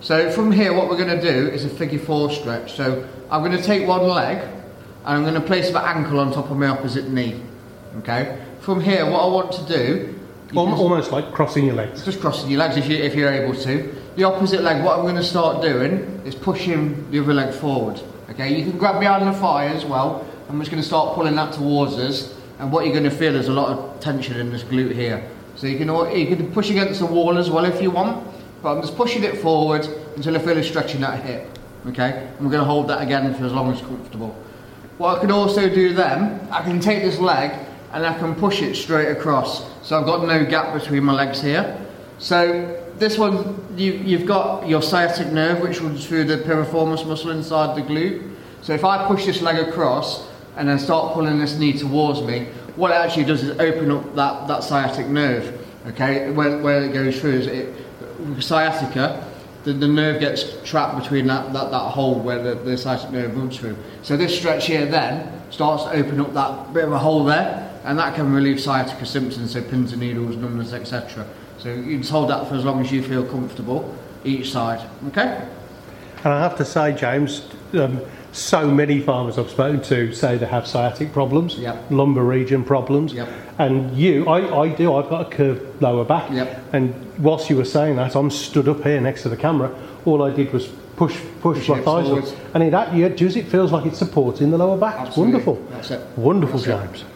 So 0.00 0.30
from 0.30 0.52
here, 0.52 0.72
what 0.72 0.88
we're 0.88 1.04
going 1.04 1.18
to 1.18 1.20
do 1.20 1.48
is 1.48 1.64
a 1.64 1.68
figure 1.68 1.98
four 1.98 2.30
stretch. 2.30 2.74
So 2.76 3.08
I'm 3.28 3.42
going 3.42 3.56
to 3.56 3.62
take 3.62 3.88
one 3.88 4.06
leg, 4.06 4.38
and 4.38 4.52
I'm 5.04 5.22
going 5.22 5.34
to 5.34 5.40
place 5.40 5.72
my 5.72 5.82
ankle 5.82 6.20
on 6.20 6.32
top 6.32 6.48
of 6.48 6.56
my 6.56 6.68
opposite 6.68 7.08
knee. 7.08 7.42
Okay. 7.98 8.40
From 8.64 8.80
here, 8.80 9.04
what 9.10 9.20
I 9.20 9.26
want 9.26 9.52
to 9.52 9.64
do, 9.66 10.14
you 10.52 10.58
Al- 10.58 10.66
can- 10.66 10.74
Almost 10.74 11.12
like 11.12 11.32
crossing 11.32 11.66
your 11.66 11.74
legs. 11.74 12.02
just 12.02 12.20
crossing 12.20 12.48
your 12.50 12.60
legs 12.60 12.76
if, 12.78 12.88
you, 12.88 12.96
if 12.96 13.14
you're 13.14 13.30
able 13.30 13.54
to. 13.60 13.94
The 14.16 14.24
opposite 14.24 14.62
leg, 14.62 14.82
what 14.82 14.96
I'm 14.98 15.02
going 15.04 15.16
to 15.16 15.22
start 15.22 15.60
doing 15.60 15.92
is 16.24 16.34
pushing 16.34 17.10
the 17.10 17.18
other 17.20 17.34
leg 17.34 17.52
forward. 17.52 18.00
Okay, 18.30 18.56
you 18.58 18.64
can 18.64 18.78
grab 18.78 19.00
behind 19.00 19.26
the 19.26 19.38
thigh 19.38 19.66
as 19.66 19.84
well. 19.84 20.26
I'm 20.48 20.58
just 20.60 20.70
going 20.70 20.82
to 20.82 20.86
start 20.86 21.14
pulling 21.14 21.34
that 21.36 21.52
towards 21.52 21.94
us, 21.98 22.34
and 22.58 22.72
what 22.72 22.84
you're 22.86 22.94
going 22.94 23.04
to 23.10 23.14
feel 23.14 23.36
is 23.36 23.48
a 23.48 23.52
lot 23.52 23.68
of 23.68 24.00
tension 24.00 24.40
in 24.40 24.50
this 24.50 24.62
glute 24.62 24.94
here. 24.94 25.28
So 25.56 25.66
you 25.66 25.76
can 25.76 25.88
you 26.18 26.34
can 26.34 26.50
push 26.52 26.70
against 26.70 27.00
the 27.00 27.06
wall 27.06 27.36
as 27.36 27.50
well 27.50 27.66
if 27.66 27.82
you 27.82 27.90
want, 27.90 28.26
but 28.62 28.74
I'm 28.74 28.80
just 28.80 28.96
pushing 28.96 29.24
it 29.24 29.36
forward 29.38 29.86
until 30.16 30.36
I 30.36 30.38
feel 30.38 30.56
it 30.56 30.64
stretching 30.64 31.02
that 31.02 31.22
hip. 31.22 31.46
Okay, 31.88 32.28
and 32.38 32.46
we're 32.46 32.50
going 32.52 32.62
to 32.62 32.70
hold 32.70 32.88
that 32.88 33.02
again 33.02 33.34
for 33.34 33.44
as 33.44 33.52
long 33.52 33.70
as 33.72 33.80
comfortable. 33.82 34.34
What 34.96 35.18
I 35.18 35.20
can 35.20 35.30
also 35.30 35.68
do 35.68 35.92
then, 35.92 36.40
I 36.50 36.62
can 36.62 36.80
take 36.80 37.02
this 37.02 37.18
leg 37.18 37.50
and 37.94 38.04
I 38.04 38.18
can 38.18 38.34
push 38.34 38.60
it 38.60 38.74
straight 38.74 39.08
across. 39.08 39.64
So 39.86 39.98
I've 39.98 40.04
got 40.04 40.26
no 40.26 40.44
gap 40.44 40.74
between 40.74 41.04
my 41.04 41.12
legs 41.12 41.40
here. 41.40 41.80
So 42.18 42.84
this 42.98 43.16
one, 43.18 43.64
you, 43.76 43.92
you've 43.92 44.26
got 44.26 44.68
your 44.68 44.82
sciatic 44.82 45.32
nerve, 45.32 45.60
which 45.60 45.80
runs 45.80 46.04
through 46.04 46.24
the 46.24 46.38
piriformis 46.38 47.06
muscle 47.06 47.30
inside 47.30 47.76
the 47.76 47.82
glute. 47.82 48.34
So 48.62 48.72
if 48.72 48.84
I 48.84 49.06
push 49.06 49.26
this 49.26 49.40
leg 49.40 49.68
across 49.68 50.28
and 50.56 50.68
then 50.68 50.80
start 50.80 51.14
pulling 51.14 51.38
this 51.38 51.56
knee 51.56 51.72
towards 51.72 52.20
me, 52.22 52.46
what 52.74 52.90
it 52.90 52.94
actually 52.94 53.26
does 53.26 53.44
is 53.44 53.58
open 53.60 53.92
up 53.92 54.14
that, 54.16 54.48
that 54.48 54.64
sciatic 54.64 55.06
nerve. 55.06 55.64
Okay, 55.86 56.30
where, 56.32 56.58
where 56.58 56.82
it 56.82 56.92
goes 56.92 57.20
through 57.20 57.34
is 57.34 57.46
it 57.46 57.74
sciatica. 58.40 59.30
The, 59.62 59.72
the 59.72 59.86
nerve 59.86 60.18
gets 60.18 60.60
trapped 60.64 61.00
between 61.00 61.28
that, 61.28 61.52
that, 61.52 61.70
that 61.70 61.90
hole 61.90 62.18
where 62.18 62.42
the, 62.42 62.56
the 62.56 62.76
sciatic 62.76 63.12
nerve 63.12 63.36
runs 63.36 63.56
through. 63.56 63.76
So 64.02 64.16
this 64.16 64.36
stretch 64.36 64.66
here 64.66 64.86
then 64.86 65.42
starts 65.50 65.84
to 65.84 65.90
open 65.92 66.20
up 66.20 66.34
that 66.34 66.74
bit 66.74 66.84
of 66.84 66.92
a 66.92 66.98
hole 66.98 67.24
there, 67.24 67.63
and 67.84 67.98
that 67.98 68.14
can 68.14 68.32
relieve 68.32 68.60
sciatica 68.60 69.04
symptoms, 69.06 69.52
so 69.52 69.62
pins 69.62 69.92
and 69.92 70.00
needles, 70.00 70.36
numbness, 70.36 70.72
etc. 70.72 71.26
So 71.58 71.72
you 71.72 71.98
just 71.98 72.10
hold 72.10 72.30
that 72.30 72.48
for 72.48 72.54
as 72.54 72.64
long 72.64 72.80
as 72.80 72.90
you 72.90 73.02
feel 73.02 73.24
comfortable 73.24 73.94
each 74.24 74.50
side. 74.50 74.88
Okay? 75.08 75.46
And 76.24 76.32
I 76.32 76.40
have 76.40 76.56
to 76.56 76.64
say, 76.64 76.92
James, 76.94 77.46
um, 77.74 78.00
so 78.32 78.68
many 78.70 79.00
farmers 79.00 79.38
I've 79.38 79.50
spoken 79.50 79.80
to 79.82 80.12
say 80.14 80.36
they 80.38 80.46
have 80.46 80.66
sciatic 80.66 81.12
problems, 81.12 81.56
Yep. 81.58 81.90
lumbar 81.90 82.24
region 82.24 82.64
problems. 82.64 83.12
Yep. 83.12 83.28
And 83.58 83.96
you, 83.96 84.26
I, 84.26 84.62
I 84.62 84.68
do, 84.70 84.94
I've 84.94 85.08
got 85.10 85.26
a 85.26 85.30
curved 85.36 85.80
lower 85.82 86.04
back. 86.04 86.30
Yep. 86.32 86.74
And 86.74 86.94
whilst 87.22 87.48
you 87.50 87.56
were 87.56 87.64
saying 87.64 87.96
that, 87.96 88.16
I'm 88.16 88.30
stood 88.30 88.68
up 88.68 88.82
here 88.82 89.00
next 89.00 89.22
to 89.22 89.28
the 89.28 89.36
camera. 89.36 89.72
All 90.04 90.22
I 90.22 90.30
did 90.30 90.52
was 90.52 90.66
push 90.96 91.20
push 91.40 91.68
my 91.68 91.80
thighs 91.80 92.06
forwards. 92.08 92.32
up. 92.32 92.38
And 92.54 92.62
it, 92.62 92.74
act- 92.74 92.94
it, 92.94 93.16
does 93.16 93.36
it 93.36 93.46
feels 93.46 93.70
like 93.72 93.84
it's 93.86 93.98
supporting 93.98 94.50
the 94.50 94.58
lower 94.58 94.78
back. 94.78 95.06
It's 95.06 95.16
wonderful. 95.16 95.56
That's 95.70 95.90
it. 95.90 96.00
Wonderful, 96.16 96.58
That's 96.60 97.02
it. 97.02 97.06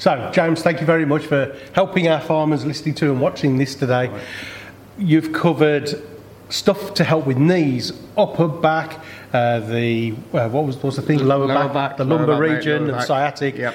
So, 0.00 0.30
James, 0.32 0.62
thank 0.62 0.80
you 0.80 0.86
very 0.86 1.04
much 1.04 1.26
for 1.26 1.54
helping 1.74 2.08
our 2.08 2.22
farmers 2.22 2.64
listening 2.64 2.94
to 2.96 3.12
and 3.12 3.20
watching 3.20 3.58
this 3.58 3.74
today. 3.74 4.10
You've 4.96 5.30
covered 5.34 5.90
stuff 6.48 6.94
to 6.94 7.04
help 7.04 7.26
with 7.26 7.36
knees, 7.36 7.92
upper 8.16 8.48
back, 8.48 8.98
uh, 9.34 9.60
the 9.60 10.12
uh, 10.32 10.48
what 10.48 10.64
was 10.64 10.76
what 10.76 10.84
was 10.84 10.96
the 10.96 11.02
thing, 11.02 11.18
lower, 11.18 11.46
back, 11.46 11.98
the 11.98 12.04
lumbar 12.06 12.40
back, 12.40 12.40
region, 12.40 12.86
lower 12.86 12.96
and 12.96 13.06
sciatic. 13.06 13.56
Yep. 13.56 13.74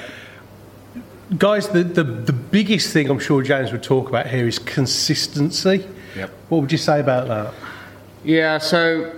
Guys, 1.38 1.70
the, 1.70 1.84
the 1.84 2.04
the 2.04 2.34
biggest 2.34 2.92
thing 2.92 3.08
I'm 3.12 3.20
sure 3.20 3.44
James 3.44 3.72
would 3.72 3.84
talk 3.84 4.10
about 4.10 4.26
here 4.26 4.48
is 4.48 4.58
consistency. 4.58 5.88
Yep. 6.16 6.32
What 6.50 6.62
would 6.62 6.72
you 6.72 6.80
say 6.80 7.02
about 7.02 7.28
that? 7.28 7.54
Yeah, 8.24 8.58
so 8.58 9.14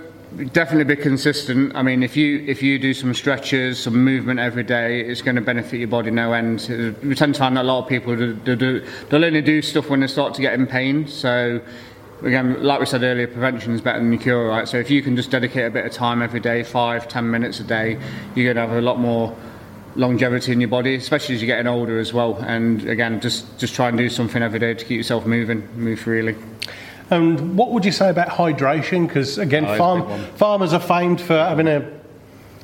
definitely 0.52 0.84
be 0.94 1.00
consistent. 1.00 1.74
I 1.74 1.82
mean, 1.82 2.02
if 2.02 2.16
you 2.16 2.44
if 2.46 2.62
you 2.62 2.78
do 2.78 2.94
some 2.94 3.14
stretches, 3.14 3.78
some 3.78 4.04
movement 4.04 4.40
every 4.40 4.62
day, 4.62 5.00
it's 5.00 5.22
going 5.22 5.36
to 5.36 5.42
benefit 5.42 5.78
your 5.78 5.88
body 5.88 6.10
no 6.10 6.32
end. 6.32 6.66
We 7.02 7.14
tend 7.14 7.34
to 7.34 7.38
find 7.38 7.56
that 7.56 7.62
a 7.62 7.68
lot 7.68 7.82
of 7.82 7.88
people 7.88 8.16
do, 8.16 8.34
do, 8.34 8.56
do, 8.56 8.86
they'll 9.08 9.24
only 9.24 9.42
do 9.42 9.62
stuff 9.62 9.88
when 9.88 10.00
they 10.00 10.06
start 10.06 10.34
to 10.34 10.42
get 10.42 10.54
in 10.54 10.66
pain. 10.66 11.06
So 11.08 11.60
again, 12.22 12.62
like 12.62 12.80
we 12.80 12.86
said 12.86 13.02
earlier, 13.02 13.26
prevention 13.26 13.72
is 13.72 13.80
better 13.80 13.98
than 13.98 14.16
cure, 14.18 14.48
right? 14.48 14.68
So 14.68 14.76
if 14.78 14.90
you 14.90 15.02
can 15.02 15.16
just 15.16 15.30
dedicate 15.30 15.66
a 15.66 15.70
bit 15.70 15.86
of 15.86 15.92
time 15.92 16.22
every 16.22 16.40
day, 16.40 16.62
five, 16.62 17.08
ten 17.08 17.30
minutes 17.30 17.60
a 17.60 17.64
day, 17.64 17.98
you're 18.34 18.52
going 18.52 18.56
to 18.56 18.72
have 18.72 18.78
a 18.78 18.84
lot 18.84 18.98
more 18.98 19.36
longevity 19.96 20.52
in 20.52 20.60
your 20.60 20.68
body, 20.68 20.94
especially 20.94 21.34
as 21.34 21.42
you're 21.42 21.46
getting 21.46 21.66
older 21.66 21.98
as 21.98 22.12
well. 22.12 22.36
And 22.36 22.86
again, 22.86 23.20
just 23.20 23.58
just 23.58 23.74
try 23.74 23.88
and 23.88 23.96
do 23.96 24.08
something 24.08 24.42
every 24.42 24.58
day 24.58 24.74
to 24.74 24.84
keep 24.84 24.98
yourself 24.98 25.26
moving, 25.26 25.68
move 25.76 26.00
freely. 26.00 26.36
And 27.10 27.56
what 27.56 27.70
would 27.70 27.84
you 27.84 27.92
say 27.92 28.10
about 28.10 28.28
hydration? 28.28 29.06
Because 29.06 29.38
again, 29.38 29.64
Oh, 29.64 29.78
farm, 29.78 30.24
farmers 30.36 30.72
are 30.72 30.80
famed 30.80 31.20
for 31.20 31.36
having 31.36 31.68
a 31.68 31.90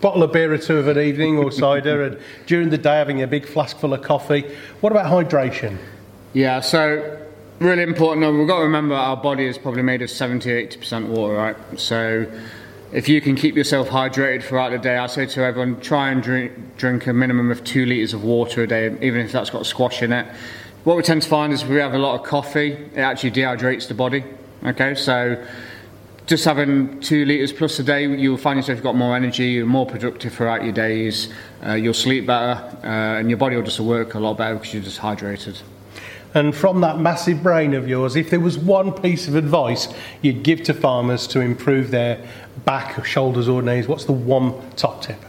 bottle 0.01 0.23
of 0.23 0.33
beer 0.33 0.53
or 0.53 0.59
two 0.59 0.77
of 0.77 0.89
an 0.89 0.99
evening 0.99 1.39
or 1.39 1.51
cider, 1.51 2.03
and 2.07 2.19
during 2.47 2.69
the 2.69 2.79
day 2.79 2.97
having 2.97 3.23
a 3.23 3.27
big 3.27 3.47
flask 3.47 3.79
full 3.79 3.95
of 3.95 4.03
coffee. 4.03 4.45
What 4.81 4.93
about 4.93 5.07
hydration? 5.07 5.79
Yeah, 6.35 6.61
so 6.61 7.19
really 7.59 7.85
important. 7.85 8.39
We've 8.39 8.47
got 8.47 8.59
to 8.59 8.65
remember 8.65 8.95
our 8.95 9.17
body 9.17 9.47
is 9.47 9.57
probably 9.57 9.83
made 9.83 10.03
of 10.03 10.11
70 10.11 10.51
80% 10.51 11.07
water, 11.07 11.35
right? 11.35 11.57
So 11.79 12.27
if 12.93 13.09
you 13.09 13.21
can 13.21 13.35
keep 13.35 13.57
yourself 13.57 13.89
hydrated 13.89 14.43
throughout 14.43 14.71
the 14.71 14.79
day, 14.79 14.97
I 14.97 15.07
say 15.07 15.27
to 15.27 15.43
everyone, 15.43 15.81
try 15.81 16.11
and 16.11 16.23
drink, 16.23 16.53
drink 16.77 17.07
a 17.07 17.13
minimum 17.13 17.51
of 17.51 17.65
two 17.65 17.87
litres 17.87 18.13
of 18.13 18.25
water 18.25 18.63
a 18.63 18.67
day, 18.67 18.87
even 19.01 19.21
if 19.21 19.33
that's 19.33 19.51
got 19.51 19.65
squash 19.65 20.03
in 20.03 20.13
it. 20.13 20.27
What 20.85 20.99
we 20.99 21.03
tend 21.03 21.23
to 21.23 21.29
find 21.31 21.51
is 21.51 21.65
we 21.65 21.77
have 21.77 21.95
a 21.95 21.99
lot 21.99 22.21
of 22.21 22.27
coffee, 22.27 22.73
it 22.73 22.99
actually 22.99 23.31
dehydrates 23.31 23.89
the 23.89 23.95
body. 23.95 24.23
Okay, 24.63 24.95
so 24.95 25.43
just 26.27 26.45
having 26.45 27.01
two 27.01 27.25
litres 27.25 27.55
plus 27.55 27.79
a 27.79 27.83
day, 27.83 28.07
you'll 28.07 28.37
find 28.37 28.59
yourself 28.59 28.77
you've 28.77 28.85
got 28.85 28.95
more 28.95 29.17
energy, 29.17 29.47
you're 29.47 29.65
more 29.65 29.87
productive 29.87 30.35
throughout 30.35 30.63
your 30.63 30.75
days, 30.75 31.33
uh, 31.67 31.73
you'll 31.73 31.95
sleep 31.95 32.27
better, 32.27 32.61
uh, 32.85 33.19
and 33.19 33.31
your 33.31 33.39
body 33.39 33.57
will 33.57 33.63
just 33.63 33.81
work 33.81 34.13
a 34.13 34.19
lot 34.19 34.37
better 34.37 34.57
because 34.57 34.75
you're 34.75 34.83
just 34.83 35.01
hydrated. 35.01 35.59
And 36.35 36.55
from 36.55 36.83
that 36.83 36.99
massive 36.99 37.43
brain 37.43 37.73
of 37.73 37.89
yours, 37.89 38.15
if 38.15 38.29
there 38.29 38.41
was 38.41 38.59
one 38.59 38.93
piece 38.93 39.27
of 39.27 39.37
advice 39.37 39.89
you'd 40.21 40.43
give 40.43 40.65
to 40.65 40.75
farmers 40.75 41.27
to 41.29 41.41
improve 41.41 41.93
their 41.93 42.23
back, 42.67 43.07
shoulders, 43.07 43.49
or 43.49 43.63
knees, 43.63 43.89
what's 43.89 44.05
the 44.05 44.13
one 44.13 44.53
top 44.73 45.01
tip? 45.01 45.21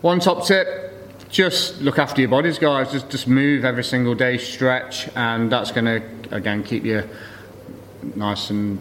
One 0.00 0.18
top 0.18 0.46
tip: 0.46 0.89
just 1.30 1.80
look 1.80 1.98
after 1.98 2.20
your 2.20 2.30
bodies, 2.30 2.58
guys. 2.58 2.92
Just 2.92 3.10
just 3.10 3.26
move 3.28 3.64
every 3.64 3.84
single 3.84 4.14
day, 4.14 4.38
stretch, 4.38 5.08
and 5.16 5.50
that's 5.50 5.70
going 5.72 5.84
to 5.86 6.02
again 6.36 6.62
keep 6.62 6.84
you 6.84 7.08
nice 8.14 8.50
and 8.50 8.80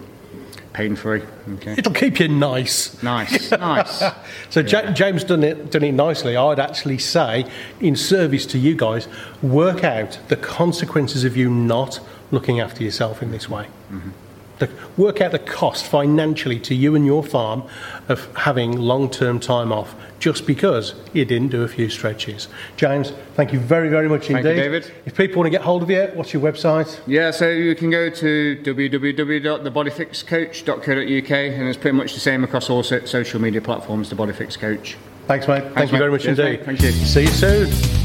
pain 0.73 0.95
free. 0.95 1.21
Okay. 1.55 1.75
It'll 1.77 1.93
keep 1.93 2.19
you 2.19 2.27
nice. 2.27 3.01
Nice, 3.03 3.51
nice. 3.69 4.03
So 4.49 4.61
Ja- 4.61 4.91
James 4.91 5.23
done 5.23 5.43
it 5.43 5.71
done 5.71 5.83
it 5.83 5.91
nicely. 5.93 6.35
I'd 6.37 6.59
actually 6.59 6.97
say, 6.99 7.45
in 7.79 7.95
service 7.95 8.45
to 8.47 8.57
you 8.57 8.75
guys, 8.75 9.07
work 9.41 9.83
out 9.83 10.19
the 10.27 10.35
consequences 10.37 11.23
of 11.23 11.35
you 11.37 11.49
not 11.49 11.99
looking 12.31 12.59
after 12.59 12.83
yourself 12.83 13.21
in 13.21 13.31
this 13.31 13.49
way. 13.49 13.65
Mm-hmm. 13.91 14.09
The, 14.59 14.69
work 14.97 15.21
out 15.21 15.31
the 15.31 15.39
cost 15.39 15.85
financially 15.85 16.59
to 16.61 16.75
you 16.75 16.95
and 16.95 17.05
your 17.05 17.23
farm 17.23 17.63
of 18.07 18.33
having 18.35 18.73
long-term 18.73 19.39
time 19.39 19.71
off 19.71 19.95
just 20.19 20.45
because 20.45 20.93
you 21.13 21.25
didn't 21.25 21.49
do 21.49 21.63
a 21.63 21.67
few 21.67 21.89
stretches. 21.89 22.47
James, 22.75 23.11
thank 23.35 23.53
you 23.53 23.59
very, 23.59 23.89
very 23.89 24.09
much 24.09 24.29
indeed. 24.29 24.43
Thank 24.43 24.57
you. 24.57 24.63
David. 24.63 24.91
If 25.05 25.15
people 25.15 25.37
want 25.37 25.47
to 25.47 25.51
get 25.51 25.61
hold 25.61 25.81
of 25.81 25.89
you, 25.89 26.11
what's 26.13 26.33
your 26.33 26.41
website? 26.41 26.99
Yeah, 27.07 27.31
so 27.31 27.49
you 27.49 27.73
can 27.75 27.89
go 27.89 28.09
to 28.09 28.61
www.thebodyfixcoach.co.uk, 28.63 31.31
and 31.31 31.67
it's 31.67 31.77
pretty 31.77 31.97
much 31.97 32.13
the 32.13 32.19
same 32.19 32.43
across 32.43 32.69
all 32.69 32.83
social 32.83 33.39
media 33.39 33.61
platforms. 33.61 34.09
The 34.09 34.15
Body 34.15 34.33
Fix 34.33 34.57
Coach. 34.57 34.97
Thanks, 35.27 35.47
mate. 35.47 35.63
Thank 35.73 35.89
you 35.89 35.93
mate. 35.93 35.99
very 35.99 36.11
much 36.11 36.23
Cheers, 36.23 36.39
indeed. 36.39 36.59
mate. 36.59 36.65
Thank 36.65 36.81
you. 36.81 36.91
See 36.91 37.21
you 37.21 37.27
soon. 37.27 37.98